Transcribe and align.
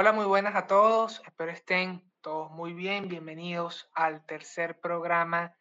Hola, 0.00 0.12
muy 0.12 0.24
buenas 0.24 0.56
a 0.56 0.66
todos. 0.66 1.20
Espero 1.26 1.52
estén 1.52 2.02
todos 2.22 2.50
muy 2.50 2.72
bien. 2.72 3.06
Bienvenidos 3.06 3.90
al 3.92 4.24
tercer 4.24 4.80
programa 4.80 5.54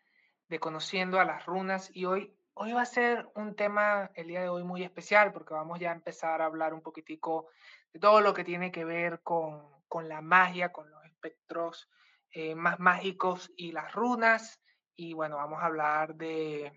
de 0.47 0.62
Conociendo 0.62 1.19
a 1.19 1.25
las 1.25 1.46
Runas. 1.46 1.91
Y 1.94 2.06
hoy 2.06 2.34
Hoy 2.53 2.72
va 2.72 2.84
a 2.84 2.86
ser 2.86 3.28
un 3.36 3.53
tema, 3.58 4.12
el 4.16 4.28
día 4.28 4.40
de 4.40 4.47
hoy, 4.47 4.63
muy 4.63 4.81
especial 4.81 5.34
porque 5.34 5.53
vamos 5.53 5.78
ya 5.78 5.91
a 5.91 5.94
empezar 5.94 6.41
a 6.41 6.46
hablar 6.46 6.74
un 6.74 6.81
poquitico 6.81 7.47
de 7.91 8.00
todo 8.00 8.22
lo 8.22 8.34
que 8.34 8.46
tiene 8.46 8.72
que 8.72 8.86
ver 8.86 9.19
con, 9.24 9.62
la 10.08 10.22
magia, 10.22 10.72
con 10.72 10.90
los 10.90 11.03
espectros 11.03 11.90
eh, 12.31 12.56
más 12.56 12.80
mágicos 12.80 13.52
y 13.58 13.74
las 13.74 13.92
runas. 13.92 14.62
Y 14.96 15.12
bueno, 15.12 15.36
vamos 15.36 15.62
a 15.62 15.66
hablar 15.66 16.16
de, 16.16 16.72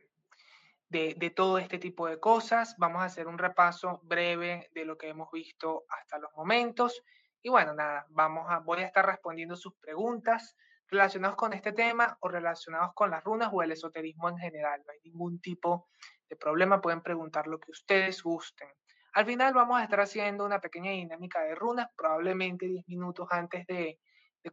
de, 0.88 1.30
todo 1.30 1.58
este 1.58 1.78
tipo 1.78 2.08
de 2.08 2.18
cosas. 2.18 2.74
Vamos 2.76 3.02
a 3.02 3.04
hacer 3.04 3.28
un 3.28 3.38
repaso 3.38 4.00
breve 4.02 4.68
de 4.74 4.84
lo 4.84 4.98
que 4.98 5.10
hemos 5.10 5.30
visto 5.30 5.84
hasta 5.88 6.18
los 6.18 6.32
momentos. 6.34 7.04
Y 7.42 7.48
bueno, 7.48 7.74
nada, 7.74 8.06
vamos 8.10 8.46
a, 8.48 8.60
voy 8.60 8.82
a 8.82 8.86
estar 8.86 9.04
respondiendo 9.04 9.56
sus 9.56 9.74
preguntas 9.74 10.56
relacionados 10.92 11.36
con 11.36 11.52
este 11.54 11.72
tema 11.72 12.16
o 12.20 12.28
relacionados 12.28 12.92
con 12.94 13.10
las 13.10 13.24
runas 13.24 13.50
o 13.52 13.62
el 13.62 13.72
esoterismo 13.72 14.28
en 14.28 14.38
general. 14.38 14.82
No 14.86 14.92
hay 14.92 15.00
ningún 15.04 15.40
tipo 15.40 15.88
de 16.28 16.36
problema, 16.36 16.80
pueden 16.80 17.00
preguntar 17.00 17.46
lo 17.48 17.58
que 17.58 17.72
ustedes 17.72 18.22
gusten. 18.22 18.68
Al 19.14 19.26
final 19.26 19.52
vamos 19.52 19.80
a 19.80 19.84
estar 19.84 20.00
haciendo 20.00 20.44
una 20.44 20.60
pequeña 20.60 20.92
dinámica 20.92 21.42
de 21.42 21.54
runas, 21.54 21.88
probablemente 21.96 22.66
10 22.66 22.86
minutos 22.88 23.26
antes 23.30 23.66
de, 23.66 23.98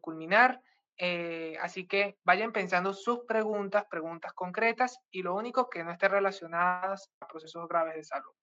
culminar. 0.01 0.61
Eh, 0.97 1.57
así 1.61 1.87
que 1.87 2.17
vayan 2.23 2.51
pensando 2.51 2.93
sus 2.93 3.19
preguntas, 3.25 3.85
preguntas 3.89 4.33
concretas 4.33 4.99
y 5.11 5.23
lo 5.23 5.35
único 5.35 5.69
que 5.69 5.83
no 5.83 5.91
esté 5.91 6.09
relacionadas 6.09 7.09
a 7.21 7.27
procesos 7.27 7.67
graves 7.67 7.95
de 7.95 8.03
salud. 8.03 8.33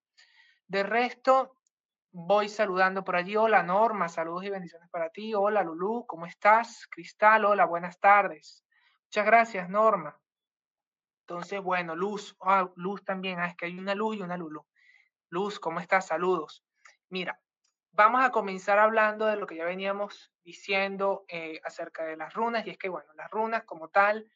De 0.67 0.83
resto, 0.83 1.55
voy 2.19 2.49
saludando 2.49 3.03
por 3.03 3.15
allí. 3.15 3.35
Hola 3.35 3.61
Norma, 3.61 4.09
saludos 4.09 4.43
y 4.43 4.49
bendiciones 4.49 4.89
para 4.89 5.11
ti. 5.11 5.35
Hola 5.35 5.61
Lulú, 5.61 6.03
¿cómo 6.07 6.25
estás? 6.25 6.87
Cristal, 6.89 7.45
hola, 7.45 7.65
buenas 7.65 7.99
tardes. 7.99 8.65
Muchas 9.05 9.25
gracias 9.27 9.69
Norma. 9.69 10.19
Entonces, 11.21 11.61
bueno, 11.61 11.95
Luz, 11.95 12.35
ah, 12.41 12.71
Luz 12.75 13.05
también, 13.05 13.39
ah, 13.39 13.45
es 13.45 13.55
que 13.55 13.67
hay 13.67 13.77
una 13.77 13.93
Luz 13.93 14.17
y 14.17 14.23
una 14.23 14.35
Lulú. 14.35 14.65
Luz, 15.29 15.59
¿cómo 15.59 15.79
estás? 15.79 16.07
Saludos. 16.07 16.65
Mira, 17.09 17.39
vamos 17.91 18.25
a 18.25 18.31
comenzar 18.31 18.79
hablando 18.79 19.27
de 19.27 19.35
lo 19.35 19.45
que 19.45 19.57
ya 19.57 19.65
veníamos 19.65 20.33
diciendo 20.43 21.23
eh, 21.27 21.61
acerca 21.63 22.03
de 22.03 22.17
las 22.17 22.33
runas, 22.33 22.65
y 22.65 22.71
es 22.71 22.79
que, 22.79 22.89
bueno, 22.89 23.13
las 23.13 23.29
runas 23.29 23.63
como 23.63 23.89
tal 23.89 24.27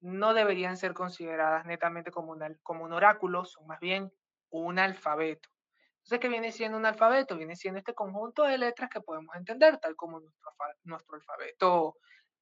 no 0.00 0.34
deberían 0.34 0.76
ser 0.76 0.92
consideradas 0.92 1.64
netamente 1.64 2.10
como, 2.10 2.36
como 2.62 2.84
un 2.84 2.92
oráculo, 2.92 3.46
son 3.46 3.66
más 3.66 3.80
bien 3.80 4.12
un 4.50 4.78
alfabeto. 4.78 5.48
Entonces, 6.10 6.22
¿qué 6.22 6.28
viene 6.28 6.50
siendo 6.50 6.76
un 6.76 6.86
alfabeto? 6.86 7.36
Viene 7.36 7.54
siendo 7.54 7.78
este 7.78 7.94
conjunto 7.94 8.42
de 8.42 8.58
letras 8.58 8.90
que 8.90 9.00
podemos 9.00 9.36
entender, 9.36 9.78
tal 9.78 9.94
como 9.94 10.18
nuestro, 10.82 11.14
alfabeto 11.14 11.98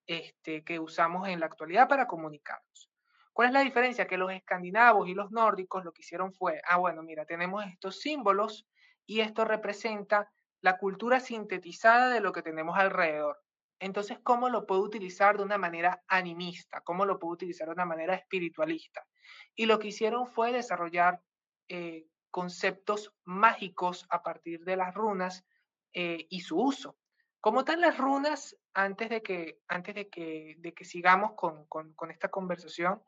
este, 0.07 0.65
que 0.65 0.79
usamos 0.79 1.29
en 1.29 1.39
la 1.39 1.45
actualidad 1.45 1.87
para 1.87 2.07
comunicarnos. 2.07 2.91
¿Cuál 3.31 3.49
es 3.49 3.53
la 3.53 3.61
diferencia? 3.61 4.07
Que 4.07 4.17
los 4.17 4.33
escandinavos 4.33 5.07
y 5.07 5.13
los 5.13 5.31
nórdicos 5.33 5.85
lo 5.85 5.93
que 5.93 6.01
hicieron 6.01 6.33
fue, 6.33 6.63
ah, 6.65 6.79
bueno, 6.79 7.03
mira, 7.03 7.27
tenemos 7.27 7.63
estos 7.67 8.01
símbolos 8.01 8.67
y 9.05 9.21
esto 9.21 9.45
representa 9.45 10.33
la 10.63 10.79
cultura 10.79 11.21
sintetizada 11.21 12.09
de 12.09 12.21
lo 12.21 12.33
que 12.33 12.41
tenemos 12.41 12.79
alrededor. 12.79 13.39
Entonces, 13.81 14.19
¿cómo 14.23 14.49
lo 14.49 14.65
puedo 14.65 14.81
utilizar 14.81 15.37
de 15.37 15.43
una 15.43 15.59
manera 15.59 16.03
animista? 16.09 16.81
¿Cómo 16.81 17.05
lo 17.05 17.19
puedo 17.19 17.35
utilizar 17.35 17.67
de 17.67 17.75
una 17.75 17.85
manera 17.85 18.15
espiritualista? 18.15 19.07
Y 19.55 19.67
lo 19.67 19.79
que 19.79 19.89
hicieron 19.89 20.27
fue 20.27 20.53
desarrollar 20.53 21.21
eh, 21.69 22.07
conceptos 22.31 23.13
mágicos 23.25 24.07
a 24.11 24.23
partir 24.23 24.65
de 24.65 24.77
las 24.77 24.95
runas 24.95 25.45
eh, 25.93 26.27
y 26.31 26.41
su 26.41 26.61
uso. 26.61 26.97
Como 27.41 27.65
tal, 27.65 27.81
las 27.81 27.99
runas, 27.99 28.57
antes 28.75 29.09
de 29.09 29.23
que, 29.23 29.61
antes 29.69 29.95
de 29.95 30.09
que, 30.09 30.57
de 30.59 30.75
que 30.75 30.85
sigamos 30.85 31.33
con, 31.33 31.67
con, 31.67 32.11
esta 32.11 32.29
conversación, 32.29 33.03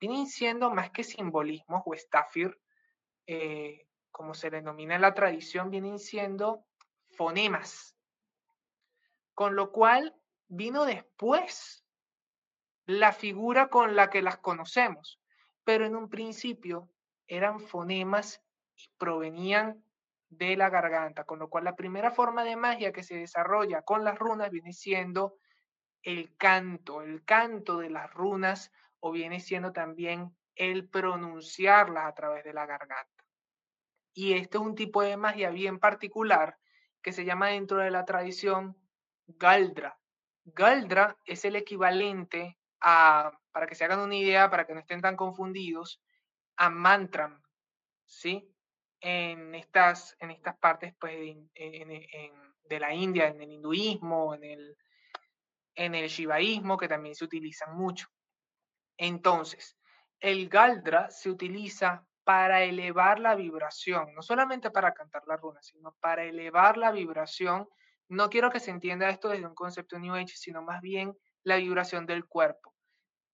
vienen 0.00 0.26
siendo 0.26 0.70
más 0.70 0.90
que 0.90 1.04
simbolismos 1.04 1.82
o 1.84 1.94
estafir, 1.94 2.60
eh, 3.26 3.88
como 4.10 4.34
se 4.34 4.50
denomina 4.50 4.96
en 4.96 5.02
la 5.02 5.14
tradición, 5.14 5.70
vienen 5.70 5.98
siendo 5.98 6.66
fonemas. 7.10 7.96
Con 9.34 9.54
lo 9.54 9.70
cual 9.72 10.14
vino 10.48 10.84
después 10.84 11.84
la 12.86 13.12
figura 13.12 13.68
con 13.68 13.96
la 13.96 14.10
que 14.10 14.22
las 14.22 14.38
conocemos, 14.38 15.20
pero 15.64 15.86
en 15.86 15.96
un 15.96 16.08
principio 16.08 16.88
eran 17.26 17.60
fonemas 17.60 18.42
provenían 18.98 19.82
de 20.28 20.56
la 20.56 20.70
garganta, 20.70 21.24
con 21.24 21.38
lo 21.38 21.48
cual 21.48 21.64
la 21.64 21.76
primera 21.76 22.10
forma 22.10 22.44
de 22.44 22.56
magia 22.56 22.92
que 22.92 23.02
se 23.02 23.16
desarrolla 23.16 23.82
con 23.82 24.04
las 24.04 24.18
runas 24.18 24.50
viene 24.50 24.72
siendo 24.72 25.38
el 26.02 26.36
canto, 26.36 27.02
el 27.02 27.24
canto 27.24 27.78
de 27.78 27.90
las 27.90 28.12
runas 28.12 28.72
o 29.00 29.12
viene 29.12 29.40
siendo 29.40 29.72
también 29.72 30.36
el 30.54 30.88
pronunciarlas 30.88 32.06
a 32.06 32.14
través 32.14 32.44
de 32.44 32.52
la 32.52 32.66
garganta. 32.66 33.24
Y 34.14 34.32
esto 34.32 34.58
es 34.58 34.64
un 34.64 34.74
tipo 34.74 35.02
de 35.02 35.16
magia 35.16 35.50
bien 35.50 35.78
particular 35.78 36.58
que 37.02 37.12
se 37.12 37.24
llama 37.24 37.48
dentro 37.48 37.78
de 37.78 37.90
la 37.90 38.04
tradición 38.04 38.76
Galdra. 39.26 39.98
Galdra 40.44 41.18
es 41.24 41.44
el 41.44 41.56
equivalente 41.56 42.58
a, 42.80 43.32
para 43.52 43.66
que 43.66 43.74
se 43.74 43.84
hagan 43.84 44.00
una 44.00 44.16
idea, 44.16 44.48
para 44.48 44.66
que 44.66 44.74
no 44.74 44.80
estén 44.80 45.02
tan 45.02 45.16
confundidos, 45.16 46.00
a 46.56 46.70
mantram, 46.70 47.42
¿sí? 48.06 48.55
En 49.00 49.54
estas, 49.54 50.16
en 50.20 50.30
estas 50.30 50.56
partes 50.58 50.94
pues, 50.98 51.14
de 51.14 52.80
la 52.80 52.94
India, 52.94 53.28
en 53.28 53.40
el 53.40 53.52
hinduismo, 53.52 54.34
en 54.34 54.44
el, 54.44 54.76
en 55.74 55.94
el 55.94 56.08
shivaísmo, 56.08 56.76
que 56.76 56.88
también 56.88 57.14
se 57.14 57.24
utilizan 57.24 57.76
mucho. 57.76 58.08
Entonces, 58.96 59.76
el 60.20 60.48
galdra 60.48 61.10
se 61.10 61.30
utiliza 61.30 62.06
para 62.24 62.64
elevar 62.64 63.20
la 63.20 63.36
vibración, 63.36 64.12
no 64.14 64.22
solamente 64.22 64.70
para 64.70 64.94
cantar 64.94 65.22
la 65.26 65.36
runa, 65.36 65.62
sino 65.62 65.94
para 66.00 66.24
elevar 66.24 66.76
la 66.76 66.90
vibración. 66.90 67.68
No 68.08 68.30
quiero 68.30 68.50
que 68.50 68.58
se 68.58 68.72
entienda 68.72 69.08
esto 69.10 69.28
desde 69.28 69.46
un 69.46 69.54
concepto 69.54 69.98
New 69.98 70.14
Age, 70.14 70.34
sino 70.34 70.62
más 70.62 70.80
bien 70.80 71.16
la 71.44 71.56
vibración 71.56 72.06
del 72.06 72.24
cuerpo. 72.24 72.74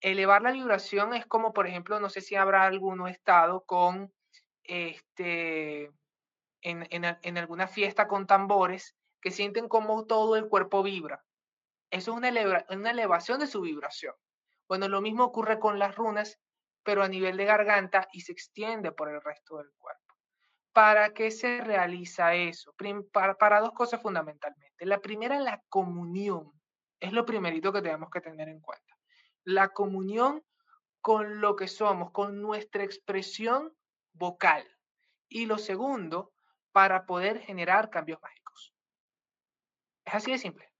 Elevar 0.00 0.42
la 0.42 0.52
vibración 0.52 1.14
es 1.14 1.24
como, 1.24 1.54
por 1.54 1.66
ejemplo, 1.66 2.00
no 2.00 2.10
sé 2.10 2.20
si 2.20 2.34
habrá 2.34 2.64
alguno 2.64 3.08
estado 3.08 3.64
con 3.64 4.12
este, 4.64 5.90
en, 6.62 6.86
en, 6.90 7.38
alguna 7.38 7.66
fiesta 7.66 8.08
con 8.08 8.26
tambores 8.26 8.96
que 9.20 9.30
sienten 9.30 9.68
como 9.68 10.06
todo 10.06 10.36
el 10.36 10.48
cuerpo 10.48 10.82
vibra. 10.82 11.24
Eso 11.90 12.12
es 12.12 12.16
una, 12.16 12.64
una 12.70 12.90
elevación 12.90 13.38
de 13.38 13.46
su 13.46 13.60
vibración. 13.60 14.14
Bueno, 14.68 14.88
lo 14.88 15.00
mismo 15.00 15.24
ocurre 15.24 15.58
con 15.58 15.78
las 15.78 15.96
runas, 15.96 16.38
pero 16.82 17.02
a 17.02 17.08
nivel 17.08 17.36
de 17.36 17.44
garganta 17.44 18.08
y 18.12 18.22
se 18.22 18.32
extiende 18.32 18.92
por 18.92 19.10
el 19.10 19.20
resto 19.20 19.58
del 19.58 19.70
cuerpo. 19.78 20.00
¿Para 20.72 21.12
qué 21.12 21.30
se 21.30 21.60
realiza 21.60 22.34
eso? 22.34 22.74
Para, 23.12 23.34
para, 23.34 23.60
dos 23.60 23.72
cosas 23.72 24.00
fundamentalmente. 24.00 24.86
La 24.86 25.00
primera, 25.00 25.38
la 25.38 25.62
comunión. 25.68 26.50
Es 26.98 27.12
lo 27.12 27.26
primerito 27.26 27.72
que 27.72 27.82
tenemos 27.82 28.08
que 28.10 28.20
tener 28.20 28.48
en 28.48 28.60
cuenta. 28.60 28.96
La 29.44 29.68
comunión 29.68 30.42
con 31.02 31.40
lo 31.40 31.56
que 31.56 31.68
somos, 31.68 32.12
con 32.12 32.40
nuestra 32.40 32.84
expresión 32.84 33.74
vocal. 34.12 34.66
Y 35.28 35.46
lo 35.46 35.58
segundo, 35.58 36.32
para 36.72 37.06
poder 37.06 37.40
generar 37.40 37.90
cambios 37.90 38.20
mágicos. 38.22 38.74
Es 40.04 40.14
así 40.14 40.32
de 40.32 40.38
simple. 40.38 40.72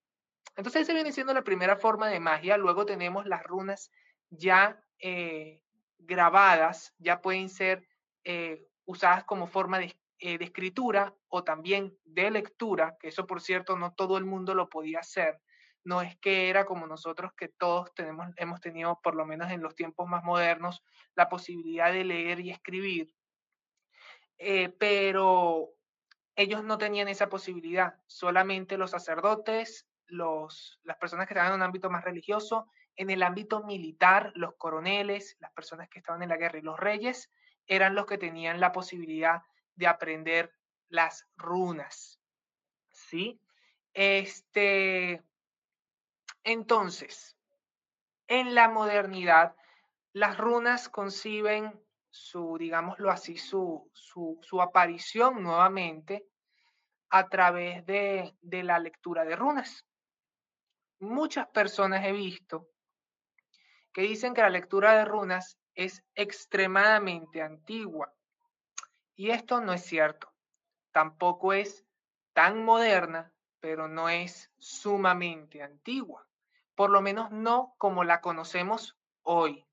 Entonces, 0.55 0.83
esa 0.83 0.93
viene 0.93 1.11
siendo 1.11 1.33
la 1.33 1.43
primera 1.43 1.77
forma 1.77 2.07
de 2.09 2.19
magia. 2.19 2.57
Luego 2.57 2.85
tenemos 2.85 3.25
las 3.25 3.43
runas 3.43 3.91
ya 4.29 4.83
eh, 4.99 5.61
grabadas, 5.97 6.93
ya 6.97 7.21
pueden 7.21 7.49
ser 7.49 7.87
eh, 8.23 8.67
usadas 8.85 9.23
como 9.23 9.47
forma 9.47 9.79
de, 9.79 9.95
eh, 10.19 10.37
de, 10.37 10.45
escritura 10.45 11.15
o 11.27 11.43
también 11.43 11.97
de 12.03 12.31
lectura, 12.31 12.97
que 12.99 13.07
eso 13.07 13.25
por 13.25 13.41
cierto 13.41 13.77
no 13.77 13.93
todo 13.93 14.17
el 14.17 14.25
mundo 14.25 14.53
lo 14.53 14.69
podía 14.69 14.99
hacer. 14.99 15.39
No 15.85 16.01
es 16.01 16.17
que 16.17 16.49
era 16.49 16.65
como 16.65 16.87
nosotros 16.87 17.33
que 17.35 17.49
todos 17.49 17.93
tenemos, 17.93 18.27
hemos 18.37 18.61
tenido, 18.61 18.99
por 19.03 19.15
lo 19.15 19.25
menos 19.25 19.51
en 19.51 19.61
los 19.61 19.75
tiempos 19.75 20.07
más 20.07 20.23
modernos, 20.23 20.81
la 21.15 21.27
posibilidad 21.27 21.91
de 21.91 22.05
leer 22.05 22.39
y 22.39 22.51
escribir. 22.51 23.13
Eh, 24.45 24.75
pero 24.77 25.73
ellos 26.35 26.65
no 26.65 26.77
tenían 26.77 27.07
esa 27.07 27.29
posibilidad, 27.29 27.95
solamente 28.07 28.77
los 28.77 28.91
sacerdotes, 28.91 29.87
los, 30.07 30.81
las 30.83 30.97
personas 30.97 31.27
que 31.27 31.33
estaban 31.33 31.53
en 31.53 31.55
un 31.55 31.63
ámbito 31.63 31.89
más 31.89 32.03
religioso, 32.03 32.67
en 32.97 33.09
el 33.09 33.23
ámbito 33.23 33.63
militar, 33.63 34.33
los 34.35 34.55
coroneles, 34.55 35.37
las 35.39 35.51
personas 35.53 35.87
que 35.87 35.99
estaban 35.99 36.23
en 36.23 36.27
la 36.29 36.35
guerra 36.35 36.59
y 36.59 36.61
los 36.61 36.77
reyes 36.77 37.31
eran 37.67 37.95
los 37.95 38.05
que 38.05 38.17
tenían 38.17 38.59
la 38.59 38.73
posibilidad 38.73 39.43
de 39.75 39.87
aprender 39.87 40.51
las 40.89 41.25
runas. 41.37 42.19
¿Sí? 42.91 43.39
Este, 43.93 45.23
entonces, 46.43 47.37
en 48.27 48.55
la 48.55 48.67
modernidad, 48.67 49.55
las 50.11 50.37
runas 50.37 50.89
conciben 50.89 51.81
su, 52.13 52.57
digámoslo 52.59 53.09
así, 53.09 53.37
su, 53.37 53.89
su, 53.91 54.61
aparición 54.61 55.41
nuevamente 55.41 56.27
a 57.09 57.27
través 57.27 57.83
de, 57.87 58.35
de 58.41 58.61
la 58.61 58.77
lectura 58.77 59.25
de 59.25 59.35
runas. 59.35 59.83
Muchas 60.99 61.47
personas 61.47 62.05
he 62.05 62.11
visto 62.11 62.69
que 63.91 64.03
dicen 64.03 64.35
que 64.35 64.41
la 64.41 64.49
lectura 64.51 64.95
de 64.95 65.05
runas 65.05 65.57
es 65.73 66.03
extremadamente 66.13 67.41
antigua. 67.41 68.13
Y 69.15 69.31
esto 69.31 69.59
no 69.59 69.73
es 69.73 69.83
cierto. 69.83 70.31
Tampoco 70.91 71.51
es 71.51 71.83
tan 72.33 72.63
moderna, 72.63 73.33
pero 73.59 73.87
no 73.87 74.07
es 74.07 74.51
sumamente 74.59 75.63
antigua. 75.63 76.27
Por 76.75 76.91
lo 76.91 77.01
menos 77.01 77.31
no 77.31 77.73
como 77.79 78.03
la 78.03 78.21
conocemos 78.21 78.97
hoy. 79.23 79.65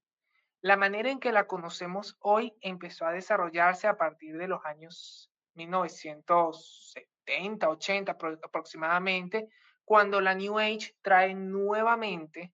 La 0.62 0.76
manera 0.76 1.10
en 1.10 1.20
que 1.20 1.32
la 1.32 1.46
conocemos 1.46 2.18
hoy 2.20 2.52
empezó 2.60 3.06
a 3.06 3.12
desarrollarse 3.12 3.86
a 3.86 3.96
partir 3.96 4.36
de 4.36 4.48
los 4.48 4.62
años 4.64 5.30
1970, 5.54 7.68
80 7.68 8.18
aproximadamente, 8.42 9.48
cuando 9.84 10.20
la 10.20 10.34
New 10.34 10.58
Age 10.58 10.96
trae 11.02 11.34
nuevamente 11.34 12.52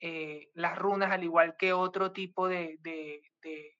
eh, 0.00 0.48
las 0.54 0.76
runas, 0.76 1.12
al 1.12 1.24
igual 1.24 1.56
que 1.56 1.72
otro 1.72 2.12
tipo 2.12 2.48
de, 2.48 2.76
de, 2.80 3.22
de 3.42 3.78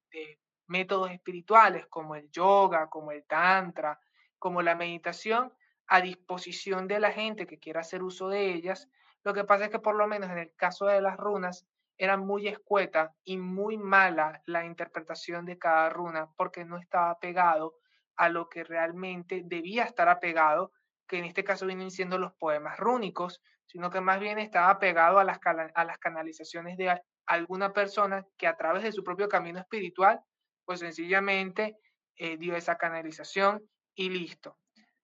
métodos 0.69 1.11
espirituales 1.11 1.87
como 1.89 2.15
el 2.15 2.31
yoga, 2.31 2.89
como 2.89 3.11
el 3.11 3.25
tantra, 3.25 3.99
como 4.39 4.63
la 4.63 4.77
meditación, 4.77 5.53
a 5.87 6.01
disposición 6.01 6.87
de 6.87 7.01
la 7.01 7.11
gente 7.11 7.47
que 7.47 7.59
quiera 7.59 7.81
hacer 7.81 8.03
uso 8.03 8.29
de 8.29 8.53
ellas. 8.53 8.89
Lo 9.25 9.35
que 9.35 9.45
pasa 9.45 9.65
es 9.65 9.71
que 9.71 9.81
por 9.81 9.97
lo 9.97 10.07
menos 10.07 10.31
en 10.31 10.39
el 10.39 10.55
caso 10.55 10.87
de 10.87 11.01
las 11.01 11.17
runas, 11.17 11.67
era 11.99 12.17
muy 12.17 12.47
escueta 12.47 13.13
y 13.25 13.37
muy 13.37 13.77
mala 13.77 14.41
la 14.47 14.65
interpretación 14.65 15.45
de 15.45 15.59
cada 15.59 15.91
runa 15.91 16.29
porque 16.37 16.65
no 16.65 16.79
estaba 16.79 17.19
pegado 17.19 17.75
a 18.17 18.29
lo 18.29 18.49
que 18.49 18.65
realmente 18.65 19.43
debía 19.45 19.85
estar 19.85 20.09
apegado, 20.09 20.73
que 21.07 21.19
en 21.19 21.25
este 21.25 21.45
caso 21.45 21.67
vienen 21.67 21.91
siendo 21.91 22.19
los 22.19 22.33
poemas 22.35 22.79
rúnicos, 22.79 23.43
sino 23.67 23.91
que 23.91 24.01
más 24.01 24.21
bien 24.21 24.39
estaba 24.39 24.79
pegado 24.79 25.19
a 25.19 25.25
las, 25.25 25.39
a 25.45 25.85
las 25.85 25.99
canalizaciones 25.99 26.77
de 26.77 27.01
alguna 27.27 27.73
persona 27.73 28.25
que 28.37 28.47
a 28.47 28.57
través 28.57 28.83
de 28.83 28.93
su 28.93 29.05
propio 29.05 29.29
camino 29.29 29.59
espiritual, 29.59 30.21
pues 30.65 30.81
sencillamente 30.81 31.77
eh, 32.17 32.37
dio 32.37 32.57
esa 32.57 32.77
canalización 32.77 33.63
y 33.95 34.11
listo. 34.11 34.59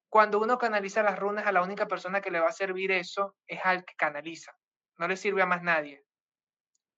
Cuando 0.08 0.41
uno 0.41 0.58
canaliza 0.58 1.02
las 1.02 1.19
runas, 1.19 1.46
a 1.46 1.52
la 1.52 1.62
única 1.62 1.87
persona 1.87 2.20
que 2.20 2.31
le 2.31 2.41
va 2.41 2.49
a 2.49 2.52
servir 2.52 2.93
eso 2.93 3.37
es 3.46 3.61
al 3.64 3.85
que 3.85 3.94
canaliza. 3.96 4.56
No 4.96 5.08
le 5.08 5.17
sirve 5.17 5.43
a 5.43 5.46
más 5.46 5.62
nadie. 5.62 6.05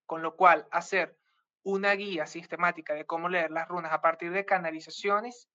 Con 0.07 0.23
lo 0.23 0.35
cual, 0.35 0.67
hacer 0.71 1.15
una 1.61 1.91
guía 1.91 2.25
sistemática 2.25 2.93
de 2.93 3.05
cómo 3.05 3.27
leer 3.27 3.51
las 3.51 3.67
runas 3.67 3.91
a 3.91 4.01
partir 4.01 4.31
de 4.31 4.45
canalizaciones 4.45 5.49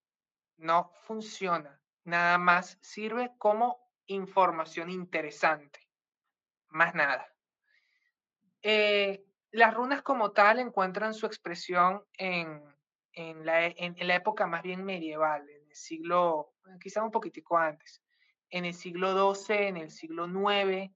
no 0.58 0.92
funciona. 1.00 1.80
Nada 2.04 2.36
más 2.36 2.78
sirve 2.82 3.32
como 3.38 3.90
información 4.06 4.90
interesante. 4.90 5.80
Más 6.68 6.94
nada. 6.94 7.26
Eh, 8.60 9.24
las 9.52 9.72
runas 9.72 10.02
como 10.02 10.32
tal 10.32 10.58
encuentran 10.58 11.14
su 11.14 11.24
expresión 11.24 12.04
en, 12.14 12.62
la, 13.44 13.66
en, 13.66 13.96
la, 14.06 14.14
época 14.14 14.46
más 14.46 14.62
bien 14.62 14.84
medieval, 14.84 15.48
en 15.48 15.66
el 15.66 15.74
siglo, 15.74 16.52
quizá 16.78 17.02
un 17.02 17.10
poquitico 17.10 17.56
antes, 17.56 18.02
en 18.50 18.66
el 18.66 18.74
siglo 18.74 19.34
XII, 19.34 19.56
en 19.68 19.76
el 19.78 19.90
siglo 19.90 20.26
IX, 20.26 20.92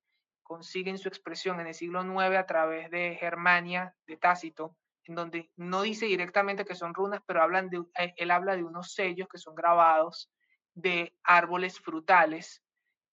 consiguen 0.46 0.96
su 0.96 1.08
expresión 1.08 1.60
en 1.60 1.66
el 1.66 1.74
siglo 1.74 2.02
IX 2.02 2.36
a 2.36 2.46
través 2.46 2.88
de 2.90 3.16
Germania, 3.18 3.94
de 4.06 4.16
Tácito, 4.16 4.76
en 5.04 5.16
donde 5.16 5.50
no 5.56 5.82
dice 5.82 6.06
directamente 6.06 6.64
que 6.64 6.76
son 6.76 6.94
runas, 6.94 7.20
pero 7.26 7.42
hablan 7.42 7.68
de, 7.68 7.84
eh, 7.98 8.14
él 8.16 8.30
habla 8.30 8.56
de 8.56 8.64
unos 8.64 8.94
sellos 8.94 9.28
que 9.28 9.38
son 9.38 9.54
grabados 9.54 10.30
de 10.74 11.16
árboles 11.24 11.80
frutales, 11.80 12.62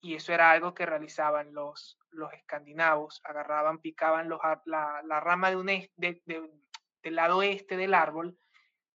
y 0.00 0.14
eso 0.14 0.32
era 0.32 0.50
algo 0.50 0.74
que 0.74 0.86
realizaban 0.86 1.54
los, 1.54 1.98
los 2.10 2.32
escandinavos, 2.34 3.20
agarraban, 3.24 3.78
picaban 3.78 4.28
los, 4.28 4.38
la, 4.66 5.02
la, 5.04 5.20
rama 5.20 5.50
de 5.50 5.56
un 5.56 5.66
de, 5.66 5.88
del 5.96 7.14
lado 7.14 7.42
este 7.42 7.76
del 7.76 7.94
árbol, 7.94 8.38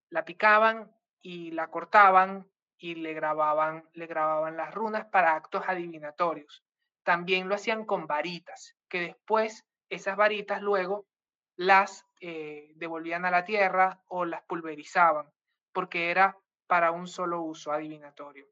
la 0.10 0.24
picaban 0.24 0.92
y 1.22 1.52
la 1.52 1.70
cortaban 1.70 2.48
y 2.78 2.96
le 2.96 3.14
grababan, 3.14 3.90
le 3.94 4.08
grababan 4.08 4.56
las 4.56 4.74
runas 4.74 5.06
para 5.08 5.36
actos 5.36 5.64
adivinatorios 5.68 6.64
también 7.10 7.50
lo 7.50 7.56
hacían 7.56 7.86
con 7.86 8.06
varitas, 8.06 8.76
que 8.88 9.02
después 9.02 9.66
esas 9.90 10.16
varitas 10.16 10.62
luego 10.62 11.08
las 11.56 12.06
eh, 12.22 12.72
devolvían 12.76 13.26
a 13.26 13.32
la 13.32 13.46
tierra 13.46 14.04
o 14.10 14.26
las 14.26 14.44
pulverizaban, 14.44 15.28
porque 15.74 16.12
era 16.12 16.38
para 16.68 16.92
un 16.92 17.08
solo 17.08 17.42
uso 17.42 17.72
adivinatorio. 17.72 18.46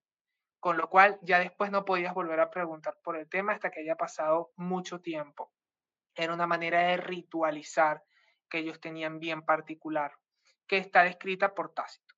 Con 0.59 0.75
lo 0.75 0.89
cual 0.89 1.19
ya 1.21 1.37
después 1.37 1.69
no 1.69 1.85
podías 1.85 2.15
volver 2.15 2.39
a 2.39 2.49
preguntar 2.49 2.97
por 3.03 3.15
el 3.15 3.29
tema 3.29 3.53
hasta 3.53 3.69
que 3.69 3.81
haya 3.81 3.95
pasado 3.95 4.49
mucho 4.55 5.01
tiempo. 5.01 5.53
Era 6.15 6.33
una 6.33 6.47
manera 6.47 6.79
de 6.79 6.97
ritualizar 6.97 8.03
que 8.49 8.57
ellos 8.57 8.81
tenían 8.81 9.19
bien 9.19 9.43
particular, 9.43 10.13
que 10.65 10.77
está 10.77 11.03
descrita 11.03 11.53
por 11.53 11.75
Tácito. 11.75 12.15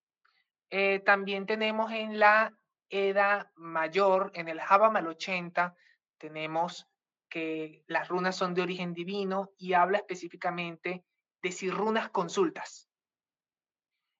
Eh, 0.70 1.00
también 1.00 1.44
tenemos 1.44 1.92
en 1.92 2.18
la 2.18 2.56
Edad 2.88 3.50
Mayor, 3.56 4.30
en 4.32 4.48
el 4.48 4.58
Java 4.58 4.88
80, 4.88 5.76
tenemos 6.20 6.86
que 7.28 7.82
las 7.86 8.08
runas 8.08 8.36
son 8.36 8.54
de 8.54 8.62
origen 8.62 8.92
divino 8.92 9.50
y 9.56 9.72
habla 9.72 9.98
específicamente 9.98 11.04
de 11.42 11.52
si 11.52 11.70
runas 11.70 12.10
consultas. 12.10 12.88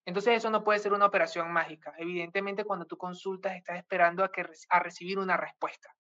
Entonces 0.06 0.38
eso 0.38 0.50
no 0.50 0.64
puede 0.64 0.78
ser 0.78 0.92
una 0.92 1.06
operación 1.06 1.52
mágica. 1.52 1.94
Evidentemente 1.98 2.64
cuando 2.64 2.86
tú 2.86 2.96
consultas 2.96 3.54
estás 3.54 3.76
esperando 3.78 4.24
a, 4.24 4.32
que, 4.32 4.46
a 4.70 4.80
recibir 4.80 5.18
una 5.18 5.36
respuesta. 5.36 5.94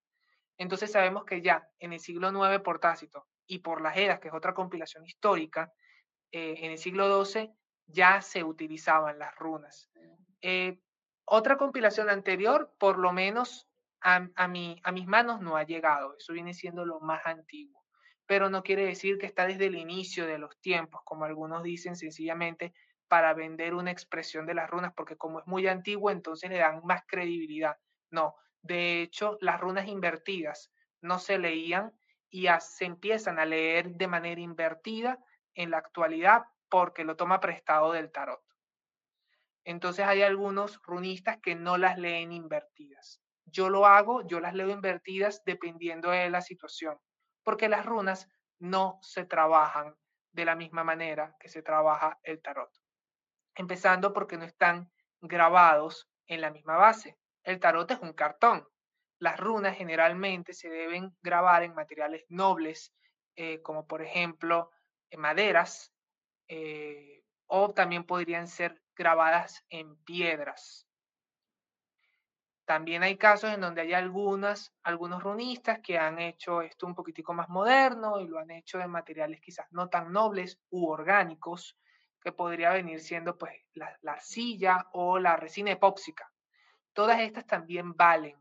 Entonces 0.56 0.90
sabemos 0.90 1.24
que 1.24 1.42
ya 1.42 1.68
en 1.78 1.92
el 1.92 2.00
siglo 2.00 2.30
IX 2.30 2.62
por 2.62 2.80
Tácito 2.80 3.28
y 3.46 3.58
por 3.58 3.80
las 3.80 3.96
Edas, 3.96 4.18
que 4.18 4.28
es 4.28 4.34
otra 4.34 4.54
compilación 4.54 5.04
histórica, 5.04 5.72
eh, 6.32 6.54
en 6.58 6.72
el 6.72 6.78
siglo 6.78 7.24
XII 7.24 7.52
ya 7.86 8.22
se 8.22 8.42
utilizaban 8.44 9.18
las 9.18 9.34
runas. 9.36 9.90
Eh, 10.40 10.80
otra 11.24 11.56
compilación 11.56 12.08
anterior, 12.08 12.74
por 12.78 12.98
lo 12.98 13.12
menos 13.12 13.69
a, 14.00 14.28
a, 14.36 14.44
a 14.44 14.92
mis 14.92 15.06
manos 15.06 15.40
no 15.40 15.56
ha 15.56 15.64
llegado. 15.64 16.16
Eso 16.18 16.32
viene 16.32 16.54
siendo 16.54 16.84
lo 16.84 17.00
más 17.00 17.26
antiguo. 17.26 17.84
Pero 18.26 18.48
no 18.48 18.62
quiere 18.62 18.84
decir 18.84 19.18
que 19.18 19.26
está 19.26 19.46
desde 19.46 19.66
el 19.66 19.76
inicio 19.76 20.26
de 20.26 20.38
los 20.38 20.60
tiempos, 20.60 21.00
como 21.04 21.24
algunos 21.24 21.62
dicen 21.62 21.96
sencillamente 21.96 22.72
para 23.08 23.34
vender 23.34 23.74
una 23.74 23.90
expresión 23.90 24.46
de 24.46 24.54
las 24.54 24.70
runas, 24.70 24.92
porque 24.94 25.16
como 25.16 25.40
es 25.40 25.46
muy 25.46 25.66
antiguo, 25.66 26.10
entonces 26.10 26.48
le 26.48 26.58
dan 26.58 26.80
más 26.84 27.02
credibilidad. 27.08 27.76
No, 28.10 28.36
de 28.62 29.02
hecho, 29.02 29.36
las 29.40 29.60
runas 29.60 29.88
invertidas 29.88 30.72
no 31.00 31.18
se 31.18 31.38
leían 31.38 31.92
y 32.28 32.46
se 32.60 32.84
empiezan 32.84 33.38
a 33.38 33.46
leer 33.46 33.90
de 33.96 34.06
manera 34.06 34.40
invertida 34.40 35.18
en 35.54 35.70
la 35.70 35.78
actualidad 35.78 36.44
porque 36.68 37.04
lo 37.04 37.16
toma 37.16 37.40
prestado 37.40 37.92
del 37.92 38.12
tarot. 38.12 38.40
Entonces 39.64 40.06
hay 40.06 40.22
algunos 40.22 40.80
runistas 40.82 41.38
que 41.38 41.54
no 41.54 41.76
las 41.76 41.98
leen 41.98 42.32
invertidas. 42.32 43.20
Yo 43.50 43.70
lo 43.70 43.86
hago, 43.86 44.26
yo 44.26 44.40
las 44.40 44.54
leo 44.54 44.68
invertidas 44.68 45.42
dependiendo 45.44 46.10
de 46.10 46.30
la 46.30 46.40
situación, 46.40 46.98
porque 47.42 47.68
las 47.68 47.86
runas 47.86 48.28
no 48.58 48.98
se 49.02 49.24
trabajan 49.24 49.94
de 50.32 50.44
la 50.44 50.54
misma 50.54 50.84
manera 50.84 51.36
que 51.40 51.48
se 51.48 51.62
trabaja 51.62 52.18
el 52.22 52.40
tarot 52.40 52.70
empezando 53.60 54.12
porque 54.12 54.36
no 54.36 54.44
están 54.44 54.90
grabados 55.20 56.08
en 56.26 56.40
la 56.40 56.50
misma 56.50 56.76
base. 56.76 57.18
El 57.44 57.60
tarot 57.60 57.90
es 57.90 57.98
un 58.00 58.12
cartón. 58.12 58.66
Las 59.18 59.38
runas 59.38 59.76
generalmente 59.76 60.54
se 60.54 60.70
deben 60.70 61.14
grabar 61.20 61.62
en 61.62 61.74
materiales 61.74 62.24
nobles, 62.28 62.94
eh, 63.36 63.60
como 63.62 63.86
por 63.86 64.02
ejemplo 64.02 64.70
en 65.10 65.20
maderas, 65.20 65.92
eh, 66.48 67.22
o 67.46 67.72
también 67.74 68.04
podrían 68.04 68.48
ser 68.48 68.80
grabadas 68.96 69.64
en 69.68 69.96
piedras. 70.04 70.86
También 72.70 73.02
hay 73.02 73.16
casos 73.16 73.50
en 73.52 73.62
donde 73.62 73.80
hay 73.80 73.94
algunas, 73.94 74.72
algunos 74.84 75.24
runistas 75.24 75.80
que 75.80 75.98
han 75.98 76.20
hecho 76.20 76.62
esto 76.62 76.86
un 76.86 76.94
poquitico 76.94 77.34
más 77.34 77.48
moderno 77.48 78.20
y 78.20 78.28
lo 78.28 78.38
han 78.38 78.52
hecho 78.52 78.78
de 78.78 78.86
materiales 78.86 79.40
quizás 79.40 79.66
no 79.72 79.88
tan 79.88 80.12
nobles 80.12 80.60
u 80.70 80.86
orgánicos, 80.86 81.76
que 82.22 82.30
podría 82.30 82.70
venir 82.70 83.00
siendo 83.00 83.36
pues 83.36 83.54
la, 83.72 83.98
la 84.02 84.12
arcilla 84.12 84.86
o 84.92 85.18
la 85.18 85.36
resina 85.36 85.72
epóxica. 85.72 86.30
Todas 86.92 87.18
estas 87.18 87.44
también 87.44 87.96
valen, 87.96 88.38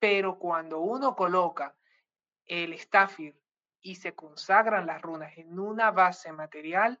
pero 0.00 0.36
cuando 0.36 0.80
uno 0.80 1.14
coloca 1.14 1.76
el 2.44 2.72
estafir 2.72 3.40
y 3.80 3.94
se 3.94 4.16
consagran 4.16 4.84
las 4.84 5.00
runas 5.00 5.38
en 5.38 5.60
una 5.60 5.92
base 5.92 6.32
material, 6.32 6.98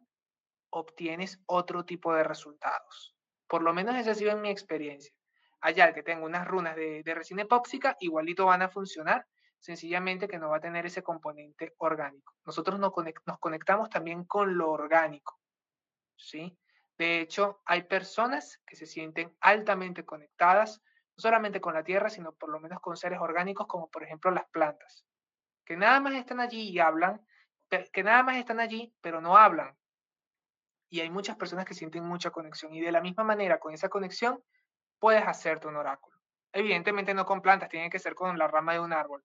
obtienes 0.70 1.40
otro 1.46 1.84
tipo 1.84 2.14
de 2.14 2.22
resultados. 2.22 3.16
Por 3.48 3.64
lo 3.64 3.74
menos 3.74 3.96
esa 3.96 4.12
ha 4.12 4.14
sido 4.14 4.30
en 4.30 4.40
mi 4.40 4.50
experiencia. 4.50 5.17
Allá 5.60 5.92
que 5.92 6.02
tengo 6.02 6.26
unas 6.26 6.46
runas 6.46 6.76
de, 6.76 7.02
resina 7.14 7.42
epóxica, 7.42 7.96
igualito 8.00 8.46
van 8.46 8.62
a 8.62 8.68
funcionar, 8.68 9.26
sencillamente 9.58 10.28
que 10.28 10.38
no 10.38 10.50
va 10.50 10.58
a 10.58 10.60
tener 10.60 10.86
ese 10.86 11.02
componente 11.02 11.74
orgánico. 11.78 12.34
Nosotros 12.44 12.78
nos 12.78 12.92
conectamos 13.40 13.90
también 13.90 14.24
con 14.24 14.56
lo 14.56 14.70
orgánico. 14.70 15.38
¿sí? 16.18 16.56
De 16.98 17.20
hecho, 17.20 17.62
hay 17.64 17.84
personas 17.84 18.60
que 18.66 18.76
se 18.76 18.86
sienten 18.86 19.34
altamente 19.40 20.04
conectadas, 20.04 20.82
no 21.16 21.22
solamente 21.22 21.60
con 21.60 21.74
la 21.74 21.84
tierra, 21.84 22.10
sino 22.10 22.32
por 22.32 22.50
lo 22.50 22.60
menos 22.60 22.80
con 22.80 22.96
seres 22.96 23.20
orgánicos, 23.20 23.66
como 23.66 23.88
por 23.88 24.02
ejemplo 24.02 24.30
las 24.30 24.48
plantas, 24.50 25.04
que 25.64 25.76
nada 25.76 26.00
más 26.00 26.14
están 26.14 26.40
allí 26.40 26.70
y 26.70 26.78
hablan, 26.80 27.24
que 27.92 28.02
nada 28.02 28.22
más 28.22 28.36
están 28.36 28.60
allí, 28.60 28.92
pero 29.00 29.20
no 29.20 29.36
hablan. 29.36 29.76
Y 30.90 31.00
hay 31.00 31.10
muchas 31.10 31.36
personas 31.36 31.66
que 31.66 31.74
sienten 31.74 32.04
mucha 32.04 32.30
conexión 32.30 32.74
y 32.74 32.80
de 32.80 32.92
la 32.92 33.00
misma 33.00 33.22
manera, 33.22 33.60
con 33.60 33.74
esa 33.74 33.88
conexión, 33.88 34.42
puedes 34.98 35.26
hacerte 35.26 35.68
un 35.68 35.76
oráculo. 35.76 36.18
Evidentemente 36.52 37.14
no 37.14 37.26
con 37.26 37.42
plantas, 37.42 37.68
tiene 37.68 37.90
que 37.90 37.98
ser 37.98 38.14
con 38.14 38.38
la 38.38 38.48
rama 38.48 38.72
de 38.72 38.80
un 38.80 38.92
árbol. 38.92 39.24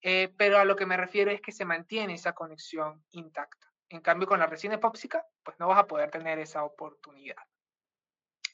Eh, 0.00 0.32
pero 0.36 0.58
a 0.58 0.64
lo 0.64 0.76
que 0.76 0.86
me 0.86 0.96
refiero 0.96 1.30
es 1.30 1.40
que 1.40 1.52
se 1.52 1.64
mantiene 1.64 2.14
esa 2.14 2.32
conexión 2.32 3.04
intacta. 3.10 3.72
En 3.88 4.00
cambio, 4.00 4.28
con 4.28 4.38
la 4.38 4.46
resina 4.46 4.74
epóxica, 4.74 5.26
pues 5.42 5.58
no 5.58 5.68
vas 5.68 5.78
a 5.78 5.86
poder 5.86 6.10
tener 6.10 6.38
esa 6.38 6.62
oportunidad. 6.64 7.42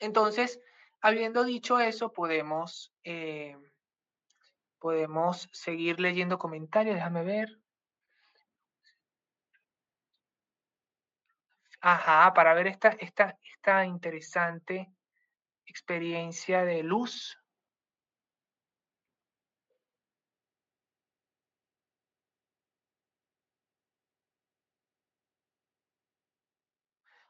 Entonces, 0.00 0.60
habiendo 1.00 1.44
dicho 1.44 1.80
eso, 1.80 2.12
podemos, 2.12 2.94
eh, 3.02 3.56
podemos 4.78 5.48
seguir 5.52 6.00
leyendo 6.00 6.38
comentarios. 6.38 6.94
Déjame 6.94 7.24
ver. 7.24 7.58
Ajá, 11.80 12.32
para 12.32 12.54
ver 12.54 12.68
esta, 12.68 12.90
esta, 13.00 13.38
esta 13.42 13.84
interesante 13.84 14.90
experiencia 15.66 16.64
de 16.64 16.82
luz 16.82 17.38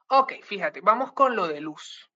Ok, 0.07 0.33
fíjate, 0.43 0.81
vamos 0.81 1.13
con 1.13 1.35
lo 1.35 1.47
de 1.47 1.61
luz. 1.61 2.11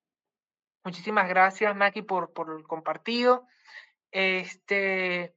Muchísimas 0.83 1.27
gracias, 1.27 1.75
Maki, 1.75 2.03
por, 2.03 2.33
por 2.33 2.55
el 2.55 2.63
compartido. 2.67 3.47
Este, 4.11 5.35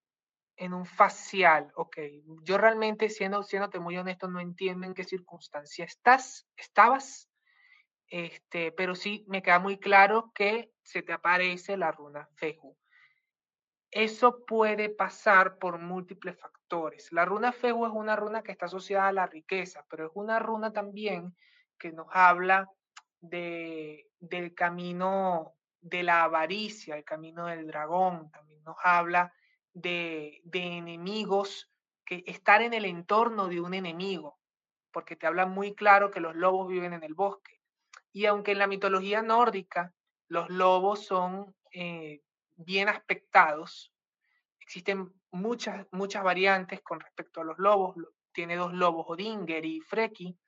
en 0.57 0.75
un 0.75 0.85
facial, 0.85 1.73
ok. 1.75 1.97
Yo 2.43 2.59
realmente, 2.59 3.09
siendo, 3.09 3.43
siéndote 3.43 3.81
muy 3.81 3.97
honesto, 3.97 4.29
no 4.29 4.39
entiendo 4.39 4.87
en 4.87 4.93
qué 4.95 5.05
circunstancia 5.05 5.87
estás, 5.87 6.47
estabas, 6.57 7.29
este, 8.13 8.73
pero 8.73 8.95
sí 8.95 9.25
me 9.27 9.43
queda 9.43 9.59
muy 9.59 9.79
claro 9.79 10.33
que 10.35 10.71
se 10.83 11.03
te 11.03 11.15
aparece 11.15 11.79
la 11.79 11.93
runa 11.93 12.29
Feju. 12.35 12.77
Eso 13.91 14.45
puede 14.45 14.91
pasar 14.91 15.57
por 15.57 15.79
múltiples 15.79 16.39
factores. 16.39 17.11
La 17.11 17.25
runa 17.25 17.53
Feju 17.53 17.87
es 17.87 17.93
una 17.95 18.15
runa 18.15 18.43
que 18.43 18.53
está 18.53 18.67
asociada 18.67 19.09
a 19.09 19.13
la 19.13 19.27
riqueza, 19.27 19.87
pero 19.89 20.09
es 20.09 20.13
una 20.15 20.39
runa 20.39 20.75
también 20.75 21.35
que 21.79 21.91
nos 21.91 22.07
habla 22.11 22.69
de, 23.23 24.11
del 24.21 24.55
camino 24.55 25.55
de 25.81 26.03
la 26.03 26.25
avaricia, 26.25 26.97
el 26.97 27.05
camino 27.05 27.47
del 27.47 27.67
dragón, 27.67 28.31
también 28.31 28.63
nos 28.63 28.77
habla 28.85 29.33
de, 29.73 30.43
de 30.45 30.77
enemigos, 30.77 31.73
que 32.05 32.23
estar 32.27 32.61
en 32.61 32.75
el 32.75 32.85
entorno 32.85 33.49
de 33.49 33.63
un 33.63 33.73
enemigo, 33.73 34.39
porque 34.91 35.17
te 35.17 35.27
habla 35.27 35.47
muy 35.47 35.75
claro 35.75 36.11
que 36.11 36.21
los 36.21 36.37
lobos 36.37 36.69
viven 36.69 36.93
en 36.93 37.05
el 37.05 37.15
bosque. 37.15 37.62
Y 38.13 38.27
aunque 38.27 38.53
en 38.53 38.59
la 38.59 38.67
mitología 38.67 39.23
nórdica 39.23 39.93
los 40.29 40.49
lobos 40.51 41.05
son 41.07 41.55
eh, 41.73 42.23
bien 42.57 42.89
aspectados, 42.89 43.93
existen 44.61 45.13
muchas, 45.31 45.87
muchas 45.91 46.23
variantes 46.23 46.81
con 46.83 47.01
respecto 47.01 47.41
a 47.41 47.45
los 47.45 47.59
lobos. 47.59 47.97
Tiene 48.33 48.57
dos 48.57 48.73
lobos, 48.73 49.07
Odinger 49.09 49.65
y 49.65 49.81
Freki, 49.81 50.39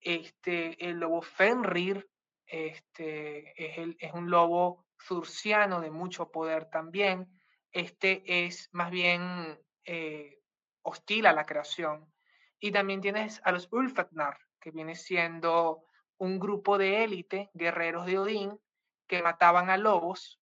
este, 0.00 0.84
el 0.84 0.98
lobo 0.98 1.22
Fenrir 1.22 2.08
este, 2.46 3.52
es, 3.56 3.78
el, 3.78 3.96
es 3.98 4.12
un 4.12 4.30
lobo 4.30 4.86
zurciano 5.00 5.80
de 5.80 5.90
mucho 5.90 6.30
poder 6.30 6.66
también. 6.66 7.28
Este 7.70 8.22
es 8.44 8.68
más 8.72 8.90
bien 8.90 9.58
eh, 9.84 10.40
hostil 10.82 11.26
a 11.26 11.32
la 11.32 11.46
creación. 11.46 12.12
Y 12.58 12.70
también 12.70 13.00
tienes 13.00 13.40
a 13.44 13.52
los 13.52 13.72
Ulfatnar, 13.72 14.38
que 14.60 14.70
viene 14.70 14.94
siendo 14.94 15.86
un 16.22 16.38
grupo 16.38 16.78
de 16.78 17.02
élite, 17.02 17.50
guerreros 17.52 18.06
de 18.06 18.16
Odín, 18.16 18.60
que 19.08 19.24
mataban 19.24 19.70
a 19.70 19.76
lobos 19.76 20.40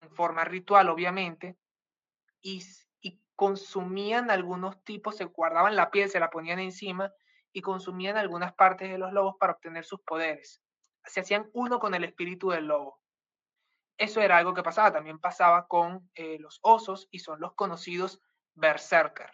en 0.00 0.10
forma 0.10 0.44
ritual, 0.44 0.88
obviamente, 0.88 1.56
y, 2.40 2.60
consumían 3.36 4.30
algunos 4.30 4.82
tipos, 4.82 5.16
se 5.16 5.26
guardaban 5.26 5.76
la 5.76 5.90
piel, 5.90 6.08
se 6.08 6.18
la 6.18 6.30
ponían 6.30 6.58
encima 6.58 7.12
y 7.52 7.60
consumían 7.60 8.16
algunas 8.16 8.54
partes 8.54 8.90
de 8.90 8.96
los 8.96 9.12
lobos 9.12 9.36
para 9.38 9.52
obtener 9.52 9.84
sus 9.84 10.00
poderes. 10.00 10.62
Se 11.04 11.20
hacían 11.20 11.50
uno 11.52 11.78
con 11.78 11.94
el 11.94 12.02
espíritu 12.02 12.50
del 12.50 12.66
lobo. 12.66 12.98
Eso 13.98 14.22
era 14.22 14.38
algo 14.38 14.54
que 14.54 14.62
pasaba, 14.62 14.90
también 14.90 15.20
pasaba 15.20 15.68
con 15.68 16.10
eh, 16.14 16.38
los 16.40 16.58
osos 16.62 17.08
y 17.10 17.18
son 17.18 17.40
los 17.40 17.52
conocidos 17.52 18.22
berserker, 18.54 19.30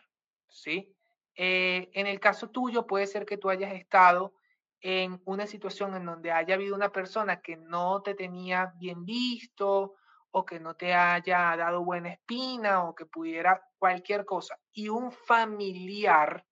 ¿sí? 0.49 0.95
Eh, 1.37 1.91
en 1.95 2.09
el 2.09 2.19
caso 2.19 2.51
tuyo 2.51 2.87
puede 2.87 3.07
ser 3.07 3.25
que 3.25 3.39
tú 3.39 3.49
hayas 3.49 3.73
estado 3.73 4.35
en 4.83 5.23
una 5.25 5.47
situación 5.47 5.95
en 5.95 6.05
donde 6.05 6.33
haya 6.33 6.57
habido 6.57 6.75
una 6.75 6.91
persona 6.91 7.41
que 7.41 7.57
no 7.57 8.03
te 8.03 8.15
tenía 8.15 8.75
bien 8.77 9.05
visto 9.05 9.95
o 10.33 10.45
que 10.45 10.59
no 10.59 10.75
te 10.75 10.93
haya 10.93 11.57
dado 11.57 11.85
buena 11.85 12.11
espina 12.11 12.83
o 12.83 12.95
que 12.95 13.07
pudiera 13.07 13.63
cualquier 13.79 14.25
cosa 14.25 14.59
y 14.73 14.89
un 14.89 15.13
familiar 15.13 16.45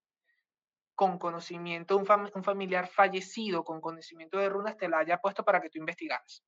con 0.95 1.19
conocimiento, 1.19 1.97
un, 1.97 2.07
un 2.35 2.45
familiar 2.45 2.87
fallecido 2.87 3.65
con 3.65 3.81
conocimiento 3.81 4.39
de 4.39 4.49
runas 4.49 4.77
te 4.77 4.89
la 4.89 4.99
haya 4.99 5.19
puesto 5.19 5.45
para 5.45 5.61
que 5.61 5.71
tú 5.71 5.79
investigaras. 5.79 6.45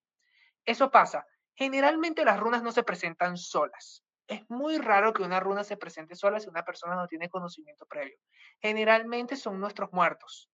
Eso 0.64 0.90
pasa. 0.90 1.26
Generalmente 1.54 2.24
las 2.24 2.38
runas 2.38 2.62
no 2.62 2.70
se 2.70 2.84
presentan 2.84 3.36
solas. 3.36 4.04
Es 4.28 4.48
muy 4.48 4.78
raro 4.78 5.12
que 5.12 5.24
una 5.24 5.40
runa 5.40 5.64
se 5.64 5.76
presente 5.76 6.14
sola 6.14 6.38
si 6.38 6.48
una 6.48 6.62
persona 6.62 6.94
no 6.94 7.08
tiene 7.08 7.28
conocimiento 7.28 7.86
previo. 7.86 8.18
Generalmente 8.60 9.36
son 9.36 9.58
nuestros 9.58 9.92
muertos 9.92 10.51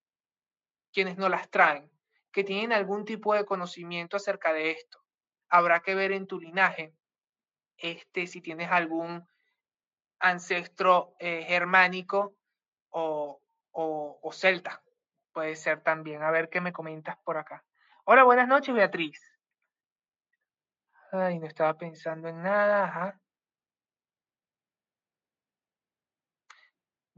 quienes 0.93 1.17
nos 1.17 1.31
las 1.31 1.51
traen, 1.51 1.91
que 2.33 2.45
tienen 2.45 2.73
algún 2.73 3.05
tipo 3.05 3.35
de 3.35 3.45
conocimiento 3.45 4.17
acerca 4.17 4.53
de 4.53 4.73
esto. 4.73 4.99
Habrá 5.49 5.81
que 5.81 5.95
ver 5.95 6.13
en 6.13 6.27
tu 6.27 6.39
linaje 6.39 6.95
este, 7.77 8.27
si 8.27 8.41
tienes 8.41 8.71
algún 8.71 9.27
ancestro 10.19 11.15
eh, 11.19 11.45
germánico 11.47 12.37
o, 12.91 13.41
o 13.73 14.33
celta. 14.33 14.83
Puede 15.33 15.55
ser 15.57 15.83
también. 15.83 16.23
A 16.23 16.31
ver 16.31 16.49
qué 16.49 16.61
me 16.61 16.73
comentas 16.73 17.17
por 17.19 17.37
acá. 17.37 17.65
Hola, 18.05 18.25
buenas 18.25 18.49
noches, 18.49 18.75
Beatriz. 18.75 19.21
Ay, 21.13 21.39
no 21.39 21.47
estaba 21.47 21.77
pensando 21.77 22.29
en 22.29 22.43
nada. 22.43 22.85
Ajá. 22.85 23.21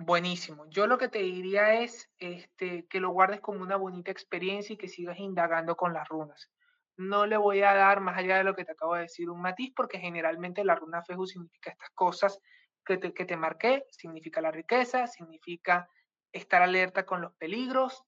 Buenísimo. 0.02 0.64
Yo 0.70 0.86
lo 0.86 0.96
que 0.96 1.08
te 1.08 1.18
diría 1.18 1.74
es 1.74 2.08
este, 2.16 2.86
que 2.86 3.00
lo 3.00 3.10
guardes 3.10 3.42
como 3.42 3.60
una 3.60 3.76
bonita 3.76 4.10
experiencia 4.10 4.72
y 4.72 4.78
que 4.78 4.88
sigas 4.88 5.18
indagando 5.18 5.76
con 5.76 5.92
las 5.92 6.08
runas. 6.08 6.50
No 6.96 7.26
le 7.26 7.36
voy 7.36 7.60
a 7.60 7.74
dar 7.74 8.00
más 8.00 8.16
allá 8.16 8.38
de 8.38 8.44
lo 8.44 8.56
que 8.56 8.64
te 8.64 8.72
acabo 8.72 8.94
de 8.94 9.02
decir 9.02 9.28
un 9.28 9.42
matiz 9.42 9.74
porque 9.76 9.98
generalmente 9.98 10.64
la 10.64 10.74
runa 10.74 11.02
Feju 11.02 11.26
significa 11.26 11.72
estas 11.72 11.90
cosas 11.90 12.40
que 12.82 12.96
te, 12.96 13.12
que 13.12 13.26
te 13.26 13.36
marqué, 13.36 13.84
significa 13.90 14.40
la 14.40 14.50
riqueza, 14.50 15.06
significa 15.06 15.86
estar 16.32 16.62
alerta 16.62 17.04
con 17.04 17.20
los 17.20 17.34
peligros, 17.34 18.02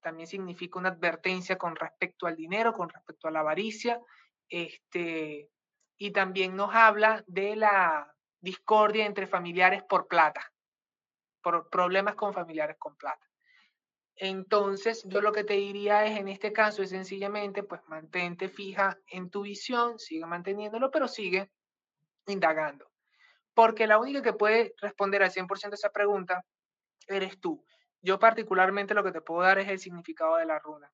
también 0.00 0.26
significa 0.26 0.78
una 0.78 0.88
advertencia 0.88 1.58
con 1.58 1.76
respecto 1.76 2.26
al 2.26 2.36
dinero, 2.36 2.72
con 2.72 2.88
respecto 2.88 3.28
a 3.28 3.30
la 3.30 3.40
avaricia, 3.40 4.00
este, 4.48 5.50
y 5.98 6.10
también 6.10 6.56
nos 6.56 6.74
habla 6.74 7.22
de 7.26 7.54
la 7.54 8.10
discordia 8.40 9.04
entre 9.04 9.26
familiares 9.26 9.82
por 9.82 10.08
plata 10.08 10.53
problemas 11.70 12.14
con 12.14 12.32
familiares 12.32 12.76
con 12.78 12.96
plata. 12.96 13.26
Entonces, 14.16 15.02
yo 15.06 15.20
lo 15.20 15.32
que 15.32 15.44
te 15.44 15.54
diría 15.54 16.04
es, 16.04 16.18
en 16.18 16.28
este 16.28 16.52
caso, 16.52 16.82
es 16.82 16.90
sencillamente, 16.90 17.62
pues 17.62 17.80
mantente 17.88 18.48
fija 18.48 18.98
en 19.08 19.28
tu 19.30 19.42
visión, 19.42 19.98
sigue 19.98 20.24
manteniéndolo, 20.24 20.90
pero 20.90 21.08
sigue 21.08 21.50
indagando. 22.26 22.90
Porque 23.54 23.86
la 23.86 23.98
única 23.98 24.22
que 24.22 24.32
puede 24.32 24.74
responder 24.78 25.22
al 25.22 25.30
100% 25.30 25.70
de 25.70 25.74
esa 25.74 25.90
pregunta 25.90 26.44
eres 27.08 27.40
tú. 27.40 27.64
Yo 28.02 28.18
particularmente 28.18 28.94
lo 28.94 29.02
que 29.02 29.12
te 29.12 29.20
puedo 29.20 29.42
dar 29.42 29.58
es 29.58 29.68
el 29.68 29.78
significado 29.78 30.36
de 30.36 30.46
la 30.46 30.58
runa, 30.58 30.92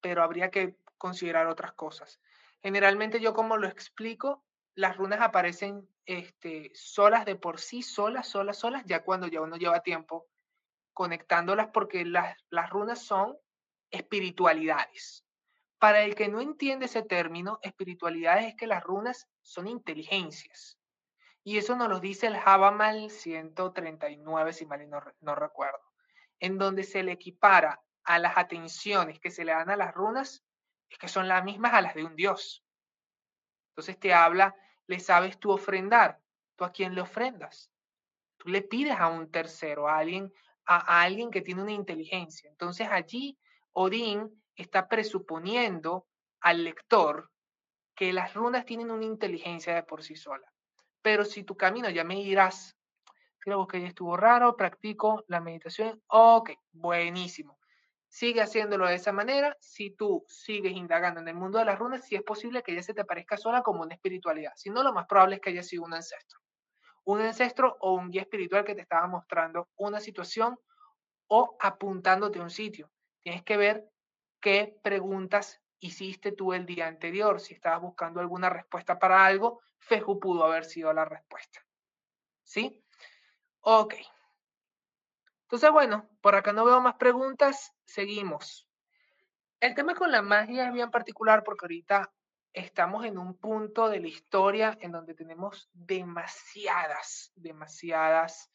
pero 0.00 0.22
habría 0.22 0.50
que 0.50 0.76
considerar 0.98 1.46
otras 1.46 1.72
cosas. 1.72 2.20
Generalmente 2.62 3.20
yo 3.20 3.34
como 3.34 3.56
lo 3.56 3.66
explico 3.66 4.45
las 4.76 4.96
runas 4.96 5.20
aparecen 5.22 5.88
este, 6.04 6.70
solas 6.74 7.24
de 7.24 7.34
por 7.34 7.58
sí, 7.60 7.82
solas, 7.82 8.28
solas, 8.28 8.58
solas, 8.58 8.84
ya 8.86 9.02
cuando 9.02 9.26
ya 9.26 9.40
uno 9.40 9.56
lleva 9.56 9.80
tiempo 9.80 10.28
conectándolas 10.92 11.68
porque 11.68 12.04
las, 12.04 12.36
las 12.50 12.70
runas 12.70 13.02
son 13.02 13.36
espiritualidades. 13.90 15.24
Para 15.78 16.02
el 16.02 16.14
que 16.14 16.28
no 16.28 16.40
entiende 16.40 16.86
ese 16.86 17.02
término, 17.02 17.58
espiritualidades 17.62 18.48
es 18.48 18.54
que 18.54 18.66
las 18.66 18.84
runas 18.84 19.28
son 19.40 19.66
inteligencias. 19.66 20.78
Y 21.42 21.56
eso 21.58 21.74
nos 21.76 21.88
lo 21.88 21.98
dice 21.98 22.26
el 22.26 22.36
Javamal 22.36 23.10
139, 23.10 24.52
si 24.52 24.66
mal 24.66 24.88
no, 24.90 25.00
no 25.20 25.34
recuerdo, 25.34 25.80
en 26.38 26.58
donde 26.58 26.82
se 26.82 27.02
le 27.02 27.12
equipara 27.12 27.80
a 28.04 28.18
las 28.18 28.36
atenciones 28.36 29.20
que 29.20 29.30
se 29.30 29.44
le 29.44 29.52
dan 29.52 29.70
a 29.70 29.76
las 29.76 29.94
runas, 29.94 30.44
es 30.90 30.98
que 30.98 31.08
son 31.08 31.28
las 31.28 31.44
mismas 31.44 31.72
a 31.72 31.80
las 31.80 31.94
de 31.94 32.04
un 32.04 32.14
dios. 32.14 32.62
Entonces 33.70 33.98
te 33.98 34.12
habla 34.12 34.54
le 34.86 35.00
sabes 35.00 35.38
tú 35.38 35.50
ofrendar. 35.50 36.20
¿Tú 36.56 36.64
a 36.64 36.72
quién 36.72 36.94
le 36.94 37.02
ofrendas? 37.02 37.70
Tú 38.38 38.48
le 38.48 38.62
pides 38.62 38.96
a 38.98 39.08
un 39.08 39.30
tercero, 39.30 39.88
a 39.88 39.98
alguien, 39.98 40.32
a, 40.64 41.02
alguien 41.02 41.30
que 41.30 41.42
tiene 41.42 41.62
una 41.62 41.72
inteligencia. 41.72 42.48
Entonces 42.50 42.88
allí 42.90 43.38
Odín 43.72 44.42
está 44.54 44.88
presuponiendo 44.88 46.06
al 46.40 46.64
lector 46.64 47.30
que 47.94 48.12
las 48.12 48.34
runas 48.34 48.64
tienen 48.64 48.90
una 48.90 49.04
inteligencia 49.04 49.74
de 49.74 49.82
por 49.82 50.02
sí 50.02 50.16
sola. 50.16 50.50
Pero 51.02 51.24
si 51.24 51.44
tu 51.44 51.56
camino 51.56 51.90
ya 51.90 52.04
me 52.04 52.16
dirás, 52.16 52.76
creo 53.38 53.66
que 53.66 53.84
estuvo 53.84 54.16
raro, 54.16 54.56
practico 54.56 55.24
la 55.28 55.40
meditación, 55.40 56.02
ok, 56.08 56.50
buenísimo 56.72 57.58
sigue 58.08 58.40
haciéndolo 58.40 58.86
de 58.86 58.94
esa 58.94 59.12
manera. 59.12 59.56
Si 59.60 59.90
tú 59.90 60.24
sigues 60.28 60.72
indagando 60.72 61.20
en 61.20 61.28
el 61.28 61.34
mundo 61.34 61.58
de 61.58 61.64
las 61.64 61.78
runas, 61.78 62.04
si 62.04 62.16
es 62.16 62.22
posible 62.22 62.62
que 62.62 62.72
ella 62.72 62.82
se 62.82 62.94
te 62.94 63.04
parezca 63.04 63.36
sola 63.36 63.62
como 63.62 63.82
una 63.82 63.94
espiritualidad. 63.94 64.52
Si 64.56 64.70
no, 64.70 64.82
lo 64.82 64.92
más 64.92 65.06
probable 65.06 65.36
es 65.36 65.40
que 65.40 65.50
haya 65.50 65.62
sido 65.62 65.84
un 65.84 65.94
ancestro. 65.94 66.40
Un 67.04 67.20
ancestro 67.20 67.76
o 67.80 67.94
un 67.94 68.10
guía 68.10 68.22
espiritual 68.22 68.64
que 68.64 68.74
te 68.74 68.82
estaba 68.82 69.06
mostrando 69.06 69.68
una 69.76 70.00
situación 70.00 70.58
o 71.28 71.56
apuntándote 71.60 72.38
a 72.38 72.42
un 72.42 72.50
sitio. 72.50 72.90
Tienes 73.22 73.42
que 73.42 73.56
ver 73.56 73.88
qué 74.40 74.78
preguntas 74.82 75.60
hiciste 75.80 76.32
tú 76.32 76.52
el 76.52 76.66
día 76.66 76.86
anterior. 76.86 77.40
Si 77.40 77.54
estabas 77.54 77.82
buscando 77.82 78.20
alguna 78.20 78.50
respuesta 78.50 78.98
para 78.98 79.24
algo, 79.24 79.60
Feju 79.78 80.18
pudo 80.18 80.44
haber 80.44 80.64
sido 80.64 80.92
la 80.92 81.04
respuesta. 81.04 81.64
¿Sí? 82.42 82.82
Ok. 83.60 83.94
Entonces, 85.46 85.70
bueno, 85.70 86.08
por 86.20 86.34
acá 86.34 86.52
no 86.52 86.64
veo 86.64 86.80
más 86.80 86.96
preguntas, 86.96 87.72
seguimos. 87.84 88.68
El 89.60 89.76
tema 89.76 89.94
con 89.94 90.10
la 90.10 90.20
magia 90.20 90.66
es 90.66 90.72
bien 90.72 90.90
particular 90.90 91.44
porque 91.44 91.66
ahorita 91.66 92.12
estamos 92.52 93.04
en 93.04 93.16
un 93.16 93.38
punto 93.38 93.88
de 93.88 94.00
la 94.00 94.08
historia 94.08 94.76
en 94.80 94.90
donde 94.90 95.14
tenemos 95.14 95.70
demasiadas, 95.72 97.30
demasiadas 97.36 98.50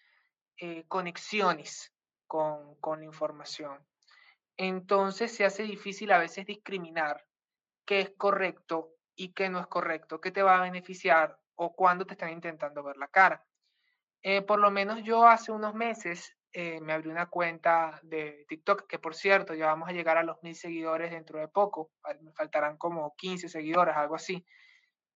eh, 0.58 0.84
conexiones 0.90 1.94
con, 2.28 2.76
con 2.82 3.00
la 3.00 3.06
información. 3.06 3.80
Entonces 4.58 5.34
se 5.34 5.46
hace 5.46 5.64
difícil 5.64 6.12
a 6.12 6.18
veces 6.18 6.46
discriminar 6.46 7.26
qué 7.86 8.02
es 8.02 8.10
correcto 8.18 8.96
y 9.16 9.32
qué 9.32 9.48
no 9.48 9.62
es 9.62 9.68
correcto, 9.68 10.20
qué 10.20 10.32
te 10.32 10.44
va 10.44 10.58
a 10.58 10.64
beneficiar 10.64 11.40
o 11.56 11.74
cuándo 11.74 12.06
te 12.06 12.16
están 12.16 12.32
intentando 12.32 12.84
ver 12.84 12.98
la 12.98 13.08
cara. 13.08 13.46
Eh, 14.24 14.42
por 14.42 14.60
lo 14.60 14.72
menos 14.72 15.02
yo 15.04 15.26
hace 15.26 15.54
unos 15.54 15.74
meses 15.74 16.36
eh, 16.54 16.82
me 16.82 16.92
abrí 16.92 17.10
una 17.10 17.28
cuenta 17.28 18.00
de 18.04 18.46
TikTok, 18.50 18.86
que 18.86 19.00
por 19.00 19.16
cierto, 19.16 19.54
ya 19.54 19.68
vamos 19.68 19.88
a 19.88 19.94
llegar 19.94 20.18
a 20.18 20.24
los 20.24 20.42
mil 20.44 20.54
seguidores 20.54 21.12
dentro 21.12 21.40
de 21.40 21.48
poco, 21.48 21.92
me 22.22 22.34
faltarán 22.34 22.78
como 22.78 23.16
15 23.16 23.48
seguidores, 23.48 23.96
algo 23.96 24.16
así, 24.16 24.46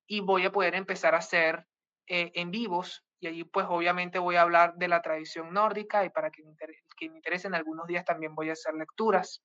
y 0.08 0.21
voy 0.21 0.45
a 0.45 0.52
poder 0.52 0.76
empezar 0.76 1.13
a 1.13 1.17
hacer 1.17 1.67
eh, 2.08 2.32
en 2.36 2.52
vivos, 2.52 3.04
y 3.19 3.28
allí 3.28 3.43
pues 3.43 3.65
obviamente 3.69 4.17
voy 4.17 4.38
a 4.38 4.43
hablar 4.43 4.76
de 4.76 4.88
la 4.88 5.02
tradición 5.02 5.52
nórdica, 5.54 6.06
y 6.06 6.10
para 6.10 6.32
que 6.32 6.41
me, 6.41 6.56
que 6.98 7.10
me 7.10 7.17
interesen 7.17 7.54
algunos 7.54 7.86
días 7.86 8.06
también 8.06 8.34
voy 8.34 8.50
a 8.50 8.54
hacer 8.54 8.74
lecturas 8.74 9.43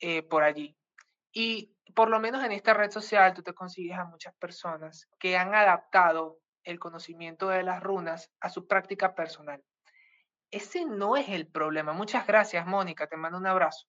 eh, 0.00 0.22
por 0.22 0.42
allí. 0.42 0.76
Y 1.32 1.74
por 1.94 2.10
lo 2.10 2.20
menos 2.20 2.44
en 2.44 2.52
esta 2.52 2.74
red 2.74 2.90
social 2.90 3.32
tú 3.32 3.42
te 3.42 3.54
consigues 3.54 3.96
a 3.96 4.04
muchas 4.04 4.34
personas 4.34 5.08
que 5.18 5.38
han 5.38 5.54
adaptado 5.54 6.38
el 6.64 6.78
conocimiento 6.78 7.48
de 7.48 7.62
las 7.62 7.82
runas 7.82 8.30
a 8.40 8.50
su 8.50 8.66
práctica 8.66 9.14
personal 9.14 9.62
ese 10.50 10.84
no 10.84 11.16
es 11.16 11.28
el 11.28 11.46
problema. 11.46 11.92
Muchas 11.92 12.26
gracias, 12.26 12.66
Mónica, 12.66 13.06
te 13.06 13.16
mando 13.16 13.38
un 13.38 13.46
abrazo. 13.46 13.86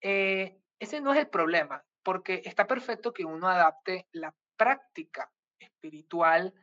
Eh, 0.00 0.58
ese 0.78 1.00
no 1.00 1.12
es 1.12 1.18
el 1.18 1.28
problema, 1.28 1.84
porque 2.02 2.42
está 2.44 2.66
perfecto 2.66 3.12
que 3.12 3.24
uno 3.24 3.48
adapte 3.48 4.06
la 4.12 4.34
práctica 4.56 5.30
espiritual 5.58 6.54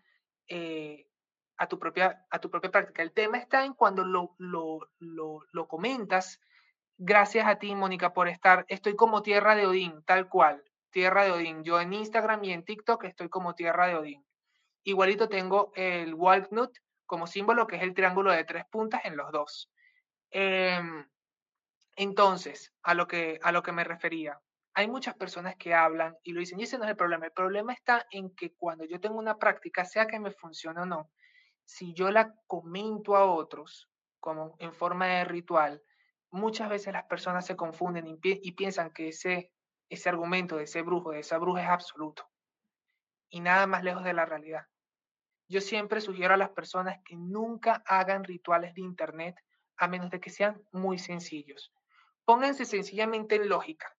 eh, 0.47 1.07
a, 1.57 1.67
tu 1.67 1.79
propia, 1.79 2.25
a 2.29 2.39
tu 2.39 2.49
propia 2.49 2.71
práctica. 2.71 3.01
El 3.01 3.11
tema 3.11 3.37
está 3.37 3.65
en 3.65 3.73
cuando 3.73 4.03
lo, 4.03 4.35
lo, 4.37 4.89
lo, 4.99 5.41
lo 5.51 5.67
comentas. 5.67 6.41
Gracias 6.97 7.45
a 7.47 7.57
ti, 7.57 7.75
Mónica, 7.75 8.13
por 8.13 8.27
estar. 8.27 8.65
Estoy 8.69 8.95
como 8.95 9.21
Tierra 9.21 9.55
de 9.55 9.67
Odín, 9.67 10.03
tal 10.05 10.29
cual. 10.29 10.63
Tierra 10.91 11.25
de 11.25 11.31
Odín. 11.31 11.63
Yo 11.63 11.81
en 11.81 11.93
Instagram 11.93 12.43
y 12.43 12.53
en 12.53 12.63
TikTok 12.63 13.03
estoy 13.03 13.27
como 13.29 13.53
Tierra 13.53 13.87
de 13.87 13.95
Odín. 13.95 14.25
Igualito 14.83 15.27
tengo 15.27 15.71
el 15.75 16.13
Walnut 16.13 16.77
como 17.05 17.27
símbolo, 17.27 17.67
que 17.67 17.77
es 17.77 17.83
el 17.83 17.93
triángulo 17.93 18.31
de 18.31 18.43
tres 18.43 18.65
puntas 18.71 19.05
en 19.05 19.17
los 19.17 19.31
dos. 19.31 19.71
Em, 20.31 21.05
entonces, 21.95 22.73
a 22.83 22.93
lo, 22.93 23.07
que, 23.07 23.39
a 23.41 23.51
lo 23.51 23.63
que 23.63 23.71
me 23.71 23.83
refería, 23.83 24.39
hay 24.73 24.87
muchas 24.87 25.15
personas 25.15 25.55
que 25.55 25.73
hablan 25.73 26.17
y 26.23 26.33
lo 26.33 26.41
dicen, 26.41 26.59
y 26.59 26.63
ese 26.63 26.77
no 26.77 26.83
es 26.83 26.89
el 26.89 26.97
problema. 26.97 27.25
El 27.25 27.31
problema 27.31 27.73
está 27.73 28.05
en 28.11 28.35
que 28.35 28.53
cuando 28.55 28.83
yo 28.85 28.99
tengo 28.99 29.17
una 29.17 29.37
práctica, 29.37 29.85
sea 29.85 30.07
que 30.07 30.19
me 30.19 30.31
funcione 30.31 30.81
o 30.81 30.85
no, 30.85 31.11
si 31.63 31.93
yo 31.93 32.11
la 32.11 32.33
comento 32.47 33.15
a 33.15 33.25
otros 33.25 33.89
como 34.19 34.55
en 34.59 34.73
forma 34.73 35.07
de 35.07 35.25
ritual, 35.25 35.81
muchas 36.31 36.69
veces 36.69 36.93
las 36.93 37.05
personas 37.05 37.45
se 37.45 37.55
confunden 37.55 38.07
y, 38.07 38.19
y 38.21 38.51
piensan 38.53 38.91
que 38.91 39.09
ese, 39.09 39.51
ese 39.89 40.09
argumento 40.09 40.57
de 40.57 40.63
ese 40.63 40.81
brujo, 40.81 41.11
de 41.11 41.19
esa 41.19 41.37
bruja 41.37 41.63
es 41.63 41.69
absoluto 41.69 42.29
y 43.29 43.39
nada 43.39 43.67
más 43.67 43.83
lejos 43.83 44.03
de 44.03 44.13
la 44.13 44.25
realidad. 44.25 44.65
Yo 45.47 45.61
siempre 45.61 46.01
sugiero 46.01 46.33
a 46.33 46.37
las 46.37 46.49
personas 46.49 46.99
que 47.03 47.15
nunca 47.15 47.83
hagan 47.85 48.23
rituales 48.23 48.73
de 48.73 48.81
Internet 48.81 49.39
a 49.77 49.87
menos 49.87 50.09
de 50.09 50.19
que 50.19 50.29
sean 50.29 50.61
muy 50.71 50.97
sencillos. 50.97 51.71
Pónganse 52.23 52.65
sencillamente 52.65 53.35
en 53.35 53.49
lógica. 53.49 53.95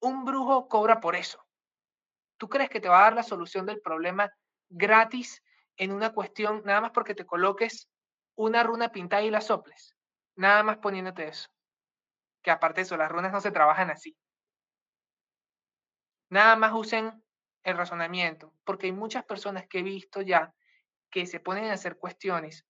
Un 0.00 0.24
brujo 0.24 0.68
cobra 0.68 1.00
por 1.00 1.14
eso. 1.14 1.44
¿Tú 2.38 2.48
crees 2.48 2.68
que 2.68 2.80
te 2.80 2.88
va 2.88 2.98
a 2.98 3.04
dar 3.04 3.14
la 3.14 3.22
solución 3.22 3.66
del 3.66 3.80
problema 3.80 4.32
gratis 4.68 5.42
en 5.76 5.92
una 5.92 6.12
cuestión 6.12 6.62
nada 6.64 6.80
más 6.80 6.90
porque 6.90 7.14
te 7.14 7.24
coloques 7.26 7.88
una 8.34 8.62
runa 8.64 8.90
pintada 8.90 9.22
y 9.22 9.30
la 9.30 9.40
soples? 9.40 9.94
Nada 10.34 10.62
más 10.64 10.78
poniéndote 10.78 11.28
eso. 11.28 11.48
Que 12.42 12.50
aparte 12.50 12.80
de 12.80 12.82
eso, 12.82 12.96
las 12.96 13.10
runas 13.10 13.32
no 13.32 13.40
se 13.40 13.52
trabajan 13.52 13.90
así. 13.90 14.16
Nada 16.30 16.56
más 16.56 16.72
usen 16.74 17.22
el 17.62 17.76
razonamiento, 17.76 18.52
porque 18.64 18.86
hay 18.86 18.92
muchas 18.92 19.24
personas 19.24 19.66
que 19.68 19.78
he 19.78 19.82
visto 19.82 20.20
ya 20.20 20.52
que 21.14 21.26
se 21.26 21.38
ponen 21.38 21.66
a 21.66 21.74
hacer 21.74 21.96
cuestiones, 21.96 22.66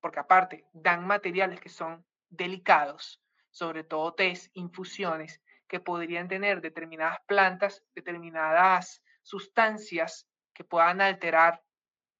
porque 0.00 0.18
aparte 0.18 0.66
dan 0.72 1.06
materiales 1.06 1.60
que 1.60 1.68
son 1.68 2.04
delicados, 2.28 3.22
sobre 3.52 3.84
todo 3.84 4.14
test, 4.14 4.50
infusiones, 4.54 5.40
que 5.68 5.78
podrían 5.78 6.26
tener 6.26 6.60
determinadas 6.60 7.20
plantas, 7.28 7.84
determinadas 7.94 9.00
sustancias 9.22 10.26
que 10.52 10.64
puedan 10.64 11.00
alterar 11.00 11.62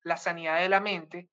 la 0.04 0.16
sanidad 0.16 0.60
de 0.60 0.68
la 0.68 0.78
mente. 0.78 1.28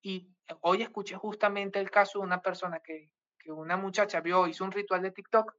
Y 0.00 0.32
hoy 0.60 0.82
escuché 0.82 1.16
justamente 1.16 1.80
el 1.80 1.90
caso 1.90 2.20
de 2.20 2.26
una 2.26 2.42
persona 2.42 2.78
que, 2.78 3.10
que 3.40 3.50
una 3.50 3.76
muchacha 3.76 4.20
vio, 4.20 4.46
hizo 4.46 4.62
un 4.62 4.70
ritual 4.70 5.02
de 5.02 5.10
TikTok, 5.10 5.52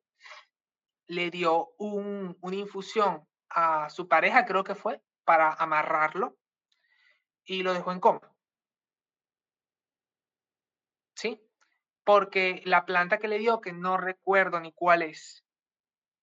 le 1.07 1.29
dio 1.31 1.73
un, 1.79 2.37
una 2.39 2.55
infusión 2.55 3.27
a 3.49 3.89
su 3.89 4.07
pareja, 4.07 4.45
creo 4.45 4.63
que 4.63 4.75
fue, 4.75 5.01
para 5.25 5.51
amarrarlo 5.51 6.37
y 7.45 7.63
lo 7.63 7.73
dejó 7.73 7.91
en 7.91 7.99
coma. 7.99 8.34
¿Sí? 11.15 11.41
Porque 12.04 12.62
la 12.65 12.86
planta 12.86 13.17
que 13.17 13.27
le 13.27 13.38
dio, 13.38 13.62
que 13.62 13.73
no 13.73 13.97
recuerdo 13.97 14.60
ni 14.60 14.71
cuál 14.71 15.01
es, 15.04 15.45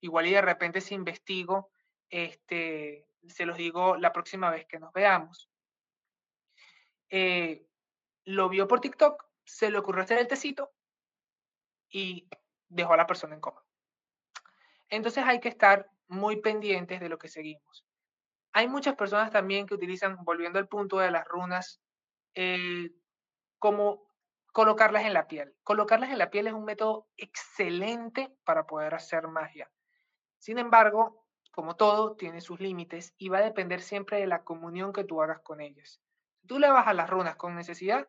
igual 0.00 0.26
y 0.26 0.32
de 0.32 0.42
repente 0.42 0.80
si 0.80 0.94
investigo, 0.94 1.70
este, 2.10 3.06
se 3.26 3.46
los 3.46 3.56
digo 3.56 3.96
la 3.96 4.12
próxima 4.12 4.50
vez 4.50 4.66
que 4.66 4.78
nos 4.78 4.92
veamos. 4.92 5.50
Eh, 7.10 7.66
lo 8.24 8.48
vio 8.48 8.68
por 8.68 8.80
TikTok, 8.80 9.24
se 9.44 9.70
le 9.70 9.78
ocurrió 9.78 10.02
hacer 10.02 10.18
el 10.18 10.28
tecito 10.28 10.72
y 11.90 12.28
dejó 12.68 12.92
a 12.94 12.98
la 12.98 13.06
persona 13.06 13.34
en 13.34 13.40
coma. 13.40 13.64
Entonces 14.90 15.24
hay 15.24 15.40
que 15.40 15.48
estar 15.48 15.90
muy 16.08 16.36
pendientes 16.40 17.00
de 17.00 17.08
lo 17.08 17.18
que 17.18 17.28
seguimos. 17.28 17.87
Hay 18.58 18.66
muchas 18.66 18.96
personas 18.96 19.30
también 19.30 19.66
que 19.66 19.74
utilizan, 19.74 20.16
volviendo 20.24 20.58
al 20.58 20.66
punto 20.66 20.98
de 20.98 21.12
las 21.12 21.24
runas, 21.28 21.80
eh, 22.34 22.90
como 23.60 24.10
colocarlas 24.52 25.04
en 25.04 25.14
la 25.14 25.28
piel. 25.28 25.54
Colocarlas 25.62 26.10
en 26.10 26.18
la 26.18 26.28
piel 26.28 26.48
es 26.48 26.54
un 26.54 26.64
método 26.64 27.06
excelente 27.16 28.36
para 28.42 28.66
poder 28.66 28.96
hacer 28.96 29.28
magia. 29.28 29.70
Sin 30.38 30.58
embargo, 30.58 31.24
como 31.52 31.76
todo, 31.76 32.16
tiene 32.16 32.40
sus 32.40 32.58
límites 32.58 33.14
y 33.16 33.28
va 33.28 33.38
a 33.38 33.42
depender 33.42 33.80
siempre 33.80 34.18
de 34.18 34.26
la 34.26 34.42
comunión 34.42 34.92
que 34.92 35.04
tú 35.04 35.22
hagas 35.22 35.38
con 35.38 35.60
ellas. 35.60 36.00
Si 36.40 36.48
tú 36.48 36.58
le 36.58 36.68
vas 36.68 36.88
a 36.88 36.94
las 36.94 37.08
runas 37.08 37.36
con 37.36 37.54
necesidad, 37.54 38.08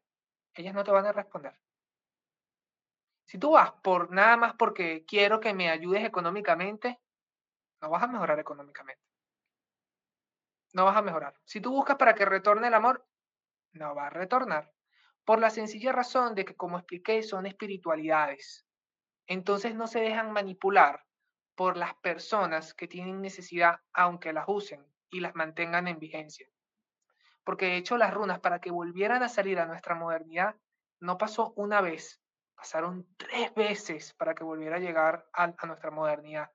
ellas 0.55 0.73
no 0.73 0.83
te 0.83 0.89
van 0.89 1.05
a 1.05 1.12
responder. 1.12 1.59
Si 3.25 3.38
tú 3.38 3.51
vas 3.51 3.71
por 3.83 4.09
nada 4.09 4.35
más 4.35 4.55
porque 4.55 5.05
quiero 5.05 5.39
que 5.39 5.53
me 5.53 5.69
ayudes 5.69 6.03
económicamente, 6.03 6.99
no 7.83 7.91
vas 7.91 8.01
a 8.01 8.07
mejorar 8.07 8.39
económicamente. 8.39 9.09
No 10.73 10.86
vas 10.86 10.97
a 10.97 11.01
mejorar. 11.01 11.36
Si 11.45 11.62
tú 11.62 11.71
buscas 11.71 11.97
para 11.97 12.13
que 12.13 12.25
retorne 12.25 12.67
el 12.67 12.73
amor, 12.73 13.08
no 13.73 13.95
va 13.95 14.08
a 14.08 14.10
retornar. 14.10 14.71
Por 15.25 15.39
la 15.39 15.49
sencilla 15.49 15.91
razón 15.91 16.36
de 16.36 16.45
que, 16.45 16.55
como 16.55 16.77
expliqué, 16.77 17.23
son 17.23 17.45
espiritualidades. 17.45 18.65
Entonces 19.27 19.75
no 19.75 19.88
se 19.88 19.99
dejan 19.99 20.32
manipular 20.32 21.05
por 21.55 21.77
las 21.77 21.93
personas 21.95 22.73
que 22.73 22.88
tienen 22.88 23.21
necesidad, 23.21 23.79
aunque 23.93 24.34
las 24.34 24.45
usen 24.47 24.86
y 25.10 25.19
las 25.19 25.36
mantengan 25.36 25.88
en 25.88 25.99
vigencia. 25.99 26.47
Porque 27.43 27.65
de 27.65 27.77
hecho 27.77 27.97
las 27.97 28.13
runas, 28.13 28.39
para 28.39 28.60
que 28.60 28.71
volvieran 28.71 29.23
a 29.23 29.29
salir 29.29 29.60
a 29.60 29.65
nuestra 29.65 29.95
modernidad, 29.95 30.55
no 30.99 31.17
pasó 31.17 31.53
una 31.55 31.82
vez, 31.82 32.21
pasaron 32.55 33.08
tres 33.17 33.53
veces 33.55 34.13
para 34.13 34.36
que 34.36 34.43
volviera 34.43 34.77
a 34.77 34.79
llegar 34.79 35.27
a, 35.34 35.53
a 35.58 35.65
nuestra 35.65 35.91
modernidad. 35.91 36.51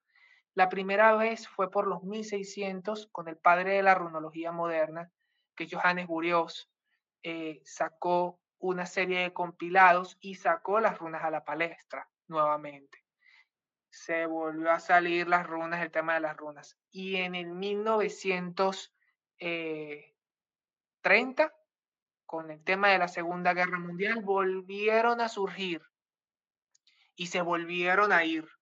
La 0.55 0.69
primera 0.69 1.15
vez 1.17 1.47
fue 1.49 1.69
por 1.69 1.85
los 1.85 2.03
1600 2.03 3.09
con 3.11 3.27
el 3.27 3.35
padre 3.35 3.73
de 3.73 3.83
la 3.83 3.93
runología 3.93 4.53
moderna, 4.53 5.11
que 5.53 5.67
Johannes 5.69 6.07
Burios 6.07 6.71
eh, 7.23 7.61
sacó 7.65 8.39
una 8.59 8.85
serie 8.85 9.19
de 9.19 9.33
compilados 9.33 10.17
y 10.21 10.35
sacó 10.35 10.79
las 10.79 10.97
runas 10.97 11.25
a 11.25 11.29
la 11.29 11.43
palestra 11.43 12.09
nuevamente. 12.27 13.03
Se 13.89 14.25
volvió 14.25 14.71
a 14.71 14.79
salir 14.79 15.27
las 15.27 15.45
runas, 15.45 15.81
el 15.81 15.91
tema 15.91 16.13
de 16.13 16.21
las 16.21 16.37
runas. 16.37 16.77
Y 16.89 17.17
en 17.17 17.35
el 17.35 17.47
1930, 17.47 18.93
eh, 19.39 20.15
con 22.25 22.49
el 22.49 22.63
tema 22.63 22.91
de 22.91 22.97
la 22.97 23.09
Segunda 23.09 23.53
Guerra 23.53 23.77
Mundial, 23.79 24.21
volvieron 24.21 25.19
a 25.19 25.27
surgir 25.27 25.81
y 27.15 27.27
se 27.27 27.41
volvieron 27.41 28.13
a 28.13 28.23
ir. 28.23 28.54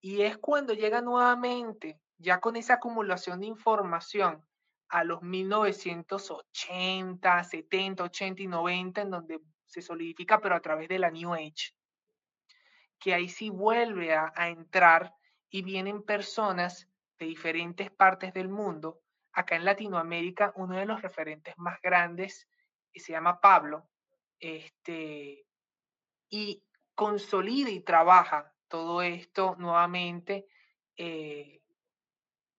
Y 0.00 0.22
es 0.22 0.38
cuando 0.38 0.72
llega 0.72 1.02
nuevamente, 1.02 2.00
ya 2.18 2.40
con 2.40 2.56
esa 2.56 2.74
acumulación 2.74 3.40
de 3.40 3.46
información, 3.46 4.44
a 4.88 5.04
los 5.04 5.22
1980, 5.22 7.44
70, 7.44 8.04
80 8.04 8.42
y 8.42 8.46
90, 8.48 9.02
en 9.02 9.10
donde 9.10 9.40
se 9.64 9.82
solidifica, 9.82 10.40
pero 10.40 10.56
a 10.56 10.60
través 10.60 10.88
de 10.88 10.98
la 10.98 11.10
New 11.10 11.32
Age, 11.32 11.74
que 12.98 13.14
ahí 13.14 13.28
sí 13.28 13.50
vuelve 13.50 14.14
a, 14.14 14.32
entrar 14.48 15.14
y 15.48 15.62
vienen 15.62 16.02
personas 16.02 16.88
de 17.18 17.26
diferentes 17.26 17.90
partes 17.90 18.34
del 18.34 18.48
mundo. 18.48 19.00
Acá 19.32 19.54
en 19.54 19.64
Latinoamérica, 19.64 20.52
uno 20.56 20.76
de 20.76 20.86
los 20.86 21.02
referentes 21.02 21.56
más 21.56 21.80
grandes 21.80 22.48
se 23.00 23.12
llama 23.12 23.40
Pablo, 23.40 23.88
este, 24.38 25.46
y 26.28 26.62
consolida 26.94 27.70
y 27.70 27.80
trabaja 27.80 28.54
todo 28.70 29.02
esto 29.02 29.56
nuevamente, 29.58 30.46
eh, 30.96 31.60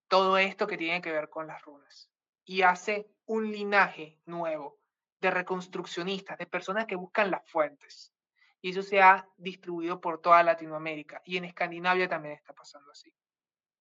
todo 0.08 0.38
esto 0.38 0.67
que 0.67 0.78
tiene 0.78 1.02
que 1.02 1.12
ver 1.12 1.30
con 1.30 1.47
las 1.47 1.63
runas. 1.63 2.12
Y 2.43 2.62
hace 2.62 3.10
un 3.26 3.50
linaje 3.50 4.19
nuevo 4.26 4.78
de 5.21 5.32
reconstruccionistas, 5.32 6.38
de 6.38 6.45
personas 6.45 6.86
que 6.86 6.97
buscan 6.97 7.32
las 7.32 7.50
fuentes. 7.50 8.13
Y 8.62 8.71
eso 8.71 8.84
se 8.84 9.02
ha 9.02 9.28
distribuido 9.38 10.02
por 10.02 10.19
toda 10.19 10.43
Latinoamérica. 10.43 11.21
Y 11.24 11.38
en 11.38 11.45
Escandinavia 11.45 12.10
también 12.10 12.36
está 12.36 12.54
pasando 12.54 12.91
así. 12.91 13.15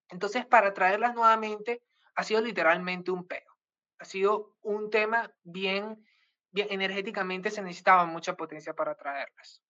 Entonces, 0.09 0.47
para 0.47 0.73
traerlas 0.73 1.15
nuevamente, 1.15 1.83
ha 2.15 2.23
sido 2.23 2.41
literalmente 2.41 3.11
un 3.11 3.27
pedo. 3.27 3.57
Ha 3.99 4.05
sido 4.05 4.55
un 4.63 4.89
tema 4.89 5.33
bien, 5.43 6.07
bien 6.53 6.69
energéticamente 6.71 7.51
se 7.51 7.63
necesitaba 7.63 8.07
mucha 8.07 8.37
potencia 8.37 8.73
para 8.75 8.95
traerlas. 8.95 9.63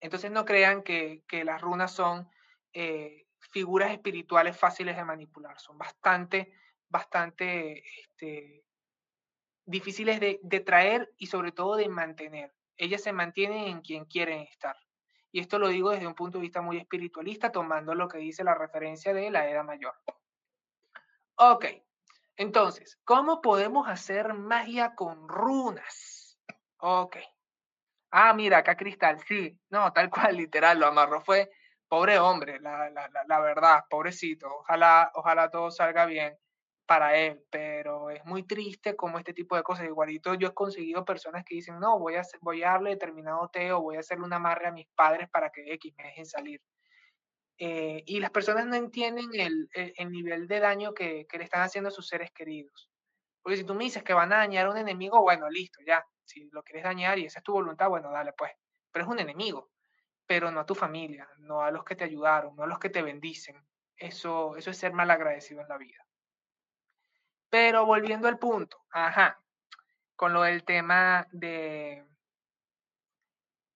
Entonces 0.00 0.30
no 0.30 0.44
crean 0.44 0.82
que, 0.82 1.24
las 1.44 1.60
runas 1.60 1.92
son 1.92 2.28
eh, 2.72 3.26
figuras 3.50 3.90
espirituales 3.90 4.56
fáciles 4.56 4.96
de 4.96 5.04
manipular, 5.04 5.58
son 5.58 5.78
bastante, 5.78 6.52
bastante 6.88 7.82
este, 8.00 8.64
difíciles 9.64 10.20
de, 10.20 10.40
de, 10.42 10.60
traer 10.60 11.12
y 11.16 11.26
sobre 11.26 11.52
todo 11.52 11.76
de 11.76 11.88
mantener. 11.88 12.54
Ellas 12.76 13.02
se 13.02 13.12
mantienen 13.12 13.64
en 13.64 13.80
quien 13.80 14.04
quieren 14.04 14.40
estar. 14.40 14.76
Y 15.30 15.40
esto 15.40 15.58
lo 15.58 15.68
digo 15.68 15.90
desde 15.90 16.06
un 16.06 16.14
punto 16.14 16.38
de 16.38 16.42
vista 16.42 16.62
muy 16.62 16.78
espiritualista, 16.78 17.52
tomando 17.52 17.94
lo 17.94 18.08
que 18.08 18.18
dice 18.18 18.44
la 18.44 18.54
referencia 18.54 19.12
de 19.12 19.30
la 19.30 19.48
Edad 19.50 19.64
Mayor. 19.64 19.94
Ok, 21.34 21.66
entonces, 22.36 22.98
¿cómo 23.04 23.40
podemos 23.40 23.88
hacer 23.88 24.32
magia 24.32 24.94
con 24.94 25.28
runas? 25.28 26.38
Ok, 26.78 27.16
Ah, 28.10 28.32
mira, 28.34 28.58
acá 28.58 28.76
Cristal, 28.76 29.18
sí, 29.26 29.58
no, 29.70 29.92
tal 29.92 30.10
cual, 30.32 30.36
literal, 30.36 30.78
lo 30.78 30.86
amarró, 30.86 31.20
fue 31.20 31.50
pobre 31.88 32.18
hombre, 32.18 32.60
la, 32.60 32.90
la, 32.90 33.08
la, 33.26 33.40
verdad, 33.40 33.84
pobrecito, 33.88 34.48
ojalá, 34.60 35.10
ojalá 35.14 35.50
todo 35.50 35.70
salga 35.70 36.06
bien 36.06 36.36
para 36.86 37.16
él, 37.18 37.44
pero 37.50 38.10
es 38.10 38.24
muy 38.24 38.44
triste 38.44 38.96
como 38.96 39.18
este 39.18 39.34
tipo 39.34 39.56
de 39.56 39.62
cosas, 39.62 39.86
igualito 39.86 40.34
yo 40.34 40.48
he 40.48 40.54
conseguido 40.54 41.04
personas 41.04 41.44
que 41.44 41.56
dicen, 41.56 41.78
no, 41.80 41.98
voy 41.98 42.16
a, 42.16 42.22
voy 42.40 42.62
a 42.62 42.70
darle 42.70 42.90
determinado 42.90 43.48
té 43.48 43.72
o 43.72 43.82
voy 43.82 43.96
a 43.96 44.00
hacerle 44.00 44.24
una 44.24 44.36
amarre 44.36 44.68
a 44.68 44.72
mis 44.72 44.86
padres 44.94 45.28
para 45.30 45.50
que 45.50 45.72
X 45.74 45.94
me 45.98 46.04
dejen 46.04 46.26
salir. 46.26 46.62
Eh, 47.58 48.04
y 48.06 48.20
las 48.20 48.30
personas 48.30 48.66
no 48.66 48.76
entienden 48.76 49.28
el, 49.34 49.68
el, 49.74 49.92
el 49.96 50.10
nivel 50.12 50.46
de 50.46 50.60
daño 50.60 50.94
que, 50.94 51.26
que, 51.28 51.38
le 51.38 51.44
están 51.44 51.62
haciendo 51.62 51.88
a 51.88 51.90
sus 51.90 52.06
seres 52.08 52.30
queridos. 52.32 52.88
Porque 53.42 53.56
si 53.58 53.64
tú 53.64 53.74
me 53.74 53.84
dices 53.84 54.02
que 54.02 54.14
van 54.14 54.32
a 54.32 54.38
dañar 54.38 54.66
a 54.66 54.70
un 54.70 54.78
enemigo, 54.78 55.20
bueno, 55.20 55.50
listo, 55.50 55.80
ya, 55.86 56.04
si 56.28 56.48
lo 56.50 56.62
quieres 56.62 56.84
dañar 56.84 57.18
y 57.18 57.26
esa 57.26 57.40
es 57.40 57.44
tu 57.44 57.52
voluntad, 57.52 57.88
bueno, 57.88 58.10
dale 58.10 58.32
pues. 58.32 58.52
Pero 58.92 59.04
es 59.04 59.10
un 59.10 59.18
enemigo, 59.18 59.70
pero 60.26 60.50
no 60.50 60.60
a 60.60 60.66
tu 60.66 60.74
familia, 60.74 61.28
no 61.38 61.62
a 61.62 61.70
los 61.70 61.84
que 61.84 61.96
te 61.96 62.04
ayudaron, 62.04 62.54
no 62.54 62.64
a 62.64 62.66
los 62.66 62.78
que 62.78 62.90
te 62.90 63.02
bendicen. 63.02 63.66
Eso, 63.96 64.56
eso 64.56 64.70
es 64.70 64.78
ser 64.78 64.92
mal 64.92 65.10
agradecido 65.10 65.62
en 65.62 65.68
la 65.68 65.78
vida. 65.78 66.06
Pero 67.50 67.86
volviendo 67.86 68.28
al 68.28 68.38
punto, 68.38 68.84
ajá, 68.90 69.42
con 70.14 70.32
lo 70.32 70.42
del 70.42 70.64
tema 70.64 71.26
de, 71.32 72.04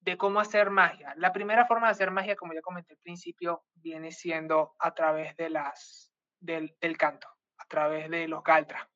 de 0.01 0.17
cómo 0.19 0.41
hacer 0.41 0.71
magia. 0.71 1.15
La 1.17 1.33
primera 1.33 1.67
forma 1.67 1.87
de 1.87 1.93
hacer 1.93 2.11
magia, 2.11 2.37
como 2.37 2.53
ya 2.53 2.61
comenté 2.61 2.93
al 2.93 2.99
principio, 2.99 3.65
viene 3.75 4.13
siendo 4.13 4.75
a 4.79 4.93
través 4.93 5.37
de 5.37 5.51
las, 5.51 6.13
del, 6.41 6.77
del 6.81 6.99
canto, 6.99 7.29
a 7.59 7.65
través 7.67 8.11
de 8.11 8.29
los 8.29 8.43
galtras. 8.43 8.87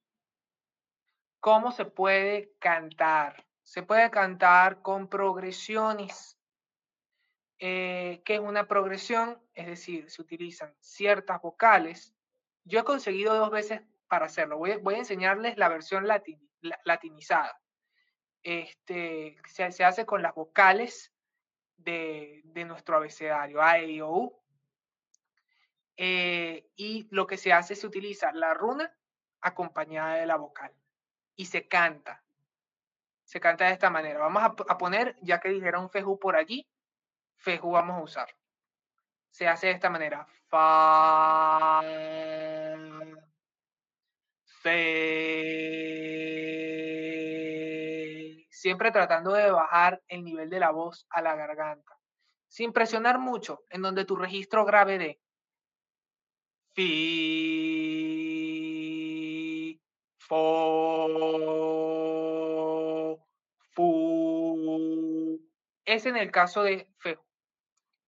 ¿Cómo 1.40 1.70
se 1.70 1.84
puede 1.84 2.56
cantar? 2.58 3.45
Se 3.66 3.83
puede 3.83 4.12
cantar 4.12 4.81
con 4.81 5.09
progresiones. 5.09 6.38
Eh, 7.59 8.22
¿Qué 8.24 8.35
es 8.35 8.40
una 8.40 8.68
progresión? 8.68 9.42
Es 9.55 9.66
decir, 9.66 10.09
se 10.09 10.22
utilizan 10.22 10.72
ciertas 10.79 11.42
vocales. 11.42 12.14
Yo 12.62 12.79
he 12.79 12.85
conseguido 12.85 13.35
dos 13.35 13.50
veces 13.50 13.83
para 14.07 14.26
hacerlo. 14.26 14.59
Voy, 14.59 14.94
a 14.94 14.98
enseñarles 14.98 15.59
la 15.59 15.68
versión 15.68 16.07
latin, 16.07 16.40
latinizada 16.85 17.61
este, 18.44 19.37
se, 19.48 19.85
hace 19.85 20.07
con 20.07 20.22
las 20.22 20.33
vocales 20.33 21.12
de, 21.76 22.42
nuestro 22.68 22.96
abecedario, 22.98 23.61
A, 23.61 23.81
E, 23.81 23.90
I, 23.90 24.00
O, 24.00 24.12
U. 24.12 24.42
Eh, 25.96 26.70
y 26.76 27.09
lo 27.11 27.26
que 27.26 27.37
se 27.37 27.52
hace 27.52 27.74
se 27.74 27.88
utiliza 27.88 28.31
la 28.31 28.55
runa 28.55 28.96
acompañada 29.40 30.14
de 30.14 30.26
la 30.26 30.37
vocal 30.37 30.72
y 31.35 31.46
se 31.46 31.66
canta. 31.66 32.22
Se 33.26 33.40
canta 33.40 33.66
de 33.66 33.72
esta 33.72 33.90
manera. 33.90 34.20
Vamos 34.20 34.42
a, 34.44 34.78
poner, 34.78 35.16
ya 35.20 35.40
que 35.40 35.48
dijeron 35.48 35.90
feju 35.90 36.18
por 36.18 36.36
allí, 36.36 36.66
feju 37.34 37.72
vamos 37.72 37.98
a 37.98 38.02
usar. 38.02 38.28
Se 39.30 39.48
hace 39.48 39.66
de 39.66 39.72
esta 39.72 39.90
manera. 39.90 40.26
Fa, 40.48 41.82
fe, 44.62 45.66
siempre 48.48 48.92
tratando 48.92 49.32
de 49.32 49.50
bajar 49.50 50.00
el 50.06 50.22
nivel 50.22 50.48
de 50.48 50.60
la 50.60 50.70
voz 50.70 51.08
a 51.10 51.20
la 51.20 51.34
garganta, 51.34 51.98
sin 52.46 52.72
presionar 52.72 53.18
mucho, 53.18 53.64
en 53.70 53.82
donde 53.82 54.04
tu 54.04 54.14
registro 54.14 54.64
grave 54.64 54.98
de 54.98 55.20
fi, 56.74 57.96
fo, 60.16 61.95
es 65.87 66.05
en 66.07 66.16
el 66.16 66.31
caso 66.31 66.62
de 66.62 66.88
fe. 66.99 67.18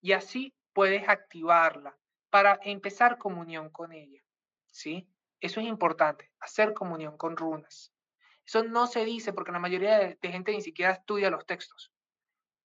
Y 0.01 0.13
así 0.13 0.55
puedes 0.73 1.09
activarla 1.09 1.97
para 2.31 2.59
empezar 2.63 3.19
comunión 3.19 3.71
con 3.71 3.93
ella. 3.93 4.23
¿Sí? 4.67 5.09
Eso 5.41 5.61
es 5.61 5.67
importante, 5.67 6.31
hacer 6.41 6.75
comunión 6.75 7.17
con 7.17 7.37
runas. 7.37 7.93
Eso 8.45 8.65
no 8.65 8.87
se 8.87 9.05
dice 9.05 9.33
porque 9.33 9.53
la 9.53 9.59
mayoría 9.59 9.99
de, 9.99 10.19
gente 10.23 10.53
ni 10.53 10.63
siquiera 10.63 10.93
estudia 10.93 11.31
los 11.31 11.47
textos. 11.47 11.93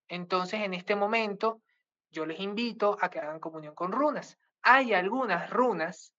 Entonces, 0.08 0.62
en 0.62 0.74
este 0.74 0.96
momento, 0.96 1.62
yo 2.10 2.26
les 2.26 2.40
invito 2.40 2.98
a 3.02 3.10
que 3.10 3.20
hagan 3.20 3.40
comunión 3.40 3.76
con 3.76 3.92
runas. 3.92 4.38
Hay 4.62 4.94
algunas 4.94 5.50
runas 5.50 6.14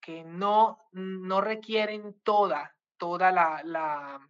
que 0.00 0.24
no, 0.24 0.78
no 0.92 1.40
requieren 1.40 2.20
toda, 2.22 2.76
toda 2.96 3.32
la, 3.32 4.20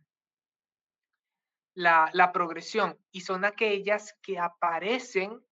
la, 1.82 2.30
progresión 2.32 2.98
y 3.10 3.22
son 3.22 3.44
aquellas 3.44 4.16
que 4.22 4.38
aparecen 4.38 5.44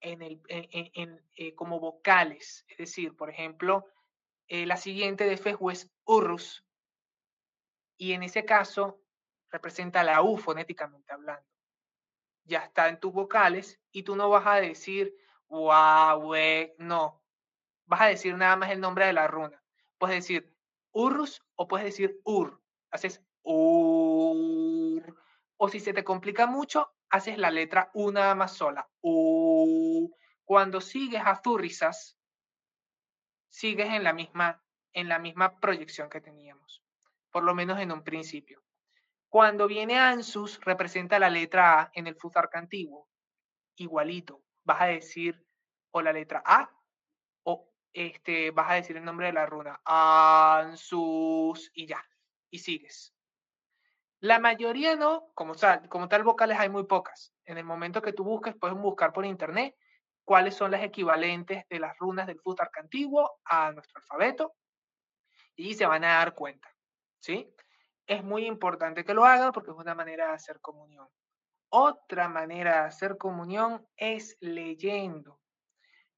en 0.00 0.22
el, 0.22 0.40
eh, 0.48 1.54
como 1.54 1.80
vocales. 1.80 2.64
Es 2.68 2.78
decir, 2.78 3.16
por 3.16 3.30
ejemplo, 3.30 3.86
eh, 4.48 4.66
la 4.66 4.76
siguiente 4.76 5.24
de 5.24 5.36
Feju 5.36 5.70
es 5.70 5.90
Urrus, 6.04 6.64
y 8.02 8.14
en 8.14 8.24
ese 8.24 8.44
caso 8.44 9.00
representa 9.48 10.02
la 10.02 10.22
U 10.22 10.36
fonéticamente 10.36 11.12
hablando. 11.12 11.46
Ya 12.42 12.64
está 12.64 12.88
en 12.88 12.98
tus 12.98 13.12
vocales 13.12 13.80
y 13.92 14.02
tú 14.02 14.16
no 14.16 14.28
vas 14.28 14.44
a 14.44 14.56
decir 14.56 15.14
wow, 15.46 16.34
no. 16.78 17.22
Vas 17.86 18.00
a 18.00 18.06
decir 18.06 18.36
nada 18.36 18.56
más 18.56 18.72
el 18.72 18.80
nombre 18.80 19.06
de 19.06 19.12
la 19.12 19.28
runa. 19.28 19.62
Puedes 19.98 20.16
decir 20.16 20.52
urrus 20.90 21.44
o 21.54 21.68
puedes 21.68 21.84
decir 21.84 22.20
ur. 22.24 22.60
Haces 22.90 23.22
ur. 23.42 24.81
O 25.62 25.68
si 25.68 25.78
se 25.78 25.92
te 25.92 26.02
complica 26.02 26.46
mucho, 26.46 26.92
haces 27.10 27.38
la 27.38 27.50
letra 27.50 27.90
U 27.94 28.10
nada 28.10 28.34
más 28.34 28.52
sola. 28.56 28.88
U. 29.00 30.10
Cuando 30.44 30.80
sigues 30.80 31.22
a 31.24 31.40
zurrisas, 31.42 32.18
sigues 33.48 33.86
en 33.88 34.02
la 34.02 34.12
misma, 34.12 34.60
en 34.92 35.08
la 35.08 35.18
misma 35.18 35.60
proyección 35.60 36.10
que 36.10 36.20
teníamos 36.20 36.82
por 37.32 37.42
lo 37.42 37.54
menos 37.54 37.80
en 37.80 37.90
un 37.90 38.04
principio. 38.04 38.62
Cuando 39.28 39.66
viene 39.66 39.98
Ansus, 39.98 40.60
representa 40.60 41.18
la 41.18 41.30
letra 41.30 41.80
A 41.80 41.90
en 41.94 42.06
el 42.06 42.14
Fusarca 42.14 42.58
antiguo. 42.58 43.08
Igualito. 43.76 44.44
Vas 44.64 44.82
a 44.82 44.86
decir 44.86 45.44
o 45.90 46.02
la 46.02 46.12
letra 46.12 46.42
A 46.44 46.70
o 47.44 47.72
este, 47.92 48.50
vas 48.50 48.70
a 48.70 48.74
decir 48.74 48.96
el 48.96 49.04
nombre 49.04 49.26
de 49.26 49.32
la 49.32 49.46
runa. 49.46 49.80
Ansus 49.84 51.70
y 51.74 51.86
ya. 51.86 52.04
Y 52.50 52.58
sigues. 52.58 53.14
La 54.22 54.38
mayoría 54.38 54.94
no, 54.94 55.32
como 55.34 55.56
tal, 55.56 55.88
como 55.88 56.08
tal 56.08 56.22
vocales 56.22 56.56
hay 56.56 56.68
muy 56.68 56.84
pocas. 56.84 57.34
En 57.44 57.58
el 57.58 57.64
momento 57.64 58.00
que 58.00 58.12
tú 58.12 58.22
busques, 58.22 58.54
puedes 58.54 58.76
buscar 58.76 59.12
por 59.12 59.26
internet 59.26 59.74
cuáles 60.22 60.54
son 60.54 60.70
las 60.70 60.84
equivalentes 60.84 61.64
de 61.68 61.80
las 61.80 61.98
runas 61.98 62.28
del 62.28 62.38
Fusarca 62.38 62.80
antiguo 62.80 63.40
a 63.44 63.72
nuestro 63.72 64.00
alfabeto 64.00 64.54
y 65.56 65.74
se 65.74 65.86
van 65.86 66.04
a 66.04 66.18
dar 66.18 66.36
cuenta. 66.36 66.68
¿sí? 67.18 67.52
Es 68.06 68.22
muy 68.22 68.46
importante 68.46 69.04
que 69.04 69.12
lo 69.12 69.24
haga 69.24 69.50
porque 69.50 69.72
es 69.72 69.76
una 69.76 69.96
manera 69.96 70.28
de 70.28 70.34
hacer 70.34 70.60
comunión. 70.60 71.08
Otra 71.68 72.28
manera 72.28 72.82
de 72.82 72.86
hacer 72.86 73.18
comunión 73.18 73.84
es 73.96 74.36
leyendo. 74.38 75.40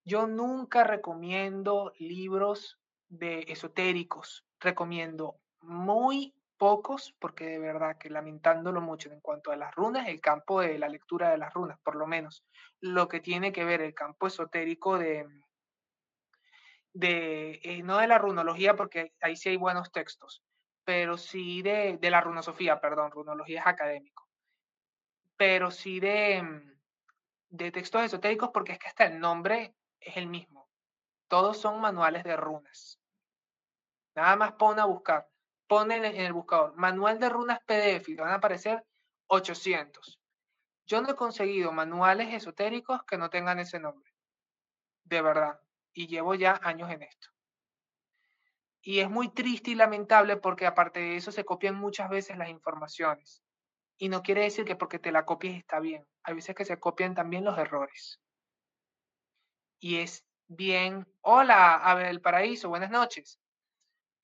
Yo 0.04 0.26
nunca 0.26 0.84
recomiendo 0.84 1.94
libros 1.98 2.78
de 3.08 3.46
esotéricos, 3.48 4.44
recomiendo 4.60 5.40
muy 5.62 6.34
pocos, 6.56 7.14
porque 7.18 7.46
de 7.46 7.58
verdad 7.58 7.98
que 7.98 8.10
lamentándolo 8.10 8.80
mucho 8.80 9.10
en 9.12 9.20
cuanto 9.20 9.50
a 9.50 9.56
las 9.56 9.74
runas, 9.74 10.08
el 10.08 10.20
campo 10.20 10.60
de 10.60 10.78
la 10.78 10.88
lectura 10.88 11.30
de 11.30 11.38
las 11.38 11.52
runas, 11.52 11.78
por 11.82 11.96
lo 11.96 12.06
menos, 12.06 12.44
lo 12.80 13.08
que 13.08 13.20
tiene 13.20 13.52
que 13.52 13.64
ver 13.64 13.80
el 13.80 13.94
campo 13.94 14.26
esotérico 14.26 14.98
de, 14.98 15.26
de 16.92 17.60
eh, 17.62 17.82
no 17.82 17.98
de 17.98 18.06
la 18.06 18.18
runología, 18.18 18.76
porque 18.76 19.12
ahí 19.20 19.36
sí 19.36 19.48
hay 19.50 19.56
buenos 19.56 19.92
textos, 19.92 20.42
pero 20.84 21.16
sí 21.16 21.62
de, 21.62 21.98
de 21.98 22.10
la 22.10 22.20
runosofía, 22.20 22.80
perdón, 22.80 23.10
runología 23.10 23.60
es 23.60 23.66
académico, 23.66 24.28
pero 25.36 25.70
sí 25.70 26.00
de, 26.00 26.42
mm, 26.42 26.74
de 27.50 27.70
textos 27.70 28.02
esotéricos 28.02 28.50
porque 28.52 28.72
es 28.72 28.78
que 28.78 28.88
hasta 28.88 29.06
el 29.06 29.18
nombre 29.18 29.74
es 30.00 30.16
el 30.16 30.26
mismo. 30.26 30.68
Todos 31.28 31.58
son 31.58 31.80
manuales 31.80 32.24
de 32.24 32.36
runas. 32.36 33.00
Nada 34.14 34.36
más 34.36 34.52
pon 34.52 34.78
a 34.78 34.84
buscar, 34.84 35.28
pon 35.74 35.90
en, 35.90 36.04
el 36.04 36.32
buscador 36.32 36.76
manual 36.76 37.18
de 37.18 37.28
runas 37.28 37.58
PDF 37.66 38.08
y 38.08 38.14
van 38.14 38.28
a 38.28 38.34
aparecer 38.34 38.86
800. 39.26 40.20
Yo 40.86 41.02
no 41.02 41.10
he 41.10 41.16
conseguido 41.16 41.72
manuales 41.72 42.32
esotéricos 42.32 43.02
que 43.02 43.18
no 43.18 43.28
tengan 43.28 43.58
ese 43.58 43.80
nombre. 43.80 44.14
De 45.02 45.20
verdad. 45.20 45.60
Y 45.92 46.06
llevo 46.06 46.36
ya 46.36 46.60
años 46.62 46.92
en 46.92 47.02
esto. 47.02 47.28
Y 48.82 49.00
es 49.00 49.10
muy 49.10 49.30
triste 49.30 49.72
y 49.72 49.74
lamentable 49.74 50.36
porque 50.36 50.64
aparte 50.64 51.00
de 51.00 51.16
eso 51.16 51.32
se 51.32 51.44
copian 51.44 51.74
muchas 51.74 52.08
veces 52.08 52.38
las 52.38 52.50
informaciones. 52.50 53.42
Y 53.96 54.08
no 54.08 54.22
quiere 54.22 54.42
decir 54.42 54.64
que 54.64 54.76
porque 54.76 55.00
te 55.00 55.10
la 55.10 55.26
copies 55.26 55.58
está 55.58 55.80
bien. 55.80 56.06
Hay 56.22 56.34
veces 56.34 56.54
que 56.54 56.64
se 56.64 56.78
copian 56.78 57.16
también 57.16 57.44
los 57.44 57.58
errores. 57.58 58.20
Y 59.80 59.96
es 59.96 60.24
bien, 60.46 61.04
hola, 61.22 61.74
Abel 61.74 62.20
Paraíso, 62.20 62.68
buenas 62.68 62.92
noches. 62.92 63.40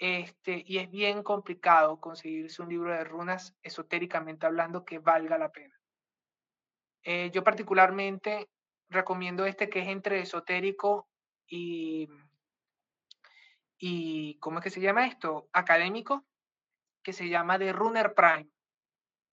Este, 0.01 0.65
y 0.67 0.79
es 0.79 0.91
bien 0.91 1.23
complicado 1.23 2.01
conseguirse 2.01 2.63
un 2.63 2.71
libro 2.71 2.91
de 2.91 3.05
runas 3.05 3.55
esotéricamente 3.63 4.47
hablando 4.47 4.85
que 4.85 4.99
valga 4.99 5.37
la 5.37 5.53
pena. 5.53 5.79
Eh, 7.03 7.31
yo 7.33 7.45
particularmente 7.45 8.49
recomiendo 8.89 9.45
este 9.45 9.69
que 9.69 9.81
es 9.81 9.89
entre 9.89 10.21
esotérico 10.21 11.07
y 11.47 12.09
y 13.83 14.39
¿cómo 14.41 14.59
es 14.59 14.65
que 14.65 14.71
se 14.71 14.81
llama 14.81 15.07
esto? 15.07 15.49
Académico, 15.55 16.27
que 17.03 17.15
se 17.15 17.31
llama 17.31 17.59
The 17.59 17.73
Runner 17.73 18.15
Prime. 18.15 18.51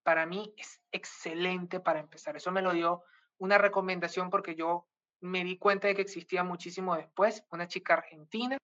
Para 0.03 0.25
mí 0.25 0.53
es 0.56 0.82
excelente 0.91 1.82
para 1.82 1.99
empezar. 1.99 2.38
Eso 2.38 2.51
me 2.51 2.62
lo 2.62 2.71
dio 2.71 3.03
una 3.39 3.58
recomendación 3.58 4.30
porque 4.30 4.56
yo 4.56 4.88
me 5.19 5.43
di 5.43 5.58
cuenta 5.58 5.89
de 5.89 5.95
que 5.95 6.01
existía 6.01 6.45
muchísimo 6.45 6.95
después, 6.95 7.43
una 7.51 7.67
chica 7.67 7.95
argentina. 7.95 8.58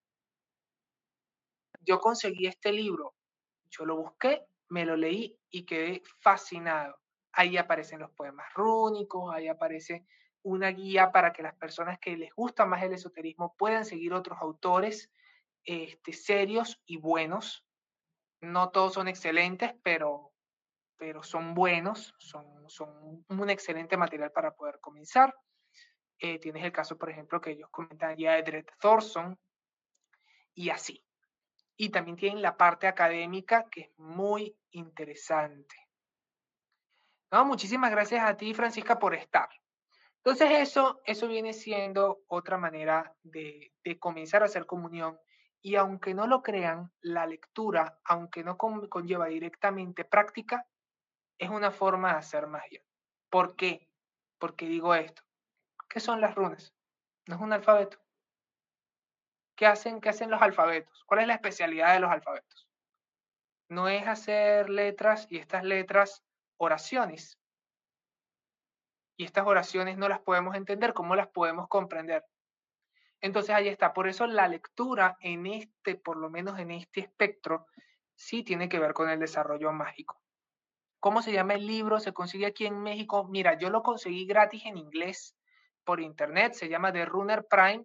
Yo 1.84 2.00
conseguí 2.00 2.46
este 2.46 2.72
libro, 2.72 3.14
yo 3.70 3.84
lo 3.84 3.96
busqué, 3.96 4.44
me 4.68 4.84
lo 4.84 4.96
leí 4.96 5.38
y 5.50 5.64
quedé 5.64 6.02
fascinado. 6.20 6.98
Ahí 7.32 7.56
aparecen 7.56 8.00
los 8.00 8.10
poemas 8.12 8.52
rúnicos, 8.54 9.34
ahí 9.34 9.48
aparece 9.48 10.06
una 10.42 10.68
guía 10.68 11.10
para 11.10 11.32
que 11.32 11.42
las 11.42 11.54
personas 11.56 11.98
que 11.98 12.16
les 12.16 12.32
gusta 12.34 12.66
más 12.66 12.82
el 12.82 12.92
esoterismo 12.92 13.54
puedan 13.56 13.84
seguir 13.84 14.12
otros 14.12 14.38
autores 14.40 15.10
este, 15.64 16.12
serios 16.12 16.80
y 16.86 16.96
buenos. 16.98 17.64
No 18.40 18.70
todos 18.70 18.94
son 18.94 19.08
excelentes, 19.08 19.74
pero 19.82 20.34
pero 20.96 21.22
son 21.22 21.54
buenos, 21.54 22.14
son, 22.18 22.46
son 22.70 23.24
un 23.28 23.50
excelente 23.50 23.96
material 23.96 24.30
para 24.32 24.54
poder 24.54 24.78
comenzar. 24.80 25.34
Eh, 26.18 26.38
tienes 26.38 26.64
el 26.64 26.72
caso, 26.72 26.96
por 26.96 27.10
ejemplo, 27.10 27.40
que 27.40 27.50
ellos 27.50 27.68
comentan 27.70 28.16
ya 28.16 28.34
de 28.34 28.42
Dred 28.42 28.66
Thorson 28.80 29.38
y 30.54 30.70
así. 30.70 31.03
Y 31.76 31.90
también 31.90 32.16
tienen 32.16 32.42
la 32.42 32.56
parte 32.56 32.86
académica 32.86 33.68
que 33.70 33.80
es 33.80 33.98
muy 33.98 34.56
interesante. 34.70 35.76
No, 37.32 37.44
muchísimas 37.44 37.90
gracias 37.90 38.24
a 38.24 38.36
ti, 38.36 38.54
Francisca, 38.54 38.98
por 38.98 39.14
estar. 39.14 39.48
Entonces 40.18 40.50
eso, 40.52 41.02
eso 41.04 41.28
viene 41.28 41.52
siendo 41.52 42.22
otra 42.28 42.56
manera 42.56 43.14
de, 43.22 43.74
de 43.82 43.98
comenzar 43.98 44.42
a 44.42 44.46
hacer 44.46 44.66
comunión. 44.66 45.18
Y 45.60 45.76
aunque 45.76 46.14
no 46.14 46.26
lo 46.26 46.42
crean, 46.42 46.92
la 47.00 47.26
lectura, 47.26 47.98
aunque 48.04 48.44
no 48.44 48.56
conlleva 48.56 49.26
directamente 49.26 50.04
práctica, 50.04 50.66
es 51.38 51.50
una 51.50 51.70
forma 51.70 52.12
de 52.12 52.18
hacer 52.18 52.46
magia. 52.46 52.82
¿Por 53.30 53.56
qué? 53.56 53.88
Porque 54.38 54.66
digo 54.66 54.94
esto. 54.94 55.22
¿Qué 55.88 56.00
son 56.00 56.20
las 56.20 56.34
runas? 56.34 56.74
No 57.26 57.36
es 57.36 57.40
un 57.40 57.52
alfabeto. 57.52 58.03
¿Qué 59.56 59.66
hacen, 59.66 60.00
¿Qué 60.00 60.08
hacen 60.08 60.30
los 60.30 60.42
alfabetos? 60.42 61.04
¿Cuál 61.06 61.20
es 61.20 61.26
la 61.26 61.34
especialidad 61.34 61.94
de 61.94 62.00
los 62.00 62.10
alfabetos? 62.10 62.68
No 63.68 63.88
es 63.88 64.06
hacer 64.06 64.68
letras 64.68 65.26
y 65.30 65.38
estas 65.38 65.64
letras 65.64 66.22
oraciones. 66.56 67.38
Y 69.16 69.24
estas 69.24 69.46
oraciones 69.46 69.96
no 69.96 70.08
las 70.08 70.20
podemos 70.20 70.56
entender, 70.56 70.92
¿cómo 70.92 71.14
las 71.14 71.28
podemos 71.28 71.68
comprender? 71.68 72.24
Entonces 73.20 73.54
ahí 73.54 73.68
está. 73.68 73.94
Por 73.94 74.08
eso 74.08 74.26
la 74.26 74.48
lectura 74.48 75.16
en 75.20 75.46
este, 75.46 75.94
por 75.94 76.16
lo 76.16 76.28
menos 76.28 76.58
en 76.58 76.70
este 76.72 77.00
espectro, 77.00 77.66
sí 78.14 78.42
tiene 78.42 78.68
que 78.68 78.78
ver 78.78 78.92
con 78.92 79.08
el 79.08 79.18
desarrollo 79.18 79.72
mágico. 79.72 80.20
¿Cómo 81.00 81.22
se 81.22 81.32
llama 81.32 81.54
el 81.54 81.66
libro? 81.66 82.00
Se 82.00 82.12
consigue 82.12 82.46
aquí 82.46 82.66
en 82.66 82.82
México. 82.82 83.24
Mira, 83.24 83.58
yo 83.58 83.70
lo 83.70 83.82
conseguí 83.82 84.26
gratis 84.26 84.66
en 84.66 84.78
inglés 84.78 85.36
por 85.84 86.00
internet. 86.00 86.54
Se 86.54 86.68
llama 86.68 86.92
The 86.92 87.04
Runner 87.04 87.46
Prime. 87.46 87.84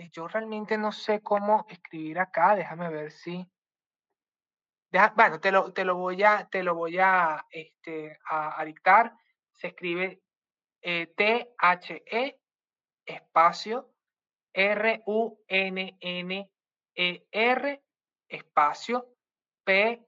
Eh, 0.00 0.10
yo 0.12 0.26
realmente 0.26 0.78
no 0.78 0.92
sé 0.92 1.20
cómo 1.20 1.66
escribir 1.68 2.18
acá. 2.18 2.56
Déjame 2.56 2.88
ver 2.88 3.12
si. 3.12 3.46
bueno, 5.14 5.38
te 5.40 5.52
lo, 5.52 5.74
te 5.74 5.84
lo 5.84 5.96
voy 5.96 6.22
a, 6.22 6.48
te 6.50 6.62
lo 6.62 6.74
voy 6.74 6.98
a, 6.98 7.46
este, 7.50 8.18
a, 8.30 8.64
dictar. 8.64 9.14
Se 9.52 9.66
escribe 9.68 10.22
eh, 10.80 11.06
T-H-E 11.14 12.40
espacio 13.04 13.92
R-U-N-N-E-R 14.54 15.02
espacio 18.28 19.14
P-R-I-M-E 19.64 20.06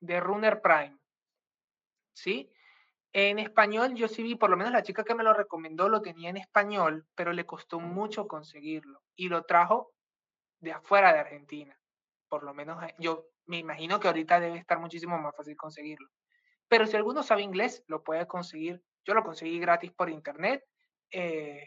de 0.00 0.20
Runner 0.20 0.60
Prime. 0.60 0.98
¿Sí? 2.12 2.52
En 3.18 3.38
español 3.38 3.94
yo 3.94 4.08
sí 4.08 4.22
vi, 4.22 4.34
por 4.34 4.50
lo 4.50 4.58
menos 4.58 4.74
la 4.74 4.82
chica 4.82 5.02
que 5.02 5.14
me 5.14 5.24
lo 5.24 5.32
recomendó 5.32 5.88
lo 5.88 6.02
tenía 6.02 6.28
en 6.28 6.36
español, 6.36 7.06
pero 7.14 7.32
le 7.32 7.46
costó 7.46 7.80
mucho 7.80 8.28
conseguirlo 8.28 9.02
y 9.14 9.30
lo 9.30 9.44
trajo 9.44 9.94
de 10.60 10.72
afuera 10.72 11.14
de 11.14 11.20
Argentina. 11.20 11.80
Por 12.28 12.42
lo 12.42 12.52
menos 12.52 12.84
eh, 12.84 12.94
yo 12.98 13.30
me 13.46 13.56
imagino 13.56 13.98
que 13.98 14.08
ahorita 14.08 14.38
debe 14.38 14.58
estar 14.58 14.78
muchísimo 14.78 15.16
más 15.16 15.34
fácil 15.34 15.56
conseguirlo. 15.56 16.10
Pero 16.68 16.86
si 16.86 16.94
alguno 16.94 17.22
sabe 17.22 17.40
inglés, 17.40 17.82
lo 17.86 18.04
puede 18.04 18.26
conseguir. 18.26 18.82
Yo 19.06 19.14
lo 19.14 19.24
conseguí 19.24 19.58
gratis 19.60 19.92
por 19.92 20.10
internet, 20.10 20.62
eh, 21.10 21.66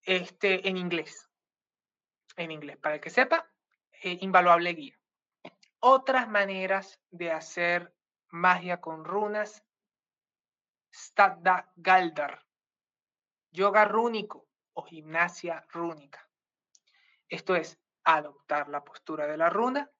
este, 0.00 0.66
en 0.66 0.78
inglés. 0.78 1.28
En 2.36 2.52
inglés, 2.52 2.78
para 2.78 2.94
el 2.94 3.02
que 3.02 3.10
sepa, 3.10 3.46
eh, 4.02 4.16
invaluable 4.22 4.72
guía 4.72 4.98
otras 5.80 6.28
maneras 6.28 7.00
de 7.10 7.30
hacer 7.30 7.94
magia 8.30 8.80
con 8.80 9.04
runas. 9.04 9.64
Stadda 10.90 11.70
Galdar, 11.76 12.44
yoga 13.50 13.84
rúnico 13.84 14.48
o 14.72 14.82
gimnasia 14.82 15.64
rúnica. 15.68 16.26
Esto 17.28 17.54
es 17.54 17.78
adoptar 18.04 18.68
la 18.68 18.82
postura 18.82 19.26
de 19.26 19.36
la 19.36 19.50
runa 19.50 19.90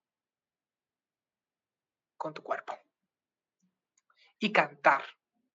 con 2.16 2.32
tu 2.32 2.42
cuerpo. 2.42 2.74
Y 4.38 4.50
cantar. 4.50 5.02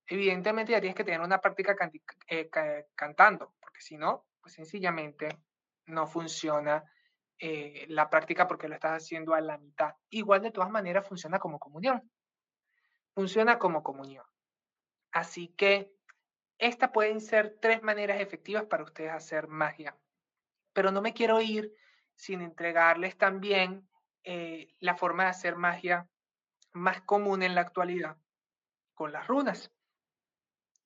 Evidentemente 0.06 0.74
ya 0.74 0.82
tienes 0.82 0.96
que 0.96 1.04
tener 1.04 1.22
una 1.22 1.42
práctica 1.42 1.76
eh, 2.28 2.50
cantando, 2.96 3.56
porque 3.60 3.82
si 3.82 3.98
no, 3.98 4.28
pues 4.40 4.54
sencillamente 4.54 5.30
no 5.86 6.06
funciona 6.06 6.84
eh, 7.40 7.86
la 7.90 8.10
práctica 8.10 8.48
porque 8.48 8.68
lo 8.68 8.76
estás 8.76 9.04
haciendo 9.04 9.34
a 9.34 9.42
la 9.42 9.58
mitad. 9.58 9.96
Igual 10.10 10.42
de 10.42 10.52
todas 10.52 10.70
maneras 10.70 11.08
funciona 11.08 11.40
como 11.40 11.60
comunión. 11.60 12.10
Funciona 13.14 13.60
como 13.60 13.84
comunión. 13.84 14.26
Así 15.12 15.50
que 15.50 15.94
estas 16.58 16.92
pueden 16.92 17.22
ser 17.22 17.58
tres 17.62 17.84
maneras 17.84 18.22
efectivas 18.22 18.66
para 18.66 18.84
ustedes 18.84 19.12
hacer 19.12 19.48
magia. 19.48 19.98
Pero 20.74 20.92
no 20.92 21.02
me 21.02 21.14
quiero 21.14 21.42
ir 21.42 21.76
sin 22.16 22.42
entregarles 22.42 23.18
también 23.18 23.88
eh, 24.24 24.74
la 24.80 24.96
forma 24.96 25.24
de 25.24 25.30
hacer 25.30 25.56
magia 25.56 26.10
más 26.72 27.02
común 27.02 27.44
en 27.44 27.56
la 27.56 27.62
actualidad 27.62 28.18
con 28.94 29.12
las 29.12 29.28
runas. 29.28 29.72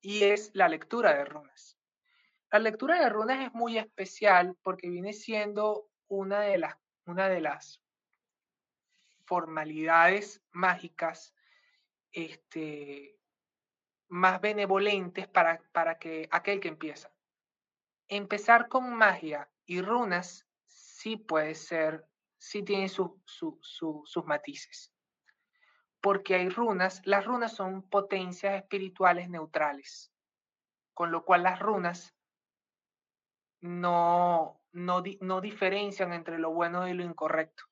Y 0.02 0.24
es 0.24 0.52
la 0.54 0.68
lectura 0.68 1.14
de 1.14 1.26
runas. 1.26 1.78
La 2.52 2.60
lectura 2.60 3.00
de 3.00 3.10
runas 3.10 3.46
es 3.46 3.54
muy 3.54 3.78
especial 3.78 4.58
porque 4.64 4.90
viene 4.90 5.14
siendo 5.14 5.90
una 6.08 6.42
de 6.42 6.58
las, 6.58 6.76
una 7.06 7.30
de 7.30 7.42
las 7.42 7.82
formalidades 9.26 10.42
mágicas 10.52 11.34
este, 12.18 13.16
más 14.08 14.42
benevolentes 14.42 15.28
para, 15.28 15.62
para 15.72 16.00
que 16.00 16.28
aquel 16.32 16.60
que 16.60 16.68
empieza. 16.68 17.12
Empezar 18.08 18.70
con 18.70 18.92
magia 18.96 19.52
y 19.68 19.82
runas 19.82 20.48
sí 20.66 21.18
puede 21.18 21.54
ser, 21.54 22.08
sí 22.40 22.64
tiene 22.64 22.90
sus 22.90 24.26
matices. 24.26 24.92
Porque 26.02 26.34
hay 26.34 26.50
runas, 26.50 27.02
las 27.06 27.24
runas 27.24 27.54
son 27.54 27.88
potencias 27.88 28.56
espirituales 28.56 29.30
neutrales, 29.30 30.12
con 30.96 31.12
lo 31.12 31.24
cual 31.24 31.44
las 31.44 31.60
runas 31.60 32.16
no, 33.62 34.60
no, 34.72 35.42
diferencian 35.42 36.14
entre 36.14 36.40
lo 36.40 36.52
bueno 36.52 36.88
y 36.88 36.94
lo 36.94 37.04
incorrecto, 37.04 37.64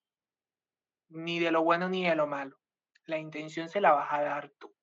ni 1.10 1.40
de 1.40 1.50
lo 1.50 1.64
bueno 1.64 1.90
ni 1.90 2.08
de 2.08 2.16
lo 2.16 2.28
malo. 2.28 2.60
La 3.06 3.18
intención 3.18 3.70
se 3.70 3.82
la 3.82 3.92
vas 3.92 4.12
a 4.12 4.22
dar 4.22 4.50
tú. 4.58 4.74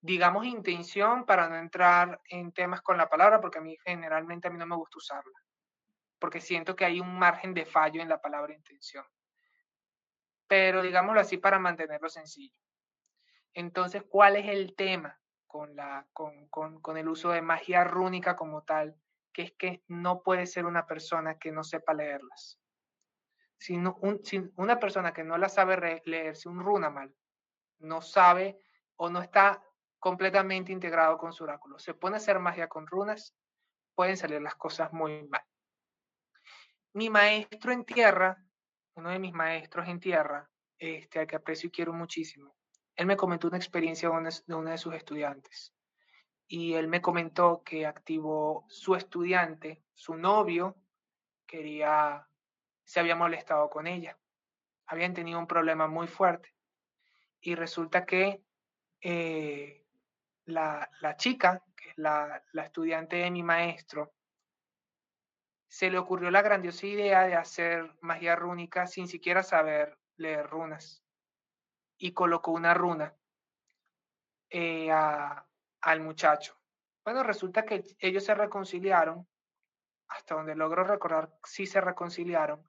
Digamos 0.00 0.46
intención 0.46 1.26
para 1.26 1.48
no 1.48 1.56
entrar 1.56 2.20
en 2.28 2.52
temas 2.52 2.82
con 2.82 2.96
la 2.96 3.08
palabra, 3.08 3.40
porque 3.40 3.58
a 3.58 3.60
mí 3.60 3.76
generalmente 3.84 4.48
a 4.48 4.50
mí 4.50 4.58
no 4.58 4.66
me 4.66 4.76
gusta 4.76 4.98
usarla, 4.98 5.38
porque 6.18 6.40
siento 6.40 6.76
que 6.76 6.84
hay 6.84 7.00
un 7.00 7.18
margen 7.18 7.52
de 7.52 7.66
fallo 7.66 8.00
en 8.00 8.08
la 8.08 8.20
palabra 8.20 8.54
intención. 8.54 9.04
Pero 10.46 10.82
digámoslo 10.82 11.20
así 11.20 11.36
para 11.36 11.58
mantenerlo 11.58 12.08
sencillo. 12.08 12.54
Entonces, 13.54 14.04
¿cuál 14.08 14.36
es 14.36 14.46
el 14.46 14.76
tema 14.76 15.20
con, 15.46 15.74
la, 15.74 16.06
con, 16.12 16.48
con 16.48 16.96
el 16.96 17.08
uso 17.08 17.30
de 17.30 17.42
magia 17.42 17.82
rúnica 17.82 18.36
como 18.36 18.62
tal? 18.62 18.96
que 19.38 19.44
es 19.44 19.52
que 19.52 19.84
no 19.86 20.24
puede 20.24 20.46
ser 20.46 20.66
una 20.66 20.84
persona 20.84 21.38
que 21.38 21.52
no 21.52 21.62
sepa 21.62 21.94
leerlas. 21.94 22.58
Si, 23.58 23.76
una 24.56 24.78
persona 24.78 25.12
que 25.12 25.24
no 25.24 25.36
la 25.36 25.48
sabe 25.48 26.00
leerse 26.04 26.48
un 26.48 26.60
runa 26.60 26.90
mal, 26.90 27.12
no 27.80 28.00
sabe 28.00 28.60
o 28.96 29.10
no 29.10 29.20
está 29.20 29.62
completamente 29.98 30.72
integrado 30.72 31.18
con 31.18 31.32
su 31.32 31.44
oráculo, 31.44 31.78
se 31.78 31.94
pone 31.94 32.16
a 32.16 32.18
hacer 32.18 32.38
magia 32.38 32.68
con 32.68 32.86
runas, 32.86 33.34
pueden 33.94 34.16
salir 34.16 34.40
las 34.40 34.54
cosas 34.54 34.92
muy 34.92 35.26
mal. 35.28 35.42
Mi 36.94 37.10
maestro 37.10 37.72
en 37.72 37.84
tierra, 37.84 38.42
uno 38.94 39.10
de 39.10 39.18
mis 39.18 39.32
maestros 39.32 39.88
en 39.88 40.00
tierra, 40.00 40.48
este, 40.78 41.18
al 41.18 41.26
que 41.26 41.36
aprecio 41.36 41.68
y 41.68 41.72
quiero 41.72 41.92
muchísimo, 41.92 42.54
él 42.94 43.06
me 43.06 43.16
comentó 43.16 43.48
una 43.48 43.56
experiencia 43.56 44.08
de 44.08 44.54
una 44.54 44.70
de 44.70 44.78
sus 44.78 44.94
estudiantes 44.94 45.72
y 46.48 46.72
él 46.74 46.88
me 46.88 47.02
comentó 47.02 47.62
que 47.62 47.86
activó 47.86 48.64
su 48.68 48.94
estudiante, 48.94 49.84
su 49.92 50.16
novio, 50.16 50.76
quería, 51.46 52.27
se 52.88 53.00
había 53.00 53.14
molestado 53.14 53.68
con 53.68 53.86
ella. 53.86 54.18
Habían 54.86 55.12
tenido 55.12 55.38
un 55.38 55.46
problema 55.46 55.86
muy 55.88 56.06
fuerte. 56.08 56.54
Y 57.38 57.54
resulta 57.54 58.06
que 58.06 58.42
eh, 59.02 59.84
la, 60.46 60.88
chica, 61.18 61.62
que 61.76 61.90
es 61.90 61.98
la, 61.98 62.42
la 62.52 62.62
estudiante 62.64 63.16
de 63.16 63.30
mi 63.30 63.42
maestro, 63.42 64.14
se 65.66 65.90
le 65.90 65.98
ocurrió 65.98 66.30
la 66.30 66.40
grandiosa 66.40 66.86
idea 66.86 67.24
de 67.24 67.34
hacer 67.34 67.94
magia 68.00 68.34
rúnica 68.36 68.86
sin 68.86 69.06
siquiera 69.06 69.42
saber 69.42 69.98
leer 70.16 70.46
runas. 70.46 71.04
Y 71.98 72.14
colocó 72.14 72.52
una 72.52 72.72
runa 72.72 73.14
eh, 74.48 74.90
a, 74.90 75.46
al 75.82 76.00
muchacho. 76.00 76.58
Bueno, 77.04 77.22
resulta 77.22 77.66
que 77.66 77.84
ellos 77.98 78.24
se 78.24 78.34
reconciliaron, 78.34 79.28
hasta 80.08 80.36
donde 80.36 80.54
logro 80.54 80.84
recordar, 80.84 81.30
sí 81.44 81.66
se 81.66 81.82
reconciliaron, 81.82 82.66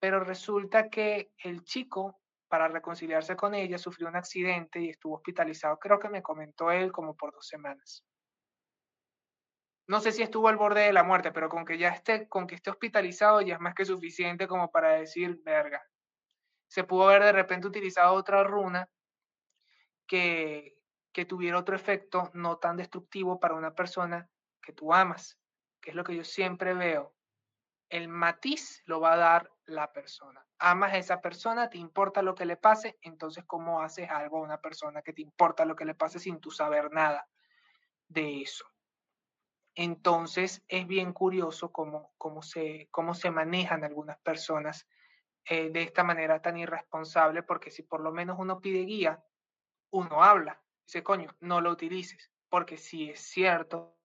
pero 0.00 0.24
resulta 0.24 0.88
que 0.88 1.32
el 1.38 1.62
chico 1.62 2.20
para 2.50 2.66
reconciliarse 2.66 3.36
con 3.36 3.54
ella, 3.54 3.78
sufrió 3.78 4.08
un 4.08 4.16
accidente 4.16 4.80
y 4.80 4.90
estuvo 4.90 5.14
hospitalizado. 5.14 5.78
Creo 5.78 6.00
que 6.00 6.08
me 6.08 6.20
comentó 6.20 6.72
él 6.72 6.90
como 6.90 7.16
por 7.16 7.32
dos 7.32 7.46
semanas. 7.46 8.04
No 9.86 10.00
sé 10.00 10.10
si 10.10 10.22
estuvo 10.22 10.48
al 10.48 10.56
borde 10.56 10.82
de 10.82 10.92
la 10.92 11.04
muerte, 11.04 11.30
pero 11.30 11.48
con 11.48 11.64
que 11.64 11.78
ya 11.78 11.90
esté, 11.90 12.28
con 12.28 12.48
que 12.48 12.56
esté 12.56 12.70
hospitalizado 12.70 13.40
ya 13.40 13.54
es 13.54 13.60
más 13.60 13.74
que 13.74 13.84
suficiente 13.84 14.48
como 14.48 14.68
para 14.72 14.94
decir, 14.94 15.40
verga. 15.44 15.80
Se 16.66 16.82
pudo 16.82 17.08
haber 17.08 17.22
de 17.22 17.32
repente 17.32 17.68
utilizado 17.68 18.14
otra 18.14 18.42
runa 18.42 18.90
que, 20.08 20.76
que 21.12 21.24
tuviera 21.24 21.56
otro 21.56 21.76
efecto 21.76 22.32
no 22.34 22.58
tan 22.58 22.76
destructivo 22.76 23.38
para 23.38 23.54
una 23.54 23.76
persona 23.76 24.28
que 24.60 24.72
tú 24.72 24.92
amas, 24.92 25.38
que 25.80 25.90
es 25.90 25.96
lo 25.96 26.02
que 26.02 26.16
yo 26.16 26.24
siempre 26.24 26.74
veo. 26.74 27.14
El 27.88 28.08
matiz 28.08 28.82
lo 28.86 29.00
va 29.00 29.12
a 29.12 29.18
dar 29.18 29.52
la 29.70 29.92
persona. 29.92 30.44
Amas 30.58 30.92
a 30.92 30.98
esa 30.98 31.20
persona, 31.20 31.70
te 31.70 31.78
importa 31.78 32.22
lo 32.22 32.34
que 32.34 32.44
le 32.44 32.56
pase, 32.56 32.98
entonces 33.02 33.44
¿cómo 33.46 33.80
haces 33.80 34.10
algo 34.10 34.38
a 34.38 34.42
una 34.42 34.60
persona 34.60 35.02
que 35.02 35.12
te 35.12 35.22
importa 35.22 35.64
lo 35.64 35.76
que 35.76 35.84
le 35.84 35.94
pase 35.94 36.18
sin 36.18 36.40
tú 36.40 36.50
saber 36.50 36.90
nada 36.92 37.28
de 38.08 38.42
eso? 38.42 38.66
Entonces 39.74 40.62
es 40.68 40.86
bien 40.86 41.12
curioso 41.12 41.72
cómo, 41.72 42.12
cómo, 42.18 42.42
se, 42.42 42.88
cómo 42.90 43.14
se 43.14 43.30
manejan 43.30 43.84
algunas 43.84 44.18
personas 44.18 44.86
eh, 45.44 45.70
de 45.70 45.82
esta 45.82 46.04
manera 46.04 46.42
tan 46.42 46.56
irresponsable, 46.58 47.42
porque 47.42 47.70
si 47.70 47.82
por 47.82 48.00
lo 48.00 48.12
menos 48.12 48.38
uno 48.38 48.60
pide 48.60 48.80
guía, 48.80 49.24
uno 49.90 50.22
habla, 50.22 50.62
dice, 50.86 51.02
coño, 51.02 51.34
no 51.40 51.60
lo 51.60 51.70
utilices, 51.70 52.30
porque 52.48 52.76
si 52.76 53.10
es 53.10 53.20
cierto 53.20 53.99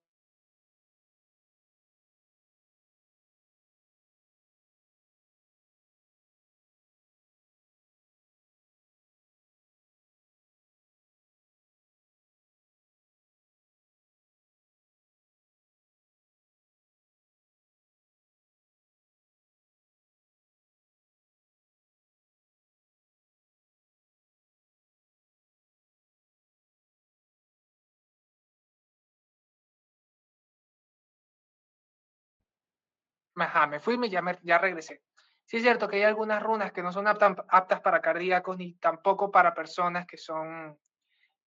Ajá, 33.36 33.66
me 33.66 33.80
fui 33.80 33.98
y 34.02 34.10
ya, 34.10 34.22
ya 34.42 34.58
regresé. 34.58 35.02
Sí 35.44 35.58
es 35.58 35.62
cierto 35.62 35.88
que 35.88 35.96
hay 35.96 36.02
algunas 36.02 36.42
runas 36.42 36.72
que 36.72 36.82
no 36.82 36.92
son 36.92 37.06
aptas, 37.06 37.80
para 37.80 38.00
cardíacos 38.00 38.56
ni 38.56 38.74
tampoco 38.74 39.30
para 39.30 39.54
personas 39.54 40.06
que 40.06 40.16
son 40.16 40.76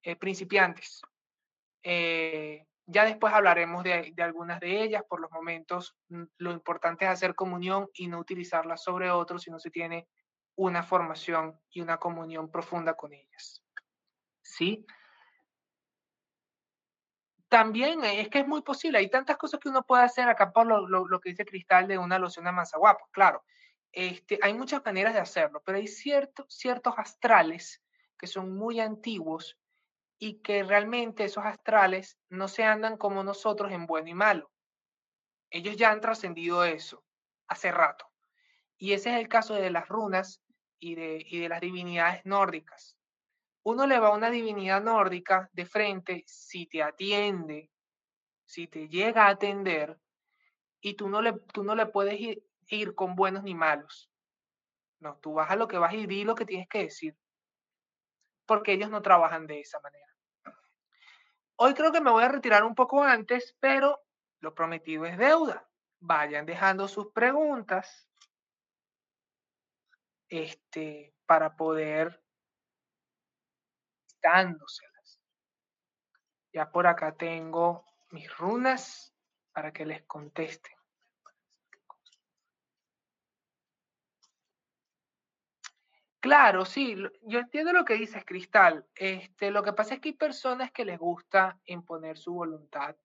eh, 0.04 0.16
principiantes. 0.16 1.02
Eh, 1.84 2.66
ya 2.86 3.06
después 3.06 3.34
hablaremos 3.34 3.84
de, 3.84 4.12
de, 4.16 4.24
algunas 4.24 4.60
de 4.60 4.84
ellas. 4.84 5.04
Por 5.08 5.20
los 5.20 5.32
momentos, 5.32 5.98
mm, 6.08 6.24
lo 6.38 6.52
importante 6.52 7.06
es 7.06 7.12
hacer 7.12 7.36
comunión 7.36 7.90
y 7.94 8.08
no 8.08 8.20
utilizarla 8.20 8.78
sobre 8.78 9.12
otros 9.12 9.44
si 9.44 9.52
no 9.52 9.60
se 9.60 9.70
tiene 9.70 10.08
una 10.56 10.84
formación 10.84 11.60
y 11.70 11.82
una 11.82 11.98
comunión 11.98 12.52
profunda 12.52 12.94
con 12.94 13.14
ellas. 13.14 13.64
¿Sí? 14.42 14.86
También 17.50 18.04
es 18.06 18.30
que 18.30 18.40
es 18.40 18.48
muy 18.48 18.62
posible, 18.62 19.00
hay 19.00 19.10
tantas 19.10 19.38
cosas 19.38 19.60
que 19.60 19.70
uno 19.70 19.84
puede 19.84 20.04
hacer 20.04 20.30
acá 20.30 20.54
por 20.54 20.68
lo, 20.68 20.88
lo, 20.88 21.20
que 21.20 21.32
dice 21.32 21.46
Cristal 21.46 21.88
de 21.88 21.98
una 21.98 22.20
loción 22.20 22.48
a 22.48 22.66
guapa, 22.78 23.06
claro, 23.12 23.44
este, 23.92 24.38
hay 24.42 24.54
muchas 24.54 24.86
maneras 24.86 25.16
de 25.16 25.20
hacerlo, 25.20 25.62
pero 25.66 25.80
hay 25.80 25.88
cierto, 25.88 26.46
ciertos 26.48 26.94
astrales 26.98 27.82
que 28.18 28.28
son 28.28 28.56
muy 28.56 28.80
antiguos 28.80 29.58
y 30.20 30.42
que 30.42 30.64
realmente 30.64 31.24
esos 31.24 31.44
astrales 31.44 32.20
no 32.30 32.48
se 32.48 32.64
andan 32.64 32.98
como 32.98 33.24
nosotros 33.24 33.72
en 33.72 33.88
bueno 33.88 34.10
y 34.10 34.14
malo. 34.14 34.52
Ellos 35.50 35.76
ya 35.76 35.90
han 35.90 36.02
trascendido 36.02 36.64
eso 36.66 37.04
hace 37.48 37.72
rato. 37.72 38.06
Y 38.78 38.94
ese 38.94 39.12
es 39.12 39.20
el 39.20 39.28
caso 39.28 39.56
de 39.56 39.72
las 39.72 39.88
runas 39.88 40.44
y 40.78 40.96
de, 40.96 41.24
y 41.26 41.40
de 41.40 41.50
las 41.50 41.62
divinidades 41.62 42.24
nórdicas 42.26 42.99
uno 43.64 43.86
le 43.88 44.00
va 44.00 44.08
a 44.08 44.16
una 44.16 44.30
divinidad 44.30 44.82
nórdica 44.82 45.50
de 45.54 45.66
frente, 45.66 46.24
si 46.26 46.66
te 46.66 46.82
atiende, 46.82 47.70
si 48.46 48.68
te 48.68 48.88
llega 48.88 49.26
a 49.26 49.30
atender, 49.30 50.00
y 50.82 50.96
tú 50.96 51.10
no 51.10 51.22
le, 51.22 51.34
tú 51.54 51.64
no 51.64 51.76
le 51.76 51.86
puedes 51.86 52.20
ir, 52.20 52.96
con 52.96 53.16
buenos 53.16 53.44
ni 53.44 53.56
malos. 53.56 54.12
No, 55.00 55.18
tú 55.18 55.34
vas 55.34 55.50
a 55.50 55.56
lo 55.56 55.68
que 55.68 55.78
vas 55.78 55.94
y 55.94 56.06
di 56.06 56.24
lo 56.24 56.36
que 56.36 56.46
tienes 56.46 56.68
que 56.68 56.84
decir. 56.84 57.18
Porque 58.46 58.74
ellos 58.74 58.90
no 58.90 59.02
trabajan 59.02 59.48
de 59.48 59.62
esa 59.62 59.80
manera. 59.80 60.06
Hoy 61.56 61.74
creo 61.74 61.92
que 61.92 62.02
me 62.02 62.12
voy 62.12 62.24
a 62.24 62.30
retirar 62.30 62.64
un 62.64 62.76
poco 62.76 63.04
antes, 63.04 63.56
pero 63.60 64.00
lo 64.40 64.54
prometido 64.54 65.06
es 65.06 65.18
deuda. 65.18 65.68
Vayan 66.00 66.46
dejando 66.46 66.88
sus 66.88 67.12
preguntas 67.12 68.10
este, 70.30 71.14
para 71.26 71.56
poder 71.56 72.24
dándoselas. 74.22 75.20
Ya 76.52 76.70
por 76.72 76.88
acá 76.88 77.16
tengo 77.16 77.86
mis 78.12 78.36
runas 78.38 79.14
para 79.52 79.72
que 79.72 79.86
les 79.86 80.04
contesten. 80.04 80.80
Claro, 86.20 86.66
sí, 86.66 86.98
yo 87.22 87.40
entiendo 87.40 87.72
lo 87.72 87.86
que 87.86 87.94
dices, 87.94 88.26
Cristal. 88.26 88.86
Este, 88.94 89.52
lo 89.52 89.64
que 89.64 89.72
pasa 89.72 89.94
es 89.94 90.02
que 90.02 90.10
hay 90.10 90.16
personas 90.16 90.72
que 90.72 90.84
les 90.84 91.00
gusta 91.00 91.58
imponer 91.66 92.18
su 92.18 92.34
voluntad. 92.34 92.96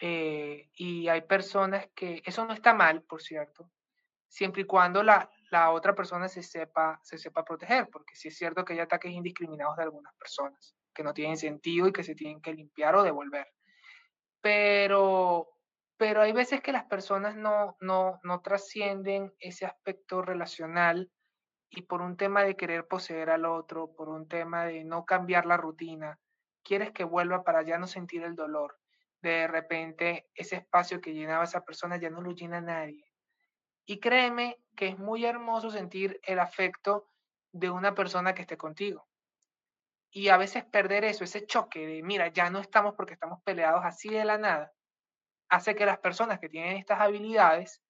Eh, 0.00 0.70
y 0.74 1.08
hay 1.08 1.22
personas 1.22 1.88
que, 1.94 2.22
eso 2.24 2.46
no 2.46 2.54
está 2.54 2.72
mal, 2.72 3.02
por 3.02 3.20
cierto, 3.20 3.70
siempre 4.28 4.62
y 4.62 4.64
cuando 4.64 5.02
la, 5.02 5.28
la 5.50 5.70
otra 5.70 5.94
persona 5.94 6.28
se 6.28 6.42
sepa, 6.42 7.00
se 7.02 7.18
sepa 7.18 7.44
proteger, 7.44 7.88
porque 7.90 8.14
sí 8.14 8.28
es 8.28 8.36
cierto 8.36 8.64
que 8.64 8.74
hay 8.74 8.80
ataques 8.80 9.12
indiscriminados 9.12 9.76
de 9.76 9.84
algunas 9.84 10.14
personas 10.14 10.76
que 10.92 11.02
no 11.02 11.14
tienen 11.14 11.36
sentido 11.36 11.86
y 11.86 11.92
que 11.92 12.02
se 12.02 12.14
tienen 12.14 12.40
que 12.40 12.52
limpiar 12.52 12.96
o 12.96 13.02
devolver. 13.02 13.46
Pero, 14.40 15.48
pero 15.96 16.22
hay 16.22 16.32
veces 16.32 16.60
que 16.60 16.72
las 16.72 16.84
personas 16.84 17.36
no, 17.36 17.76
no, 17.80 18.20
no 18.22 18.40
trascienden 18.40 19.32
ese 19.38 19.66
aspecto 19.66 20.22
relacional 20.22 21.10
y 21.70 21.82
por 21.82 22.02
un 22.02 22.16
tema 22.16 22.42
de 22.42 22.56
querer 22.56 22.86
poseer 22.86 23.30
al 23.30 23.44
otro, 23.44 23.94
por 23.94 24.08
un 24.08 24.28
tema 24.28 24.64
de 24.64 24.84
no 24.84 25.04
cambiar 25.04 25.46
la 25.46 25.56
rutina, 25.56 26.18
quieres 26.62 26.92
que 26.92 27.04
vuelva 27.04 27.44
para 27.44 27.62
ya 27.62 27.78
no 27.78 27.86
sentir 27.86 28.22
el 28.22 28.34
dolor. 28.34 28.78
De 29.20 29.46
repente 29.48 30.28
ese 30.34 30.56
espacio 30.56 31.00
que 31.00 31.14
llenaba 31.14 31.44
esa 31.44 31.64
persona 31.64 31.96
ya 31.96 32.10
no 32.10 32.20
lo 32.20 32.32
llena 32.32 32.60
nadie. 32.60 33.07
Y 33.88 34.00
créeme 34.00 34.60
que 34.76 34.88
es 34.88 34.98
muy 34.98 35.24
hermoso 35.24 35.70
sentir 35.70 36.20
el 36.24 36.40
afecto 36.40 37.08
de 37.52 37.70
una 37.70 37.94
persona 37.94 38.34
que 38.34 38.42
esté 38.42 38.58
contigo. 38.58 39.08
Y 40.10 40.28
a 40.28 40.36
veces 40.36 40.66
perder 40.66 41.06
eso, 41.06 41.24
ese 41.24 41.46
choque 41.46 41.86
de, 41.86 42.02
mira, 42.02 42.28
ya 42.28 42.50
no 42.50 42.58
estamos 42.58 42.94
porque 42.94 43.14
estamos 43.14 43.40
peleados 43.42 43.80
así 43.82 44.10
de 44.10 44.26
la 44.26 44.36
nada, 44.36 44.74
hace 45.48 45.74
que 45.74 45.86
las 45.86 45.98
personas 46.00 46.38
que 46.38 46.50
tienen 46.50 46.76
estas 46.76 47.00
habilidades 47.00 47.82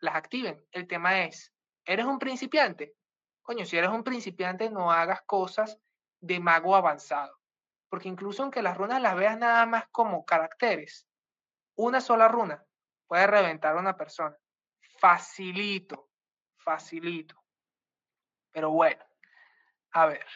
las 0.00 0.16
activen. 0.16 0.60
El 0.72 0.88
tema 0.88 1.22
es, 1.22 1.52
¿eres 1.84 2.06
un 2.06 2.18
principiante? 2.18 2.96
Coño, 3.42 3.64
si 3.64 3.78
eres 3.78 3.90
un 3.90 4.02
principiante, 4.02 4.70
no 4.70 4.90
hagas 4.90 5.22
cosas 5.22 5.78
de 6.20 6.40
mago 6.40 6.74
avanzado. 6.74 7.38
Porque 7.88 8.08
incluso 8.08 8.42
aunque 8.42 8.60
las 8.60 8.76
runas 8.76 9.00
las 9.00 9.14
veas 9.14 9.38
nada 9.38 9.66
más 9.66 9.86
como 9.92 10.24
caracteres, 10.24 11.06
una 11.76 12.00
sola 12.00 12.26
runa 12.26 12.66
puede 13.06 13.28
reventar 13.28 13.76
a 13.76 13.80
una 13.80 13.96
persona. 13.96 14.36
Facilito 15.04 16.08
facilito. 16.64 17.36
Pero 18.50 18.70
bueno, 18.70 19.04
a 19.90 20.06
ver. 20.06 20.26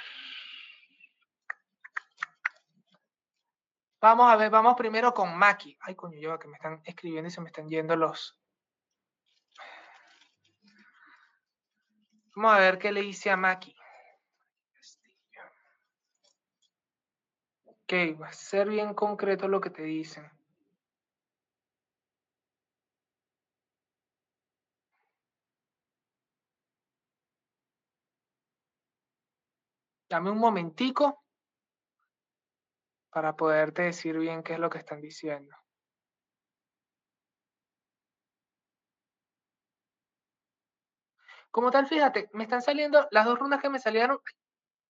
Vamos 3.99 4.31
a 4.31 4.37
ver, 4.37 4.51
vamos 4.51 4.77
primero 4.77 5.15
con 5.15 5.37
Maki. 5.39 5.79
Ay, 5.81 5.95
coño, 5.95 6.19
yo 6.19 6.39
que 6.39 6.49
me 6.49 6.57
están 6.57 6.83
escribiendo 6.85 7.29
y 7.29 7.31
se 7.31 7.41
me 7.41 7.47
están 7.47 7.67
yendo 7.71 7.97
los. 7.97 8.39
Vamos 12.37 12.53
a 12.53 12.59
ver 12.59 12.79
qué 12.79 12.93
le 12.93 13.03
hice 13.03 13.31
a 13.31 13.39
Maki. 13.39 13.75
Ok, 17.65 18.21
va 18.21 18.29
a 18.29 18.33
ser 18.35 18.69
bien 18.69 18.93
concreto 18.93 19.49
lo 19.49 19.63
que 19.63 19.71
te 19.71 19.83
dicen. 19.83 20.31
Dame 30.09 30.31
un 30.31 30.39
momentico 30.39 31.23
para 33.11 33.37
poderte 33.37 33.83
decir 33.83 34.19
bien 34.19 34.43
qué 34.43 34.55
es 34.55 34.59
lo 34.59 34.71
que 34.71 34.79
están 34.79 35.01
diciendo. 35.01 35.55
Como 41.51 41.71
tal, 41.71 41.87
fíjate, 41.87 42.29
me 42.33 42.45
están 42.45 42.63
saliendo 42.63 43.09
las 43.11 43.25
dos 43.25 43.39
runas 43.39 43.61
que 43.61 43.71
me 43.71 43.79
salieron. 43.79 44.21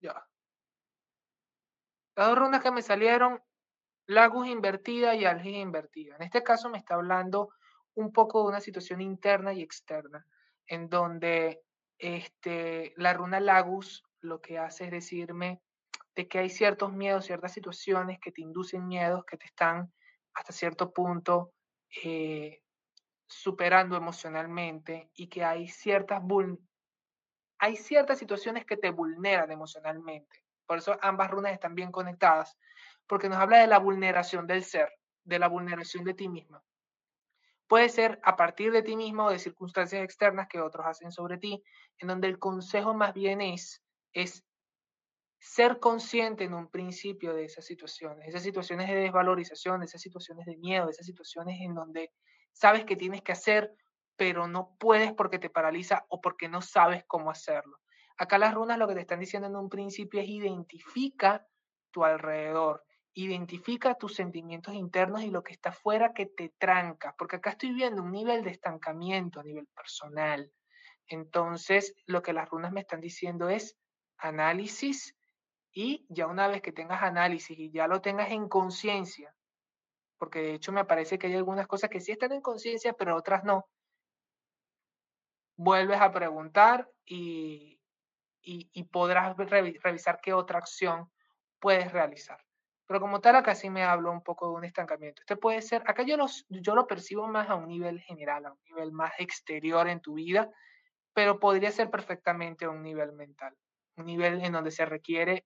Ya. 0.01 0.27
Las 2.17 2.29
dos 2.29 2.39
runas 2.39 2.63
que 2.63 2.71
me 2.71 2.83
salieron, 2.83 3.43
Lagus 4.07 4.49
invertida 4.49 5.15
y 5.15 5.25
Algis 5.25 5.57
invertida. 5.57 6.17
En 6.17 6.23
este 6.23 6.43
caso 6.43 6.69
me 6.69 6.79
está 6.79 6.95
hablando 6.95 7.51
un 7.95 8.13
poco 8.13 8.43
de 8.43 8.49
una 8.49 8.61
situación 8.61 9.01
interna 9.01 9.53
y 9.53 9.63
externa, 9.63 10.27
en 10.67 10.89
donde 10.89 11.63
este, 11.99 12.93
la 12.97 13.13
runa 13.13 13.41
Lagus 13.41 14.05
lo 14.21 14.41
que 14.41 14.59
hace 14.59 14.85
es 14.85 14.91
decirme 14.91 15.61
de 16.15 16.29
que 16.29 16.39
hay 16.39 16.51
ciertos 16.51 16.93
miedos, 16.93 17.27
ciertas 17.27 17.53
situaciones 17.53 18.19
que 18.21 18.33
te 18.33 18.43
inducen 18.43 18.89
miedos, 18.89 19.25
que 19.25 19.37
te 19.37 19.47
están 19.47 19.93
hasta 20.35 20.53
cierto 20.53 20.93
punto 20.93 21.53
eh, 22.05 22.63
superando 23.27 23.97
emocionalmente 23.97 25.11
y 25.15 25.29
que 25.29 25.45
hay 25.45 25.69
ciertas, 25.69 26.23
hay 27.59 27.77
ciertas 27.77 28.19
situaciones 28.19 28.65
que 28.65 28.77
te 28.77 28.91
vulneran 28.91 29.53
emocionalmente. 29.53 30.45
Por 30.67 30.79
eso 30.79 30.99
ambas 31.03 31.31
runas 31.31 31.53
están 31.53 31.75
bien 31.75 31.93
conectadas, 31.93 32.57
porque 33.07 33.29
nos 33.29 33.39
habla 33.39 33.59
de 33.59 33.67
la 33.67 33.79
vulneración 33.79 34.47
del 34.47 34.65
ser, 34.65 34.93
de 35.25 35.39
la 35.39 35.49
vulneración 35.49 36.05
de 36.05 36.15
ti 36.15 36.29
misma. 36.29 36.63
Puede 37.67 37.91
ser 37.91 38.19
a 38.23 38.37
partir 38.37 38.73
de 38.73 38.83
ti 38.83 38.97
mismo 38.97 39.27
o 39.27 39.31
de 39.31 39.39
circunstancias 39.39 40.03
externas 40.03 40.49
que 40.49 40.61
otros 40.61 40.87
hacen 40.87 41.13
sobre 41.13 41.39
ti, 41.39 41.63
en 41.99 42.09
donde 42.09 42.29
el 42.29 42.39
consejo 42.39 42.95
más 42.95 43.13
bien 43.13 43.41
es, 43.41 43.83
es 44.13 44.45
ser 45.39 45.79
consciente 45.79 46.45
en 46.45 46.55
un 46.55 46.69
principio 46.69 47.33
de 47.33 47.45
esas 47.45 47.65
situaciones, 47.65 48.29
esas 48.29 48.43
situaciones 48.43 48.89
de 48.89 48.97
desvalorización, 48.97 49.83
esas 49.83 50.01
situaciones 50.01 50.47
de 50.47 50.57
miedo, 50.57 50.89
esas 50.89 51.07
situaciones 51.07 51.61
en 51.61 51.75
donde 51.75 52.13
sabes 52.53 52.85
que 52.85 52.97
tienes 52.97 53.23
que 53.23 53.33
hacer, 53.33 53.73
pero 54.17 54.49
no 54.49 54.77
puedes 54.79 55.13
porque 55.13 55.39
te 55.39 55.49
paraliza 55.49 56.05
o 56.09 56.21
porque 56.21 56.49
no 56.49 56.61
sabes 56.61 57.05
cómo 57.07 57.31
hacerlo. 57.31 57.79
Acá 58.17 58.37
las 58.37 58.53
runas 58.53 58.79
lo 58.79 58.89
que 58.89 58.95
te 58.95 59.01
están 59.01 59.21
diciendo 59.21 59.47
en 59.47 59.55
un 59.55 59.69
principio 59.69 60.21
es 60.21 60.29
identifica 60.29 61.47
tu 61.93 62.05
alrededor, 62.05 62.85
identifica 63.15 63.95
tus 63.95 64.15
sentimientos 64.15 64.75
internos 64.75 65.23
y 65.23 65.31
lo 65.31 65.45
que 65.45 65.53
está 65.53 65.71
afuera 65.71 66.13
que 66.13 66.27
te 66.27 66.53
tranca, 66.59 67.15
porque 67.17 67.37
acá 67.37 67.51
estoy 67.51 67.73
viendo 67.73 68.03
un 68.03 68.11
nivel 68.11 68.43
de 68.43 68.51
estancamiento 68.51 69.39
a 69.39 69.45
nivel 69.45 69.69
personal. 69.69 70.53
Entonces, 71.07 71.95
lo 72.07 72.23
que 72.23 72.33
las 72.33 72.49
runas 72.51 72.73
me 72.73 72.81
están 72.81 73.01
diciendo 73.01 73.49
es 73.49 73.77
análisis 74.19 75.17
y 75.73 76.07
ya 76.09 76.27
una 76.27 76.49
vez 76.49 76.63
que 76.63 76.73
tengas 76.73 77.03
análisis 77.03 77.59
y 77.59 77.71
ya 77.71 77.87
lo 77.87 78.01
tengas 78.01 78.31
en 78.31 78.49
conciencia, 78.49 79.35
porque 80.19 80.41
de 80.41 80.55
hecho 80.55 80.73
me 80.73 80.85
parece 80.85 81.19
que 81.19 81.29
hay 81.29 81.35
algunas 81.37 81.67
cosas 81.67 81.91
que 81.91 82.01
sí 82.01 82.13
están 82.13 82.33
en 82.33 82.43
conciencia, 82.43 82.93
pero 82.93 83.17
otras 83.17 83.45
no. 83.45 83.69
Vuelves 85.57 86.01
a 86.01 86.13
preguntar 86.13 86.91
y, 87.05 87.81
y, 88.43 88.85
podrás 88.85 89.37
revisar 89.37 90.21
qué 90.21 90.33
otra 90.33 90.59
acción 90.59 91.11
puedes 91.59 91.93
realizar. 91.93 92.43
Pero 92.87 93.01
como 93.01 93.21
tal, 93.21 93.37
acá 93.37 93.55
sí 93.55 93.69
me 93.69 93.85
hablo 93.85 94.11
un 94.11 94.23
poco 94.23 94.49
de 94.49 94.55
un 94.55 94.65
estancamiento. 94.65 95.21
Este 95.21 95.37
puede 95.37 95.61
ser, 95.61 95.83
acá 95.87 96.05
yo, 96.05 96.17
los, 96.17 96.47
yo 96.49 96.75
lo 96.75 96.87
percibo 96.87 97.27
más 97.27 97.51
a 97.51 97.55
un 97.55 97.69
nivel 97.69 98.01
general, 98.01 98.47
a 98.47 98.53
un 98.53 98.59
nivel 98.65 98.93
más 98.93 99.13
exterior 99.19 99.89
en 99.89 100.01
tu 100.01 100.15
vida, 100.15 100.51
pero 101.13 101.39
podría 101.39 101.71
ser 101.71 101.91
perfectamente 101.91 102.65
a 102.65 102.71
un 102.71 102.83
nivel 102.83 103.13
mental, 103.13 103.55
un 103.99 104.07
nivel 104.07 104.41
en 104.45 104.53
donde 104.53 104.71
se 104.71 104.85
requiere 104.85 105.45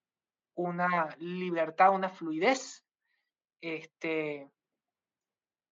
una 0.54 1.14
libertad, 1.18 1.94
una 1.94 2.08
fluidez, 2.08 2.84
este, 3.60 4.50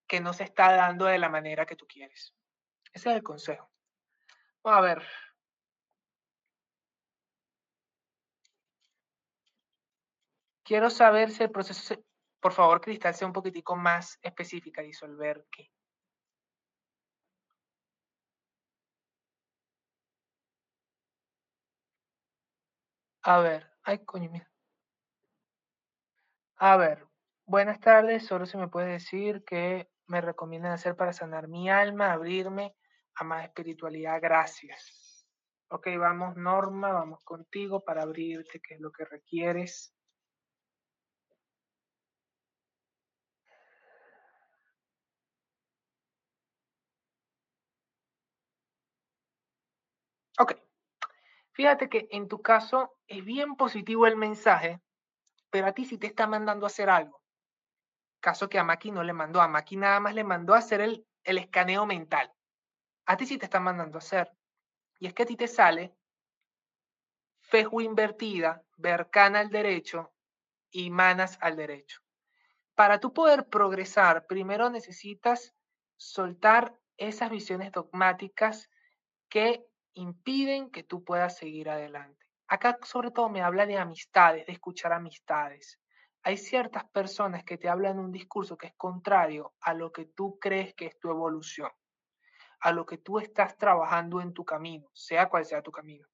que 0.06 0.20
no 0.20 0.32
se 0.32 0.44
está 0.44 0.72
dando 0.74 1.04
de 1.04 1.18
la 1.18 1.28
manera 1.28 1.66
que 1.66 1.76
tú 1.76 1.86
quieres. 1.86 2.34
Ese 2.92 3.10
es 3.10 3.16
el 3.16 3.22
consejo. 3.22 3.70
Vamos 4.62 4.78
a 4.78 4.82
ver. 4.82 5.06
Quiero 10.64 10.88
saber 10.88 11.30
si 11.30 11.42
el 11.42 11.50
proceso, 11.50 11.96
por 12.40 12.52
favor, 12.52 12.80
Cristal, 12.80 13.14
sea 13.14 13.26
un 13.26 13.32
poquitico 13.32 13.76
más 13.76 14.18
específica, 14.22 14.82
disolver 14.82 15.46
qué. 15.50 15.70
A 23.22 23.38
ver, 23.40 23.66
ay, 23.84 23.98
coño, 24.04 24.30
mira. 24.30 24.46
A 26.58 26.76
ver, 26.76 27.06
buenas 27.46 27.80
tardes, 27.80 28.26
solo 28.26 28.46
se 28.46 28.56
me 28.58 28.68
puede 28.68 28.92
decir 28.92 29.44
que 29.44 29.88
me 30.06 30.20
recomiendan 30.20 30.72
hacer 30.72 30.94
para 30.96 31.12
sanar 31.12 31.48
mi 31.48 31.70
alma, 31.70 32.12
abrirme 32.12 32.74
a 33.14 33.24
más 33.24 33.44
espiritualidad. 33.44 34.20
Gracias. 34.20 35.26
Ok, 35.68 35.88
vamos 35.98 36.36
Norma, 36.36 36.92
vamos 36.92 37.22
contigo 37.24 37.80
para 37.84 38.02
abrirte, 38.02 38.60
que 38.60 38.74
es 38.74 38.80
lo 38.80 38.90
que 38.92 39.04
requieres. 39.04 39.88
Ok. 50.38 50.69
Fíjate 51.60 51.90
que 51.90 52.08
en 52.10 52.26
tu 52.26 52.40
caso 52.40 52.96
es 53.06 53.22
bien 53.22 53.54
positivo 53.54 54.06
el 54.06 54.16
mensaje, 54.16 54.80
pero 55.50 55.66
a 55.66 55.72
ti 55.72 55.84
sí 55.84 55.98
te 55.98 56.06
está 56.06 56.26
mandando 56.26 56.64
a 56.64 56.68
hacer 56.68 56.88
algo 56.88 57.20
caso 58.18 58.48
que 58.48 58.58
a 58.58 58.64
Maki 58.64 58.90
no 58.92 59.02
le 59.02 59.12
mandó. 59.12 59.42
A 59.42 59.48
Maki 59.48 59.76
nada 59.76 60.00
más 60.00 60.14
le 60.14 60.24
mandó 60.24 60.54
a 60.54 60.58
hacer 60.60 60.80
el, 60.80 61.06
el 61.22 61.36
escaneo 61.36 61.84
mental. 61.84 62.32
A 63.04 63.18
ti 63.18 63.26
sí 63.26 63.36
te 63.36 63.44
están 63.44 63.62
mandando 63.62 63.98
a 63.98 64.04
hacer. 64.04 64.32
Y 65.00 65.06
es 65.06 65.12
que 65.12 65.24
a 65.24 65.26
ti 65.26 65.36
te 65.36 65.48
sale 65.48 65.94
Feju 67.40 67.82
invertida, 67.82 68.64
Bercana 68.78 69.40
al 69.40 69.50
derecho 69.50 70.14
y 70.70 70.88
Manas 70.88 71.36
al 71.42 71.56
derecho. 71.56 72.00
Para 72.74 73.00
tú 73.00 73.12
poder 73.12 73.50
progresar, 73.50 74.26
primero 74.26 74.70
necesitas 74.70 75.54
soltar 75.98 76.74
esas 76.96 77.28
visiones 77.28 77.70
dogmáticas 77.70 78.70
que 79.28 79.69
impiden 79.94 80.70
que 80.70 80.82
tú 80.82 81.04
puedas 81.04 81.36
seguir 81.36 81.68
adelante. 81.70 82.26
Acá 82.48 82.78
sobre 82.82 83.10
todo 83.10 83.28
me 83.28 83.42
habla 83.42 83.66
de 83.66 83.78
amistades, 83.78 84.46
de 84.46 84.52
escuchar 84.52 84.92
amistades 84.92 85.80
hay 86.22 86.36
ciertas 86.36 86.84
personas 86.84 87.44
que 87.44 87.56
te 87.56 87.68
hablan 87.68 87.98
un 87.98 88.12
discurso 88.12 88.56
que 88.56 88.68
es 88.68 88.74
contrario 88.76 89.54
a 89.60 89.74
lo 89.74 89.90
que 89.90 90.06
tú 90.06 90.38
crees 90.38 90.74
que 90.74 90.86
es 90.86 90.98
tu 90.98 91.10
evolución, 91.10 91.70
a 92.60 92.72
lo 92.72 92.84
que 92.84 92.98
tú 92.98 93.18
estás 93.18 93.56
trabajando 93.56 94.20
en 94.20 94.34
tu 94.34 94.44
camino, 94.44 94.88
sea 94.92 95.28
cual 95.28 95.46
sea 95.46 95.62
tu 95.62 95.70
camino. 95.70 96.06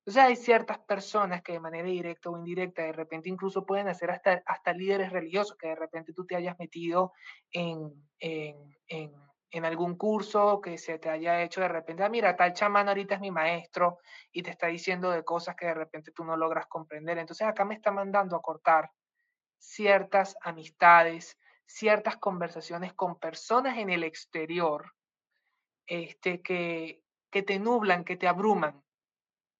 Entonces 0.00 0.22
hay 0.22 0.36
ciertas 0.36 0.78
personas 0.80 1.42
que 1.42 1.52
de 1.52 1.60
manera 1.60 1.88
directa 1.88 2.28
o 2.28 2.36
indirecta 2.36 2.82
de 2.82 2.92
repente 2.92 3.30
incluso 3.30 3.64
pueden 3.64 3.88
hacer 3.88 4.10
hasta, 4.10 4.42
hasta 4.44 4.74
líderes 4.74 5.10
religiosos, 5.10 5.56
que 5.56 5.68
de 5.68 5.76
repente 5.76 6.12
tú 6.12 6.26
te 6.26 6.36
hayas 6.36 6.58
metido 6.58 7.12
en, 7.50 8.06
en, 8.18 8.76
en 8.88 9.14
en 9.54 9.64
algún 9.64 9.96
curso 9.96 10.60
que 10.60 10.76
se 10.78 10.98
te 10.98 11.08
haya 11.08 11.40
hecho 11.40 11.60
de 11.60 11.68
repente, 11.68 12.02
ah, 12.02 12.08
mira, 12.08 12.34
tal 12.34 12.52
chamán 12.54 12.88
ahorita 12.88 13.14
es 13.14 13.20
mi 13.20 13.30
maestro 13.30 14.00
y 14.32 14.42
te 14.42 14.50
está 14.50 14.66
diciendo 14.66 15.12
de 15.12 15.22
cosas 15.22 15.54
que 15.54 15.66
de 15.66 15.74
repente 15.74 16.10
tú 16.10 16.24
no 16.24 16.36
logras 16.36 16.66
comprender. 16.66 17.18
Entonces 17.18 17.46
acá 17.46 17.64
me 17.64 17.76
está 17.76 17.92
mandando 17.92 18.34
a 18.34 18.42
cortar 18.42 18.90
ciertas 19.56 20.36
amistades, 20.40 21.38
ciertas 21.66 22.16
conversaciones 22.16 22.94
con 22.94 23.20
personas 23.20 23.78
en 23.78 23.90
el 23.90 24.02
exterior 24.02 24.92
este, 25.86 26.42
que, 26.42 27.04
que 27.30 27.44
te 27.44 27.60
nublan, 27.60 28.02
que 28.02 28.16
te 28.16 28.26
abruman. 28.26 28.82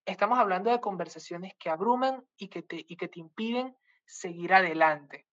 Estamos 0.05 0.40
hablando 0.40 0.72
de 0.72 0.80
conversaciones 0.80 1.55
que 1.57 1.70
abruman 1.70 2.26
y 2.36 2.49
que 2.49 2.64
te, 2.64 2.84
y 2.88 2.97
que 2.97 3.07
te 3.07 3.20
impiden 3.20 3.76
seguir 4.05 4.55
adelante 4.55 5.28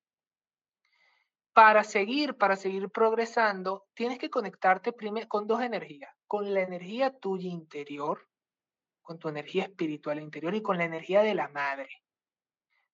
para 1.54 1.84
seguir, 1.84 2.38
para 2.38 2.56
seguir 2.56 2.90
progresando, 2.90 3.86
tienes 3.94 4.18
que 4.20 4.30
conectarte 4.30 4.94
primero 4.94 5.28
con 5.28 5.48
dos 5.48 5.62
energías, 5.62 6.14
con 6.28 6.54
la 6.54 6.62
energía 6.62 7.18
tuya 7.18 7.50
interior, 7.50 8.28
con 9.02 9.20
tu 9.20 9.28
energía 9.28 9.64
espiritual 9.64 10.20
interior 10.20 10.56
y 10.56 10.62
con 10.62 10.78
la 10.78 10.86
energía 10.86 11.22
de 11.22 11.36
la 11.36 11.50
madre. 11.50 11.90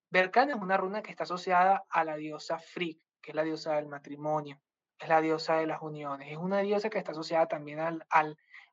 Berkan 0.10 0.49
es 0.49 0.55
una 0.55 0.78
runa 0.78 1.03
que 1.03 1.12
está 1.12 1.24
asociada 1.24 1.86
a 1.89 2.03
la 2.03 2.16
diosa 2.16 2.58
Frigg, 2.58 2.99
que 3.22 3.32
es 3.32 3.36
la 3.36 3.43
diosa 3.43 3.76
del 3.76 3.88
matrimonio, 3.88 4.60
es 4.97 5.08
la 5.08 5.22
diosa 5.22 5.58
de 5.58 5.68
las 5.68 5.82
uniones, 5.82 6.32
es 6.32 6.38
una 6.38 6.60
diosa 6.60 6.89
que 6.89 6.97
está 6.97 7.12
asociada 7.12 7.47
también 7.47 7.80
al, 7.80 8.05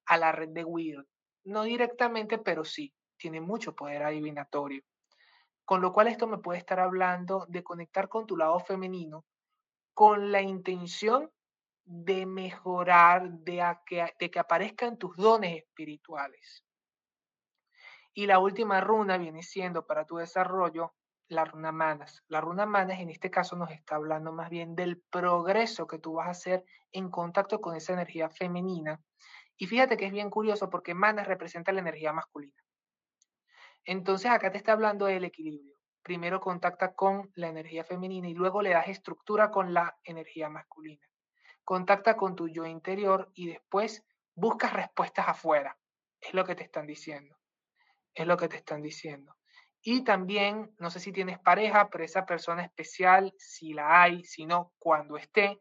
a 0.07 0.17
la 0.17 0.33
red 0.33 0.51
de 0.51 0.65
Weird. 0.65 1.07
No 1.45 1.65
directamente, 1.65 2.39
pero 2.39 2.65
sí, 2.65 2.95
tiene 3.19 3.41
mucho 3.41 3.75
poder 3.75 4.03
adivinatorio. 4.05 4.83
Con 5.67 5.83
lo 5.83 5.93
cual 5.93 6.09
esto 6.09 6.27
me 6.27 6.39
puede 6.39 6.59
estar 6.59 6.81
hablando 6.81 7.45
de 7.49 7.63
conectar 7.63 8.09
con 8.09 8.27
tu 8.27 8.37
lado 8.37 8.59
femenino 8.61 9.27
con 9.95 10.33
la 10.33 10.43
intención 10.43 11.31
de 11.85 12.27
mejorar, 12.27 13.31
de, 13.31 13.63
que, 13.87 14.31
que 14.31 14.39
aparezcan 14.39 14.99
tus 14.99 15.17
dones 15.17 15.57
espirituales. 15.57 16.65
Y 18.13 18.27
la 18.27 18.39
última 18.39 18.81
runa 18.81 19.19
viene 19.19 19.43
siendo 19.43 19.87
para 19.87 20.05
tu 20.05 20.17
desarrollo 20.17 20.95
la 21.29 21.45
runa 21.45 21.73
manas. 21.73 22.23
La 22.29 22.41
runa 22.41 22.67
manas 22.67 23.01
en 23.01 23.11
este 23.11 23.31
caso 23.31 23.57
nos 23.57 23.71
está 23.71 23.97
hablando 23.97 24.33
más 24.33 24.51
bien 24.51 24.75
del 24.75 25.01
progreso 25.11 25.87
que 25.87 25.99
tú 25.99 26.15
vas 26.15 26.29
a 26.29 26.31
hacer 26.31 26.65
en 26.93 27.11
contacto 27.11 27.61
con 27.61 27.75
esa 27.77 27.93
energía 27.93 28.29
femenina 28.31 29.01
Y 29.57 29.67
fíjate 29.67 29.97
que 29.97 30.07
es 30.07 30.13
bien 30.13 30.31
curioso 30.31 30.71
porque 30.71 30.95
Manas 30.95 31.27
representa 31.27 31.73
la 31.73 31.81
energía 31.81 32.13
masculina. 32.13 32.63
Entonces 33.85 34.31
acá 34.31 34.51
te 34.51 34.59
está 34.59 34.73
hablando 34.73 35.07
del 35.07 35.25
equilibrio. 35.25 35.74
Primero 36.05 36.39
contacta 36.39 36.95
con 36.95 37.33
la 37.35 37.49
energía 37.49 37.83
femenina 37.83 38.29
y 38.29 38.35
luego 38.35 38.61
le 38.61 38.71
das 38.71 38.89
estructura 38.89 39.51
con 39.51 39.73
la 39.73 39.99
energía 40.05 40.51
masculina. 40.51 41.09
Contacta 41.65 42.15
con 42.15 42.37
tu 42.37 42.47
yo 42.47 42.67
interior 42.67 43.33
y 43.33 43.49
después 43.49 44.05
buscas 44.35 44.75
respuestas 44.75 45.29
afuera. 45.29 45.79
Es 46.21 46.35
lo 46.35 46.45
que 46.45 46.55
te 46.55 46.63
están 46.63 46.87
diciendo. 46.87 47.39
Es 48.13 48.27
lo 48.27 48.37
que 48.37 48.49
te 48.49 48.57
están 48.57 48.83
diciendo. 48.83 49.35
Y 49.81 50.05
también, 50.05 50.75
no 50.79 50.91
sé 50.91 51.01
si 51.01 51.11
tienes 51.11 51.39
pareja, 51.39 51.89
pero 51.89 52.05
esa 52.05 52.27
persona 52.27 52.63
especial, 52.63 53.33
si 53.39 53.73
la 53.73 54.03
hay, 54.03 54.25
si 54.25 54.45
no, 54.45 54.75
cuando 54.79 55.17
esté, 55.17 55.59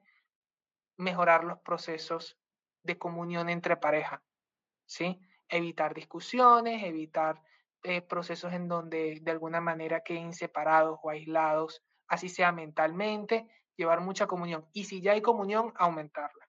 mejorar 0.98 1.46
los 1.46 1.60
procesos 1.60 2.38
de 2.84 2.98
comunión 2.98 3.50
entre 3.50 3.78
pareja, 3.78 4.22
¿sí? 4.86 5.22
Evitar 5.48 5.94
discusiones, 5.94 6.84
evitar 6.84 7.42
eh, 7.84 8.02
procesos 8.02 8.54
en 8.54 8.68
donde 8.68 9.20
de 9.22 9.32
alguna 9.32 9.62
manera 9.62 10.02
queden 10.02 10.34
separados 10.34 11.00
o 11.04 11.10
aislados, 11.10 11.84
así 12.08 12.30
sea 12.30 12.52
mentalmente, 12.52 13.48
llevar 13.76 14.02
mucha 14.02 14.28
comunión. 14.28 14.68
Y 14.74 14.86
si 14.86 15.02
ya 15.02 15.12
hay 15.14 15.22
comunión, 15.22 15.74
aumentarla. 15.76 16.48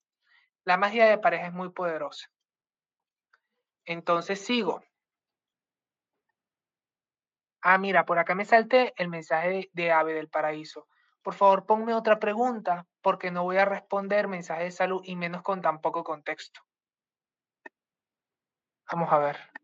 La 0.64 0.76
magia 0.76 1.06
de 1.06 1.18
pareja 1.18 1.48
es 1.48 1.52
muy 1.52 1.70
poderosa. 1.70 2.28
Entonces 3.84 4.40
sigo. 4.44 4.82
Ah, 7.62 7.78
mira, 7.78 8.04
por 8.04 8.18
acá 8.18 8.34
me 8.34 8.44
salté 8.44 8.92
el 8.96 9.08
mensaje 9.08 9.70
de 9.72 9.90
Ave 9.90 10.14
del 10.14 10.28
Paraíso. 10.28 10.86
Por 11.22 11.34
favor, 11.34 11.66
ponme 11.66 11.94
otra 11.94 12.18
pregunta 12.18 12.86
porque 13.00 13.30
no 13.30 13.42
voy 13.44 13.56
a 13.56 13.64
responder 13.64 14.28
mensaje 14.28 14.64
de 14.64 14.70
salud 14.70 15.02
y 15.04 15.16
menos 15.16 15.42
con 15.42 15.62
tan 15.62 15.80
poco 15.80 16.04
contexto. 16.04 16.60
Vamos 18.92 19.10
a 19.10 19.18
ver. 19.18 19.63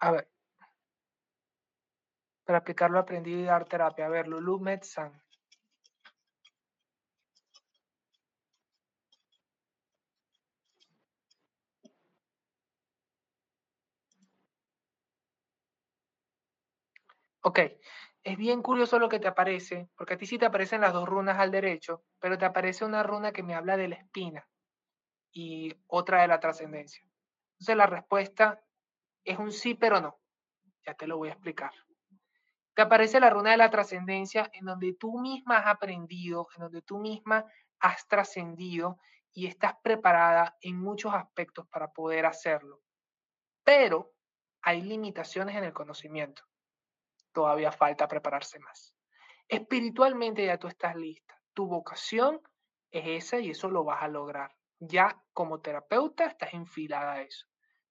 A 0.00 0.10
ver. 0.12 0.26
Para 2.46 2.58
aplicarlo 2.58 2.98
aprendido 3.00 3.40
y 3.40 3.44
dar 3.44 3.64
terapia. 3.66 4.06
A 4.06 4.08
ver, 4.08 4.28
Lulu 4.28 4.58
Metzan. 4.60 5.12
Ok, 17.42 17.60
es 18.24 18.36
bien 18.36 18.62
curioso 18.62 18.98
lo 18.98 19.08
que 19.08 19.20
te 19.20 19.28
aparece, 19.28 19.88
porque 19.96 20.14
a 20.14 20.16
ti 20.18 20.26
sí 20.26 20.38
te 20.38 20.46
aparecen 20.46 20.80
las 20.80 20.92
dos 20.92 21.08
runas 21.08 21.38
al 21.38 21.50
derecho, 21.50 22.04
pero 22.18 22.38
te 22.38 22.44
aparece 22.44 22.84
una 22.84 23.02
runa 23.02 23.32
que 23.32 23.42
me 23.42 23.54
habla 23.54 23.76
de 23.76 23.88
la 23.88 23.96
espina 23.96 24.48
y 25.32 25.74
otra 25.88 26.22
de 26.22 26.28
la 26.28 26.40
trascendencia. 26.40 27.02
Entonces 27.54 27.76
la 27.78 27.86
respuesta 27.86 28.62
es 29.26 29.38
un 29.38 29.52
sí, 29.52 29.74
pero 29.74 30.00
no. 30.00 30.18
Ya 30.86 30.94
te 30.94 31.06
lo 31.06 31.18
voy 31.18 31.28
a 31.28 31.32
explicar. 31.32 31.72
Te 32.74 32.82
aparece 32.82 33.20
la 33.20 33.30
runa 33.30 33.50
de 33.50 33.56
la 33.56 33.70
trascendencia 33.70 34.50
en 34.52 34.66
donde 34.66 34.94
tú 34.94 35.18
misma 35.18 35.58
has 35.58 35.66
aprendido, 35.66 36.48
en 36.56 36.62
donde 36.62 36.82
tú 36.82 36.98
misma 36.98 37.44
has 37.80 38.06
trascendido 38.06 38.98
y 39.32 39.46
estás 39.46 39.74
preparada 39.82 40.56
en 40.60 40.78
muchos 40.78 41.12
aspectos 41.14 41.66
para 41.68 41.92
poder 41.92 42.26
hacerlo. 42.26 42.80
Pero 43.64 44.12
hay 44.62 44.82
limitaciones 44.82 45.56
en 45.56 45.64
el 45.64 45.72
conocimiento 45.72 46.42
todavía 47.36 47.70
falta 47.70 48.08
prepararse 48.08 48.58
más. 48.60 48.94
Espiritualmente 49.46 50.46
ya 50.46 50.56
tú 50.56 50.68
estás 50.68 50.96
lista. 50.96 51.38
Tu 51.52 51.66
vocación 51.66 52.40
es 52.90 53.24
esa 53.24 53.38
y 53.38 53.50
eso 53.50 53.68
lo 53.68 53.84
vas 53.84 54.02
a 54.02 54.08
lograr. 54.08 54.56
Ya 54.78 55.22
como 55.34 55.60
terapeuta 55.60 56.24
estás 56.24 56.54
enfilada 56.54 57.12
a 57.12 57.20
eso. 57.20 57.46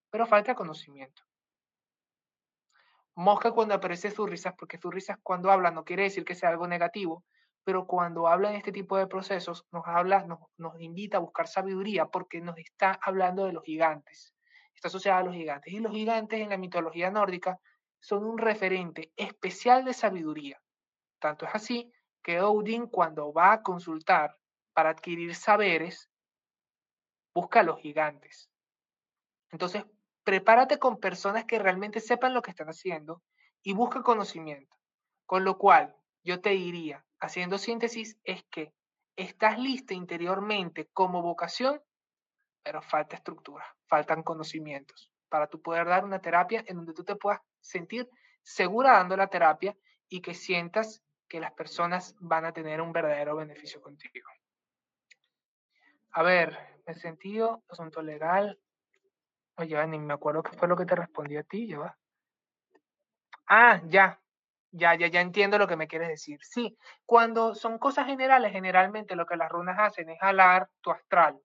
Pero 0.09 0.25
falta 0.25 0.55
conocimiento. 0.55 1.21
Mosca 3.15 3.51
cuando 3.51 3.73
aparece 3.73 4.11
sus 4.11 4.29
porque 4.57 4.77
sus 4.77 4.93
cuando 5.23 5.49
habla 5.49 5.71
no 5.71 5.85
quiere 5.85 6.03
decir 6.03 6.25
que 6.25 6.35
sea 6.35 6.49
algo 6.49 6.67
negativo, 6.67 7.23
pero 7.63 7.87
cuando 7.87 8.27
habla 8.27 8.49
en 8.49 8.57
este 8.57 8.71
tipo 8.71 8.97
de 8.97 9.07
procesos 9.07 9.65
nos 9.71 9.83
habla, 9.87 10.23
nos, 10.25 10.39
nos 10.57 10.79
invita 10.79 11.17
a 11.17 11.21
buscar 11.21 11.47
sabiduría 11.47 12.07
porque 12.07 12.41
nos 12.41 12.57
está 12.57 12.99
hablando 13.01 13.45
de 13.45 13.53
los 13.53 13.63
gigantes. 13.63 14.33
Está 14.73 14.89
asociada 14.89 15.19
a 15.19 15.23
los 15.23 15.33
gigantes. 15.33 15.73
Y 15.73 15.79
los 15.79 15.93
gigantes 15.93 16.41
en 16.41 16.49
la 16.49 16.57
mitología 16.57 17.09
nórdica 17.09 17.59
son 17.99 18.25
un 18.25 18.37
referente 18.37 19.11
especial 19.15 19.85
de 19.85 19.93
sabiduría. 19.93 20.61
Tanto 21.19 21.45
es 21.45 21.55
así 21.55 21.91
que 22.21 22.41
Odin 22.41 22.87
cuando 22.87 23.31
va 23.31 23.53
a 23.53 23.63
consultar 23.63 24.37
para 24.73 24.89
adquirir 24.89 25.33
saberes, 25.33 26.09
busca 27.33 27.61
a 27.61 27.63
los 27.63 27.79
gigantes. 27.79 28.49
Entonces, 29.51 29.85
prepárate 30.25 30.79
con 30.79 30.99
personas 30.99 31.45
que 31.45 31.59
realmente 31.59 32.01
sepan 32.01 32.33
lo 32.33 32.41
que 32.41 32.51
están 32.51 32.67
haciendo 32.67 33.23
y 33.63 33.73
busca 33.73 34.01
conocimiento. 34.01 34.75
Con 35.25 35.45
lo 35.45 35.57
cual, 35.57 35.95
yo 36.23 36.41
te 36.41 36.49
diría, 36.49 37.05
haciendo 37.19 37.57
síntesis, 37.57 38.17
es 38.23 38.43
que 38.51 38.73
estás 39.15 39.57
lista 39.57 39.93
interiormente 39.93 40.89
como 40.91 41.21
vocación, 41.21 41.81
pero 42.63 42.81
falta 42.81 43.15
estructura, 43.15 43.65
faltan 43.87 44.23
conocimientos 44.23 45.11
para 45.29 45.47
tú 45.47 45.61
poder 45.61 45.85
dar 45.85 46.03
una 46.03 46.19
terapia 46.19 46.63
en 46.67 46.77
donde 46.77 46.93
tú 46.93 47.03
te 47.03 47.15
puedas 47.15 47.39
sentir 47.59 48.09
segura 48.41 48.93
dando 48.93 49.15
la 49.15 49.27
terapia 49.27 49.75
y 50.09 50.21
que 50.21 50.33
sientas 50.33 51.03
que 51.27 51.39
las 51.39 51.51
personas 51.53 52.15
van 52.19 52.45
a 52.45 52.53
tener 52.53 52.81
un 52.81 52.91
verdadero 52.91 53.35
beneficio 53.35 53.81
contigo. 53.81 54.29
A 56.11 56.23
ver, 56.23 56.57
me 56.87 56.93
sentido 56.93 57.63
asunto 57.67 58.01
legal. 58.01 58.59
Oye, 59.57 59.87
ni 59.87 59.99
me 59.99 60.13
acuerdo 60.13 60.43
qué 60.43 60.51
fue 60.57 60.67
lo 60.67 60.75
que 60.75 60.85
te 60.85 60.95
respondí 60.95 61.37
a 61.37 61.43
ti, 61.43 61.67
ya 61.67 61.97
Ah, 63.47 63.81
ya, 63.85 64.19
ya, 64.71 64.95
ya, 64.95 65.07
ya 65.07 65.21
entiendo 65.21 65.57
lo 65.57 65.67
que 65.67 65.77
me 65.77 65.87
quieres 65.87 66.09
decir. 66.09 66.39
Sí, 66.41 66.77
cuando 67.05 67.55
son 67.55 67.77
cosas 67.77 68.07
generales, 68.07 68.51
generalmente 68.51 69.15
lo 69.15 69.25
que 69.25 69.37
las 69.37 69.49
runas 69.49 69.77
hacen 69.79 70.09
es 70.09 70.19
jalar 70.19 70.69
tu 70.81 70.91
astral 70.91 71.39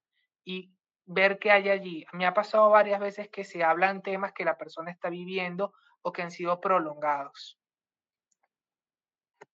y 0.45 0.73
ver 1.05 1.39
qué 1.39 1.51
hay 1.53 1.69
allí. 1.69 2.07
Me 2.13 2.27
ha 2.27 2.35
pasado 2.35 2.71
varias 2.71 3.01
veces 3.01 3.29
que 3.29 3.45
se 3.45 3.63
hablan 3.63 4.03
temas 4.03 4.33
que 4.33 4.45
la 4.45 4.57
persona 4.57 4.91
está 4.91 5.11
viviendo 5.11 5.75
o 6.03 6.13
que 6.13 6.23
han 6.23 6.31
sido 6.31 6.61
prolongados. 6.61 7.59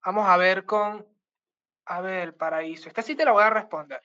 Vamos 0.05 0.29
a 0.29 0.37
ver 0.37 0.65
con, 0.65 1.05
a 1.87 2.01
ver, 2.01 2.21
el 2.23 2.35
paraíso. 2.35 2.89
Esta 2.89 3.03
sí 3.03 3.17
te 3.17 3.25
la 3.25 3.33
voy 3.33 3.43
a 3.43 3.51
responder. 3.51 4.03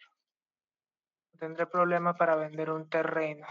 tendré 1.41 1.66
problema 1.66 2.14
para 2.14 2.36
vender 2.36 2.70
un 2.70 2.88
terreno. 2.88 3.47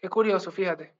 Qué 0.00 0.08
curioso, 0.08 0.50
fíjate. 0.50 0.96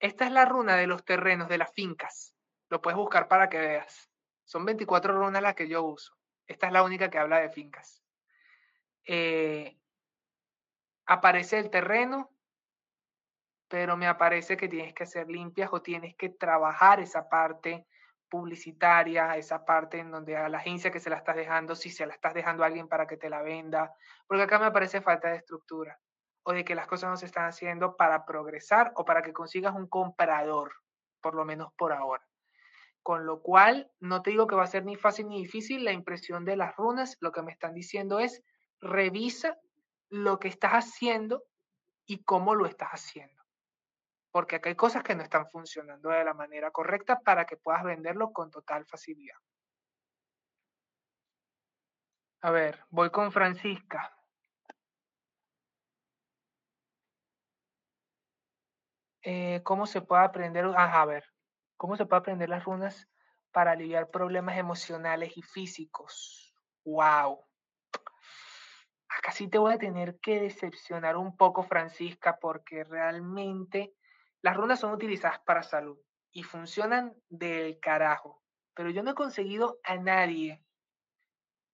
Esta 0.00 0.24
es 0.24 0.32
la 0.32 0.44
runa 0.44 0.74
de 0.76 0.88
los 0.88 1.04
terrenos, 1.04 1.48
de 1.48 1.58
las 1.58 1.72
fincas. 1.72 2.34
Lo 2.68 2.82
puedes 2.82 2.96
buscar 2.96 3.28
para 3.28 3.48
que 3.48 3.58
veas. 3.58 4.10
Son 4.44 4.64
24 4.64 5.14
runas 5.14 5.40
las 5.40 5.54
que 5.54 5.68
yo 5.68 5.84
uso. 5.84 6.16
Esta 6.46 6.66
es 6.66 6.72
la 6.72 6.82
única 6.82 7.08
que 7.10 7.18
habla 7.18 7.38
de 7.38 7.50
fincas. 7.50 8.02
Eh, 9.06 9.78
aparece 11.06 11.60
el 11.60 11.70
terreno, 11.70 12.30
pero 13.68 13.96
me 13.96 14.08
aparece 14.08 14.56
que 14.56 14.68
tienes 14.68 14.94
que 14.94 15.04
hacer 15.04 15.28
limpias 15.28 15.70
o 15.72 15.80
tienes 15.80 16.16
que 16.16 16.28
trabajar 16.28 16.98
esa 16.98 17.28
parte 17.28 17.86
publicitaria, 18.28 19.36
esa 19.36 19.64
parte 19.64 20.00
en 20.00 20.10
donde 20.10 20.36
a 20.36 20.48
la 20.48 20.58
agencia 20.58 20.90
que 20.90 20.98
se 20.98 21.08
la 21.08 21.18
estás 21.18 21.36
dejando, 21.36 21.76
si 21.76 21.88
se 21.88 22.04
la 22.04 22.14
estás 22.14 22.34
dejando 22.34 22.64
a 22.64 22.66
alguien 22.66 22.88
para 22.88 23.06
que 23.06 23.16
te 23.16 23.30
la 23.30 23.42
venda, 23.42 23.94
porque 24.26 24.42
acá 24.42 24.58
me 24.58 24.66
aparece 24.66 25.00
falta 25.00 25.28
de 25.28 25.36
estructura 25.36 26.00
o 26.44 26.52
de 26.52 26.64
que 26.64 26.74
las 26.74 26.86
cosas 26.86 27.10
no 27.10 27.16
se 27.16 27.26
están 27.26 27.46
haciendo 27.46 27.96
para 27.96 28.24
progresar 28.24 28.92
o 28.96 29.04
para 29.04 29.22
que 29.22 29.32
consigas 29.32 29.74
un 29.74 29.88
comprador, 29.88 30.74
por 31.20 31.34
lo 31.34 31.44
menos 31.44 31.72
por 31.74 31.92
ahora. 31.92 32.26
Con 33.02 33.26
lo 33.26 33.42
cual, 33.42 33.90
no 34.00 34.22
te 34.22 34.30
digo 34.30 34.46
que 34.46 34.54
va 34.54 34.64
a 34.64 34.68
ser 34.68 34.84
ni 34.84 34.96
fácil 34.96 35.28
ni 35.28 35.42
difícil 35.42 35.84
la 35.84 35.92
impresión 35.92 36.44
de 36.44 36.56
las 36.56 36.76
runas. 36.76 37.16
Lo 37.20 37.32
que 37.32 37.42
me 37.42 37.52
están 37.52 37.74
diciendo 37.74 38.18
es, 38.18 38.42
revisa 38.80 39.58
lo 40.10 40.38
que 40.38 40.48
estás 40.48 40.72
haciendo 40.72 41.44
y 42.06 42.24
cómo 42.24 42.54
lo 42.54 42.66
estás 42.66 42.90
haciendo. 42.90 43.42
Porque 44.30 44.56
acá 44.56 44.68
hay 44.68 44.74
cosas 44.74 45.02
que 45.02 45.14
no 45.14 45.22
están 45.22 45.48
funcionando 45.48 46.10
de 46.10 46.24
la 46.24 46.34
manera 46.34 46.70
correcta 46.70 47.20
para 47.20 47.46
que 47.46 47.56
puedas 47.56 47.84
venderlo 47.84 48.32
con 48.32 48.50
total 48.50 48.84
facilidad. 48.86 49.36
A 52.42 52.50
ver, 52.50 52.84
voy 52.90 53.10
con 53.10 53.32
Francisca. 53.32 54.14
Eh, 59.24 59.62
¿Cómo 59.64 59.86
se 59.86 60.02
puede 60.02 60.22
aprender? 60.22 60.66
a 60.76 61.04
ver, 61.06 61.24
¿Cómo 61.78 61.96
se 61.96 62.04
puede 62.04 62.20
aprender 62.20 62.50
las 62.50 62.64
runas 62.64 63.08
para 63.52 63.72
aliviar 63.72 64.10
problemas 64.10 64.58
emocionales 64.58 65.36
y 65.36 65.42
físicos? 65.42 66.54
¡Wow! 66.84 67.42
Acá 69.08 69.32
sí 69.32 69.48
te 69.48 69.56
voy 69.56 69.72
a 69.72 69.78
tener 69.78 70.18
que 70.20 70.40
decepcionar 70.40 71.16
un 71.16 71.36
poco, 71.38 71.62
Francisca, 71.62 72.38
porque 72.38 72.84
realmente 72.84 73.94
Las 74.42 74.58
runas 74.58 74.80
son 74.80 74.92
utilizadas 74.92 75.40
para 75.40 75.62
salud 75.62 75.98
y 76.30 76.42
funcionan 76.42 77.14
del 77.30 77.80
carajo, 77.80 78.42
pero 78.74 78.90
yo 78.90 79.02
no 79.02 79.12
he 79.12 79.14
conseguido 79.14 79.78
a 79.84 79.96
nadie. 79.96 80.62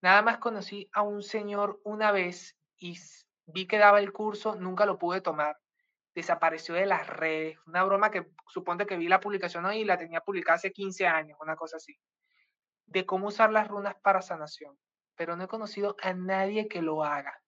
Nada 0.02 0.22
más 0.22 0.38
conocí 0.38 0.88
a 0.92 1.02
un 1.02 1.20
señor 1.24 1.80
una 1.82 2.12
vez 2.12 2.56
y 2.76 2.96
vi 3.46 3.66
que 3.66 3.78
daba 3.78 3.98
el 3.98 4.12
curso, 4.12 4.54
nunca 4.54 4.86
lo 4.86 4.98
pude 4.98 5.20
tomar. 5.20 5.58
Desapareció 6.14 6.74
de 6.74 6.86
las 6.86 7.06
redes. 7.06 7.58
Una 7.66 7.84
broma 7.84 8.10
que 8.10 8.26
suponte 8.48 8.86
que 8.86 8.96
vi 8.96 9.08
la 9.08 9.20
publicación 9.20 9.64
hoy 9.64 9.78
y 9.78 9.84
la 9.84 9.98
tenía 9.98 10.20
publicada 10.20 10.56
hace 10.56 10.72
15 10.72 11.06
años, 11.06 11.38
una 11.40 11.56
cosa 11.56 11.76
así. 11.76 11.98
De 12.86 13.06
cómo 13.06 13.28
usar 13.28 13.52
las 13.52 13.68
runas 13.68 13.94
para 14.02 14.22
sanación. 14.22 14.76
Pero 15.14 15.36
no 15.36 15.44
he 15.44 15.48
conocido 15.48 15.96
a 16.02 16.12
nadie 16.12 16.68
que 16.68 16.82
lo 16.82 17.04
haga. 17.04 17.40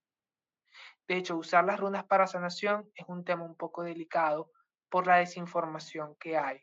De 1.08 1.16
hecho, 1.16 1.36
usar 1.36 1.64
las 1.64 1.80
runas 1.80 2.04
para 2.04 2.26
sanación 2.26 2.90
es 2.94 3.04
un 3.08 3.24
tema 3.24 3.44
un 3.44 3.56
poco 3.56 3.82
delicado 3.82 4.50
por 4.88 5.06
la 5.06 5.16
desinformación 5.16 6.16
que 6.16 6.36
hay. 6.36 6.60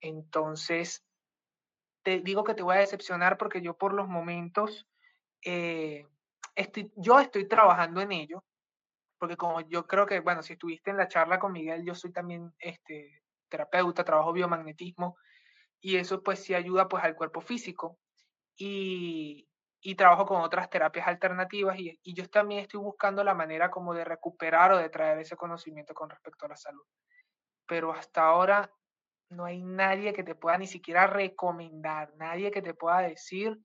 Entonces, 0.00 1.04
te 2.02 2.20
digo 2.20 2.44
que 2.44 2.54
te 2.54 2.62
voy 2.62 2.76
a 2.76 2.80
decepcionar 2.80 3.38
porque 3.38 3.62
yo 3.62 3.76
por 3.78 3.94
los 3.94 4.08
momentos, 4.08 4.88
eh, 5.44 6.06
estoy, 6.54 6.92
yo 6.96 7.20
estoy 7.20 7.46
trabajando 7.46 8.00
en 8.00 8.12
ello, 8.12 8.44
porque 9.22 9.36
como 9.36 9.60
yo 9.60 9.86
creo 9.86 10.04
que, 10.04 10.18
bueno, 10.18 10.42
si 10.42 10.54
estuviste 10.54 10.90
en 10.90 10.96
la 10.96 11.06
charla 11.06 11.38
con 11.38 11.52
Miguel, 11.52 11.84
yo 11.84 11.94
soy 11.94 12.10
también 12.10 12.52
este, 12.58 13.22
terapeuta, 13.48 14.02
trabajo 14.02 14.32
biomagnetismo, 14.32 15.16
y 15.80 15.94
eso 15.94 16.24
pues 16.24 16.40
sí 16.42 16.56
ayuda 16.56 16.88
pues 16.88 17.04
al 17.04 17.14
cuerpo 17.14 17.40
físico. 17.40 18.00
Y, 18.56 19.48
y 19.80 19.94
trabajo 19.94 20.26
con 20.26 20.40
otras 20.40 20.68
terapias 20.70 21.06
alternativas 21.06 21.78
y, 21.78 22.00
y, 22.02 22.14
yo 22.14 22.28
también 22.28 22.62
estoy 22.62 22.80
buscando 22.80 23.22
la 23.22 23.32
manera 23.32 23.70
como 23.70 23.94
de 23.94 24.04
recuperar 24.04 24.72
o 24.72 24.78
de 24.78 24.88
traer 24.88 25.20
ese 25.20 25.36
conocimiento 25.36 25.94
con 25.94 26.10
respecto 26.10 26.46
a 26.46 26.48
la 26.48 26.56
salud. 26.56 26.82
Pero 27.64 27.92
hasta 27.92 28.24
ahora 28.24 28.72
no 29.28 29.44
hay 29.44 29.62
nadie 29.62 30.12
que 30.12 30.24
te 30.24 30.34
pueda 30.34 30.58
ni 30.58 30.66
siquiera 30.66 31.06
recomendar, 31.06 32.12
nadie 32.16 32.50
que 32.50 32.60
te 32.60 32.74
pueda 32.74 32.98
decir, 33.02 33.56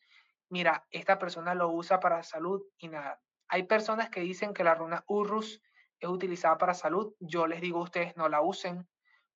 mira, 0.49 0.85
esta 0.91 1.17
persona 1.17 1.55
lo 1.55 1.71
usa 1.71 1.99
para 1.99 2.21
salud 2.21 2.61
y 2.77 2.89
nada. 2.89 3.19
Hay 3.49 3.63
personas 3.63 4.09
que 4.09 4.21
dicen 4.21 4.53
que 4.53 4.63
la 4.63 4.75
runa 4.75 5.03
Urrus 5.07 5.61
es 5.99 6.09
utilizada 6.09 6.57
para 6.57 6.73
salud. 6.73 7.13
Yo 7.19 7.47
les 7.47 7.61
digo 7.61 7.79
a 7.79 7.83
ustedes 7.83 8.15
no 8.17 8.27
la 8.29 8.41
usen 8.41 8.87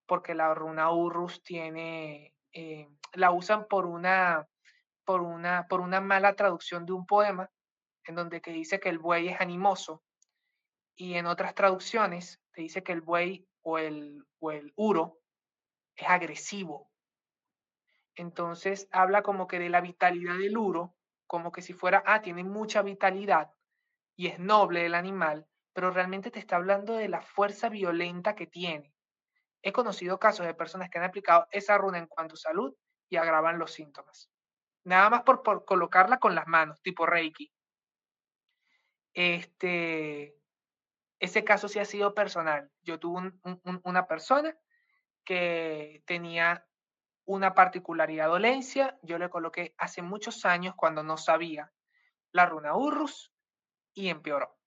porque 0.06 0.36
la 0.36 0.54
runa 0.54 0.92
Urrus 0.92 1.42
tiene, 1.44 2.36
eh, 2.52 2.88
la 3.14 3.32
usan 3.32 3.68
por 3.68 3.86
una, 3.86 4.48
por, 5.06 5.22
una, 5.22 5.68
por 5.68 5.80
una 5.80 6.02
mala 6.02 6.36
traducción 6.36 6.86
de 6.86 6.94
un 6.94 7.06
poema 7.06 7.50
en 8.06 8.16
donde 8.16 8.42
que 8.42 8.52
dice 8.52 8.80
que 8.80 8.90
el 8.90 9.00
buey 9.00 9.30
es 9.30 9.40
animoso 9.40 10.04
y 10.96 11.14
en 11.14 11.28
otras 11.28 11.56
traducciones 11.56 12.42
te 12.52 12.64
dice 12.64 12.84
que 12.84 12.92
el 12.92 13.02
buey 13.02 13.48
o 13.62 13.78
el, 13.78 14.26
o 14.40 14.52
el 14.52 14.74
uro 14.76 15.20
es 15.96 16.10
agresivo. 16.10 16.92
Entonces 18.16 18.90
habla 18.92 19.24
como 19.24 19.48
que 19.48 19.60
de 19.60 19.70
la 19.70 19.80
vitalidad 19.80 20.38
del 20.38 20.58
uro, 20.58 20.96
como 21.28 21.52
que 21.52 21.62
si 21.62 21.74
fuera, 21.74 22.04
ah, 22.06 22.22
tiene 22.22 22.44
mucha 22.44 22.82
vitalidad 22.82 23.52
y 24.22 24.28
es 24.28 24.38
noble 24.38 24.86
el 24.86 24.94
animal, 24.94 25.48
pero 25.74 25.90
realmente 25.90 26.30
te 26.30 26.38
está 26.38 26.58
hablando 26.58 26.94
de 26.94 27.10
la 27.10 27.24
fuerza 27.24 27.70
violenta 27.70 28.36
que 28.36 28.46
tiene. 28.46 28.94
He 29.64 29.72
conocido 29.72 30.20
casos 30.20 30.46
de 30.46 30.54
personas 30.54 30.92
que 30.92 31.00
han 31.00 31.06
aplicado 31.06 31.48
esa 31.50 31.76
runa 31.80 31.98
en 31.98 32.06
cuanto 32.06 32.36
a 32.36 32.38
salud 32.38 32.76
y 33.10 33.16
agravan 33.16 33.58
los 33.58 33.72
síntomas. 33.72 34.30
Nada 34.84 35.10
más 35.10 35.24
por, 35.24 35.42
por 35.42 35.66
colocarla 35.66 36.20
con 36.20 36.36
las 36.36 36.46
manos, 36.46 36.80
tipo 36.84 37.08
Reiki. 37.08 37.52
Este, 39.16 40.38
ese 41.18 41.44
caso 41.44 41.68
sí 41.68 41.80
ha 41.80 41.86
sido 41.86 42.14
personal. 42.14 42.70
Yo 42.84 43.00
tuve 43.00 43.34
una 43.84 44.06
persona 44.06 44.56
que 45.26 46.04
tenía 46.06 46.68
una 47.26 47.56
particularidad 47.56 48.28
dolencia. 48.28 49.00
Yo 49.02 49.18
le 49.18 49.32
coloqué 49.32 49.74
hace 49.80 50.04
muchos 50.04 50.46
años 50.46 50.76
cuando 50.76 51.02
no 51.02 51.18
sabía 51.18 51.74
la 52.32 52.46
runa 52.46 52.76
Urrus 52.76 53.31
y 53.94 54.10
empeoró. 54.10 54.58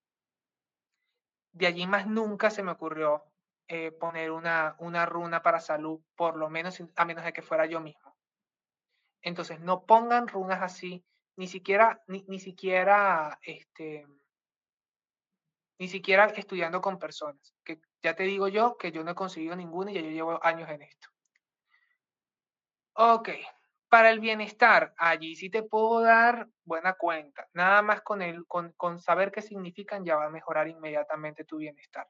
De 1.53 1.67
allí 1.67 1.87
más 1.87 2.07
nunca 2.07 2.51
se 2.51 2.63
me 2.63 2.73
ocurrió 2.73 3.25
eh, 3.69 3.93
poner 3.93 4.31
una, 4.31 4.77
una 4.79 5.07
runa 5.07 5.43
para 5.43 5.61
salud, 5.61 6.01
por 6.17 6.37
lo 6.37 6.51
menos 6.51 6.83
a 6.97 7.05
menos 7.05 7.25
de 7.25 7.33
que 7.33 7.43
fuera 7.43 7.67
yo 7.67 7.81
mismo. 7.81 8.15
Entonces, 9.23 9.61
no 9.61 9.87
pongan 9.87 10.29
runas 10.29 10.61
así, 10.61 11.05
ni 11.37 11.47
siquiera, 11.47 12.03
ni, 12.07 12.25
ni 12.29 12.39
siquiera, 12.39 13.39
este, 13.43 14.07
ni 15.79 15.89
siquiera 15.89 16.27
estudiando 16.27 16.81
con 16.81 16.99
personas, 16.99 17.55
que 17.65 17.81
ya 18.03 18.15
te 18.15 18.25
digo 18.25 18.49
yo 18.49 18.77
que 18.77 18.93
yo 18.93 19.03
no 19.03 19.13
he 19.13 19.15
conseguido 19.15 19.57
ninguna 19.57 19.91
y 19.91 19.95
ya 19.95 20.01
yo 20.03 20.11
llevo 20.11 20.45
años 20.45 20.69
en 20.69 20.83
esto. 20.83 21.09
Ok, 22.95 23.31
para 23.95 24.11
el 24.11 24.19
bienestar, 24.19 24.93
allí 24.99 25.37
sí 25.37 25.51
te 25.51 25.63
puedo 25.63 26.01
dar 26.01 26.49
buena 26.65 26.95
cuenta. 26.95 27.47
Nada 27.53 27.81
más 27.81 28.03
con, 28.03 28.23
el, 28.23 28.45
con, 28.45 28.73
con 28.73 28.99
saber 28.99 29.31
qué 29.31 29.41
significan 29.41 30.05
ya 30.05 30.17
va 30.17 30.25
a 30.25 30.31
mejorar 30.31 30.67
inmediatamente 30.67 31.45
tu 31.45 31.59
bienestar. 31.59 32.09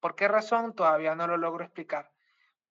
¿Por 0.00 0.14
qué 0.14 0.28
razón? 0.28 0.74
Todavía 0.74 1.14
no 1.14 1.26
lo 1.26 1.36
logro 1.36 1.62
explicar. 1.62 2.10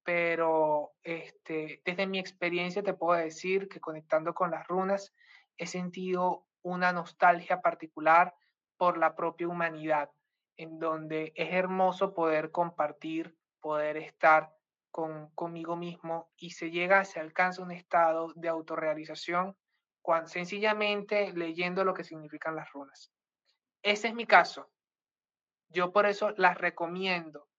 Pero 0.03 0.93
este, 1.03 1.83
desde 1.85 2.07
mi 2.07 2.17
experiencia 2.17 2.81
te 2.81 2.95
puedo 2.95 3.19
decir 3.19 3.67
que 3.67 3.79
conectando 3.79 4.33
con 4.33 4.49
las 4.49 4.67
runas 4.67 5.13
he 5.57 5.67
sentido 5.67 6.47
una 6.63 6.91
nostalgia 6.91 7.61
particular 7.61 8.33
por 8.77 8.97
la 8.97 9.15
propia 9.15 9.47
humanidad 9.47 10.09
en 10.57 10.79
donde 10.79 11.33
es 11.35 11.53
hermoso 11.53 12.15
poder 12.15 12.49
compartir, 12.49 13.37
poder 13.59 13.97
estar 13.97 14.55
con, 14.95 15.29
conmigo 15.31 15.75
mismo 15.75 16.31
y 16.37 16.51
se 16.51 16.71
llega, 16.71 17.03
se 17.03 17.19
alcanza 17.19 17.61
un 17.61 17.71
estado 17.71 18.31
de 18.33 18.47
autorrealización 18.47 19.57
cuando, 20.01 20.29
sencillamente 20.29 21.33
leyendo 21.33 21.83
lo 21.83 21.93
que 21.93 22.05
significan 22.05 22.55
las 22.55 22.71
runas. 22.71 23.11
Ese 23.83 24.07
es 24.07 24.15
mi 24.15 24.25
caso. 24.25 24.71
Yo 25.67 25.91
por 25.91 26.05
eso 26.05 26.31
las 26.37 26.57
recomiendo. 26.57 27.49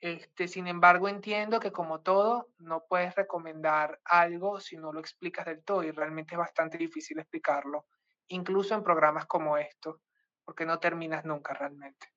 Este, 0.00 0.48
sin 0.48 0.66
embargo, 0.66 1.08
entiendo 1.08 1.60
que 1.60 1.70
como 1.70 2.00
todo, 2.00 2.48
no 2.58 2.84
puedes 2.88 3.14
recomendar 3.14 4.00
algo 4.04 4.58
si 4.58 4.76
no 4.76 4.92
lo 4.92 4.98
explicas 4.98 5.46
del 5.46 5.62
todo 5.62 5.84
y 5.84 5.92
realmente 5.92 6.34
es 6.34 6.40
bastante 6.40 6.76
difícil 6.76 7.20
explicarlo, 7.20 7.86
incluso 8.26 8.74
en 8.74 8.82
programas 8.82 9.26
como 9.26 9.56
estos, 9.58 10.00
porque 10.44 10.66
no 10.66 10.80
terminas 10.80 11.24
nunca 11.24 11.54
realmente. 11.54 12.08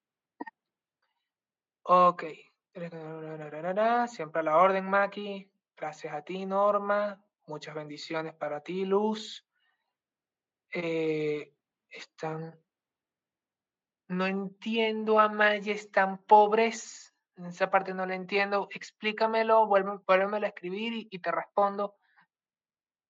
Ok. 1.84 2.24
Siempre 4.08 4.42
a 4.42 4.44
la 4.44 4.58
orden, 4.58 4.86
Maki. 4.86 5.50
Gracias 5.76 6.14
a 6.14 6.22
ti, 6.22 6.46
Norma. 6.46 7.20
Muchas 7.48 7.74
bendiciones 7.74 8.36
para 8.36 8.62
ti, 8.62 8.86
Luz. 8.86 9.44
Eh, 10.72 11.54
están. 11.90 12.60
No 14.10 14.28
entiendo, 14.28 15.20
Amaya, 15.20 15.74
están 15.74 16.20
pobres. 16.20 17.16
En 17.36 17.48
esa 17.48 17.72
parte 17.72 17.96
no 17.96 18.06
la 18.06 18.14
entiendo. 18.14 18.68
Explícamelo, 18.72 19.66
vuélvemelo 19.66 20.46
a 20.46 20.50
escribir 20.50 21.08
y, 21.10 21.18
te 21.18 21.32
respondo. 21.32 21.96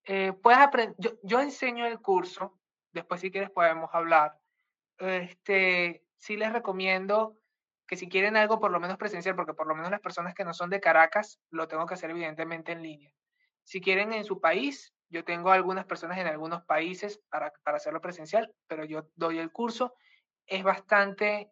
Eh, 0.05 0.31
puedes 0.31 0.59
aprender. 0.59 0.95
Yo, 0.97 1.11
yo, 1.23 1.41
enseño 1.41 1.85
el 1.85 1.99
curso. 1.99 2.57
Después, 2.93 3.19
si 3.19 3.31
quieres, 3.31 3.49
podemos 3.49 3.89
hablar. 3.91 4.39
Este, 4.97 6.05
sí 6.15 6.37
les 6.37 6.53
recomiendo 6.53 7.36
que 7.87 7.95
si 7.95 8.09
quieren 8.09 8.35
algo 8.35 8.59
por 8.59 8.71
lo 8.71 8.79
menos 8.79 8.97
presencial, 8.97 9.35
porque 9.35 9.53
por 9.53 9.67
lo 9.67 9.75
menos 9.75 9.89
las 9.89 10.01
personas 10.01 10.35
que 10.35 10.43
no 10.43 10.53
son 10.53 10.69
de 10.69 10.81
Caracas, 10.81 11.39
lo 11.49 11.67
tengo 11.67 11.85
que 11.85 11.93
hacer 11.93 12.09
evidentemente 12.09 12.73
en 12.73 12.83
línea. 12.83 13.13
Si 13.63 13.79
quieren 13.79 14.13
en 14.13 14.25
su 14.25 14.41
país, 14.41 14.93
yo 15.09 15.23
tengo 15.23 15.51
algunas 15.51 15.85
personas 15.85 16.17
en 16.17 16.27
algunos 16.27 16.63
países 16.65 17.21
para, 17.29 17.53
para 17.63 17.77
hacerlo 17.77 18.01
presencial, 18.01 18.53
pero 18.67 18.83
yo 18.83 19.07
doy 19.15 19.39
el 19.39 19.51
curso. 19.51 19.95
Es 20.45 20.63
bastante 20.63 21.49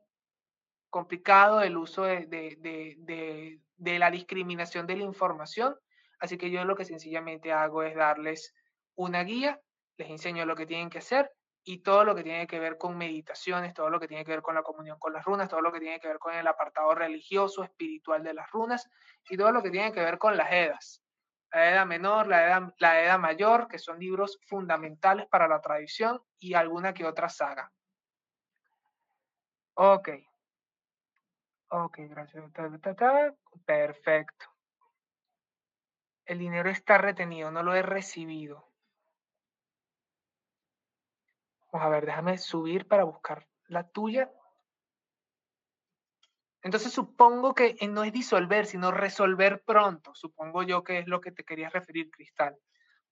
complicado 0.90 1.62
el 1.62 1.78
uso 1.78 2.04
de, 2.04 2.26
de, 2.26 2.58
de, 2.60 3.60
de, 3.78 4.00
la 4.00 4.12
discriminación 4.12 4.88
de 4.88 4.98
la 4.98 5.04
información, 5.04 5.76
así 6.20 6.38
que 6.38 6.52
yo 6.52 6.64
lo 6.66 6.76
que 6.76 6.86
sencillamente 6.86 7.52
hago 7.52 7.84
es 7.84 7.96
darles 7.96 8.54
una 8.96 9.24
guía, 9.24 9.62
les 9.98 10.10
enseño 10.10 10.46
lo 10.46 10.56
que 10.56 10.66
tienen 10.66 10.90
que 10.90 11.00
hacer 11.00 11.32
y 11.68 11.80
todo 11.80 12.04
lo 12.04 12.14
que 12.14 12.24
tiene 12.24 12.46
que 12.46 12.60
ver 12.60 12.78
con 12.78 12.96
meditaciones, 12.96 13.74
todo 13.74 13.90
lo 13.90 14.00
que 14.00 14.08
tiene 14.08 14.24
que 14.24 14.32
ver 14.32 14.44
con 14.44 14.54
la 14.54 14.62
comunión 14.62 15.00
con 15.00 15.12
las 15.12 15.26
runas, 15.26 15.50
todo 15.50 15.62
lo 15.62 15.72
que 15.72 15.80
tiene 15.80 16.00
que 16.00 16.08
ver 16.08 16.20
con 16.20 16.36
el 16.36 16.46
apartado 16.46 16.94
religioso, 16.94 17.64
espiritual 17.64 18.24
de 18.24 18.36
las 18.36 18.50
runas 18.52 18.88
y 19.28 19.36
todo 19.36 19.52
lo 19.52 19.64
que 19.64 19.72
tiene 19.72 19.92
que 19.92 20.00
ver 20.00 20.20
con 20.20 20.38
las 20.38 20.52
Edas. 20.52 21.02
La 21.52 21.72
Edad 21.72 21.86
menor, 21.88 22.28
la 22.28 22.46
Edad, 22.46 22.74
la 22.78 23.18
mayor, 23.18 23.68
que 23.68 23.80
son 23.80 24.00
libros 24.00 24.40
fundamentales 24.48 25.26
para 25.26 25.48
la 25.48 25.60
tradición 25.60 26.22
y 26.38 26.54
alguna 26.54 26.94
que 26.94 27.06
otra 27.06 27.30
saga. 27.30 27.72
Ok. 29.74 30.10
Ok, 31.70 31.98
gracias. 32.10 32.44
Perfecto. 33.66 34.46
El 36.26 36.38
dinero 36.38 36.70
está 36.70 37.00
retenido, 37.00 37.50
no 37.50 37.64
lo 37.64 37.74
he 37.74 37.82
recibido. 37.82 38.75
A 41.82 41.90
ver, 41.90 42.06
déjame 42.06 42.38
subir 42.38 42.88
para 42.88 43.04
buscar 43.04 43.48
la 43.68 43.88
tuya. 43.88 44.32
Entonces 46.62 46.92
supongo 46.92 47.54
que 47.54 47.78
no 47.90 48.04
es 48.04 48.12
disolver, 48.12 48.66
sino 48.66 48.92
resolver 48.92 49.64
pronto. 49.64 50.16
Supongo 50.16 50.64
yo 50.64 50.84
que 50.84 51.00
es 51.00 51.08
lo 51.08 51.22
que 51.22 51.32
te 51.32 51.44
querías 51.44 51.74
referir, 51.74 52.10
Cristal. 52.10 52.58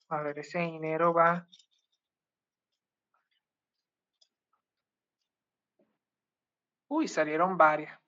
A 0.10 0.22
ver, 0.22 0.40
ese 0.40 0.60
dinero 0.60 1.14
va 1.14 1.48
Uy, 6.88 7.08
salieron 7.08 7.58
varias. 7.58 8.00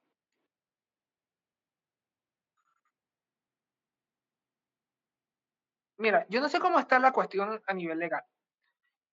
Mira, 5.97 6.25
yo 6.29 6.39
no 6.41 6.49
sé 6.49 6.59
cómo 6.59 6.79
está 6.79 6.99
la 6.99 7.11
cuestión 7.11 7.61
a 7.65 7.73
nivel 7.73 7.99
legal, 7.99 8.23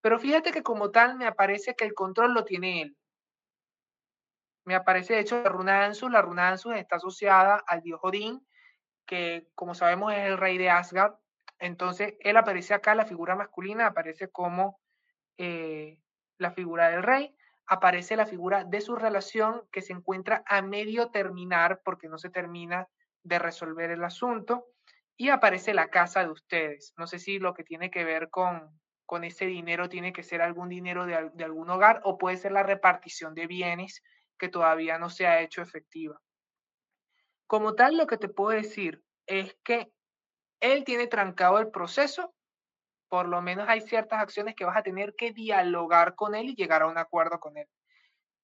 pero 0.03 0.19
fíjate 0.19 0.51
que 0.51 0.61
como 0.61 0.91
tal 0.91 1.15
me 1.15 1.25
aparece 1.25 1.73
que 1.75 1.85
el 1.85 1.93
control 1.93 2.33
lo 2.33 2.43
tiene 2.43 2.81
él. 2.81 2.97
Me 4.65 4.75
aparece, 4.75 5.13
de 5.13 5.21
hecho, 5.21 5.41
la 5.41 5.49
runa. 5.49 5.91
La 6.11 6.21
runa 6.21 6.53
está 6.53 6.97
asociada 6.97 7.63
al 7.65 7.81
dios 7.81 7.99
Odín, 8.03 8.45
que 9.07 9.47
como 9.55 9.73
sabemos 9.73 10.13
es 10.13 10.19
el 10.19 10.37
rey 10.37 10.57
de 10.57 10.69
Asgard. 10.69 11.15
Entonces, 11.59 12.15
él 12.19 12.35
aparece 12.35 12.73
acá, 12.73 12.95
la 12.95 13.05
figura 13.05 13.35
masculina 13.35 13.87
aparece 13.87 14.29
como 14.29 14.81
eh, 15.37 15.99
la 16.37 16.51
figura 16.51 16.89
del 16.89 17.03
rey 17.03 17.35
aparece 17.65 18.15
la 18.15 18.25
figura 18.25 18.63
de 18.63 18.81
su 18.81 18.95
relación 18.95 19.63
que 19.71 19.81
se 19.81 19.93
encuentra 19.93 20.43
a 20.45 20.61
medio 20.61 21.09
terminar 21.11 21.81
porque 21.83 22.09
no 22.09 22.17
se 22.17 22.29
termina 22.29 22.87
de 23.23 23.39
resolver 23.39 23.89
el 23.91 24.03
asunto 24.03 24.67
y 25.15 25.29
aparece 25.29 25.73
la 25.73 25.89
casa 25.89 26.23
de 26.23 26.31
ustedes. 26.31 26.93
No 26.97 27.07
sé 27.07 27.19
si 27.19 27.39
lo 27.39 27.53
que 27.53 27.63
tiene 27.63 27.89
que 27.89 28.03
ver 28.03 28.29
con, 28.29 28.81
con 29.13 29.23
ese 29.23 29.45
dinero 29.45 29.89
tiene 29.89 30.11
que 30.11 30.23
ser 30.23 30.41
algún 30.41 30.69
dinero 30.69 31.05
de, 31.05 31.13
algún 31.43 31.69
hogar 31.69 32.01
o 32.03 32.17
puede 32.17 32.35
ser 32.35 32.51
la 32.51 32.63
repartición 32.63 33.35
de 33.35 33.45
bienes 33.45 34.01
que 34.39 34.49
todavía 34.49 34.97
no 34.97 35.11
se 35.11 35.27
ha 35.27 35.41
hecho 35.41 35.61
efectiva. 35.61 36.19
Como 37.45 37.75
tal, 37.75 37.95
lo 37.95 38.07
que 38.07 38.17
te 38.17 38.27
puedo 38.27 38.49
decir 38.49 39.03
es 39.27 39.55
que 39.63 39.93
él 40.61 40.83
tiene 40.83 41.05
trancado 41.05 41.59
el 41.59 41.69
proceso 41.69 42.33
por 43.07 43.27
lo 43.27 43.39
menos 43.43 43.69
hay 43.69 43.81
ciertas 43.81 44.19
acciones 44.19 44.55
que 44.55 44.65
vas 44.65 44.77
a 44.77 44.81
tener 44.81 45.13
que 45.13 45.31
dialogar 45.31 46.15
con 46.15 46.33
él 46.33 46.49
y 46.49 46.55
llegar 46.55 46.81
a 46.81 46.87
un 46.87 46.97
acuerdo 46.97 47.39
con 47.39 47.55
él. 47.55 47.69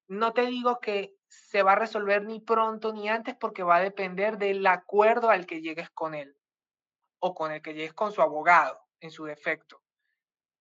No 0.07 0.33
te 0.33 0.45
digo 0.45 0.79
que 0.79 1.15
se 1.27 1.63
va 1.63 1.71
a 1.71 1.77
resolver 1.77 2.23
ni 2.23 2.41
pronto 2.41 2.93
ni 2.93 3.09
antes 3.09 3.33
porque 3.33 3.63
va 3.63 3.77
a 3.77 3.81
depender 3.81 4.37
del 4.37 4.67
acuerdo 4.67 5.31
al 5.31 5.47
que 5.47 5.61
llegues 5.61 5.89
con 5.89 6.13
él 6.13 6.37
o 7.17 7.33
con 7.33 7.51
el 7.51 7.63
que 7.63 7.73
llegues 7.73 7.95
con 7.95 8.11
su 8.11 8.21
abogado 8.21 8.79
en 8.99 9.09
su 9.09 9.25
defecto. 9.25 9.81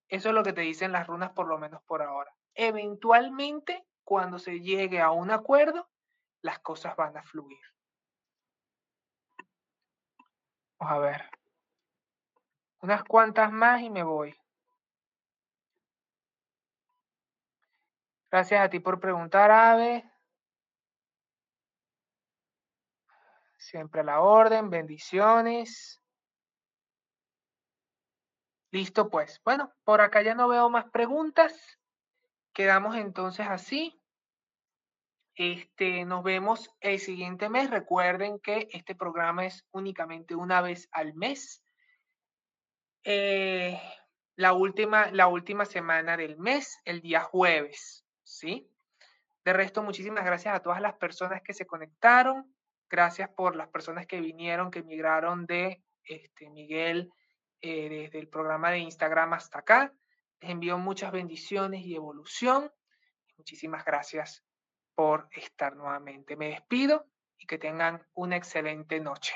Eso 0.08 0.30
es 0.30 0.34
lo 0.34 0.42
que 0.42 0.52
te 0.52 0.62
dicen 0.62 0.92
las 0.92 1.06
runas 1.06 1.30
por 1.30 1.46
lo 1.46 1.58
menos 1.58 1.82
por 1.82 2.02
ahora. 2.02 2.34
Eventualmente, 2.54 3.86
cuando 4.04 4.38
se 4.38 4.60
llegue 4.60 5.00
a 5.00 5.10
un 5.10 5.30
acuerdo, 5.30 5.88
las 6.40 6.58
cosas 6.60 6.96
van 6.96 7.16
a 7.16 7.22
fluir. 7.22 7.60
Vamos 10.78 10.94
a 10.94 10.98
ver. 10.98 11.30
Unas 12.80 13.04
cuantas 13.04 13.52
más 13.52 13.82
y 13.82 13.90
me 13.90 14.02
voy. 14.02 14.34
Gracias 18.30 18.60
a 18.60 18.68
ti 18.68 18.78
por 18.78 19.00
preguntar, 19.00 19.50
Ave. 19.50 20.10
Siempre 23.56 24.00
a 24.00 24.04
la 24.04 24.20
orden, 24.20 24.70
bendiciones. 24.70 26.00
Listo, 28.70 29.08
pues. 29.08 29.40
Bueno, 29.44 29.72
por 29.84 30.00
acá 30.00 30.22
ya 30.22 30.34
no 30.34 30.48
veo 30.48 30.68
más 30.68 30.90
preguntas. 30.90 31.78
Quedamos 32.52 32.96
entonces 32.96 33.46
así. 33.48 33.98
Este, 35.34 36.04
nos 36.04 36.22
vemos 36.22 36.70
el 36.80 36.98
siguiente 36.98 37.48
mes. 37.48 37.70
Recuerden 37.70 38.38
que 38.40 38.68
este 38.72 38.94
programa 38.94 39.46
es 39.46 39.64
únicamente 39.70 40.34
una 40.34 40.60
vez 40.60 40.88
al 40.92 41.14
mes. 41.14 41.62
Eh, 43.04 43.80
la, 44.36 44.52
última, 44.52 45.10
la 45.12 45.28
última 45.28 45.64
semana 45.64 46.16
del 46.16 46.36
mes, 46.36 46.78
el 46.84 47.00
día 47.00 47.20
jueves, 47.20 48.04
¿sí? 48.22 48.70
De 49.44 49.54
resto, 49.54 49.82
muchísimas 49.82 50.26
gracias 50.26 50.54
a 50.54 50.60
todas 50.60 50.82
las 50.82 50.94
personas 50.94 51.40
que 51.42 51.54
se 51.54 51.66
conectaron. 51.66 52.54
Gracias 52.90 53.30
por 53.30 53.56
las 53.56 53.68
personas 53.68 54.06
que 54.06 54.20
vinieron, 54.20 54.70
que 54.70 54.82
migraron 54.82 55.46
de 55.46 55.82
este, 56.04 56.50
Miguel 56.50 57.10
eh, 57.60 57.88
desde 57.88 58.18
el 58.18 58.28
programa 58.28 58.70
de 58.70 58.78
Instagram 58.78 59.32
hasta 59.32 59.60
acá. 59.60 59.94
Les 60.40 60.50
envío 60.50 60.78
muchas 60.78 61.12
bendiciones 61.12 61.82
y 61.84 61.94
evolución. 61.94 62.72
Muchísimas 63.36 63.84
gracias 63.84 64.44
por 64.94 65.28
estar 65.32 65.76
nuevamente. 65.76 66.36
Me 66.36 66.48
despido 66.48 67.06
y 67.36 67.46
que 67.46 67.58
tengan 67.58 68.06
una 68.14 68.36
excelente 68.36 69.00
noche. 69.00 69.34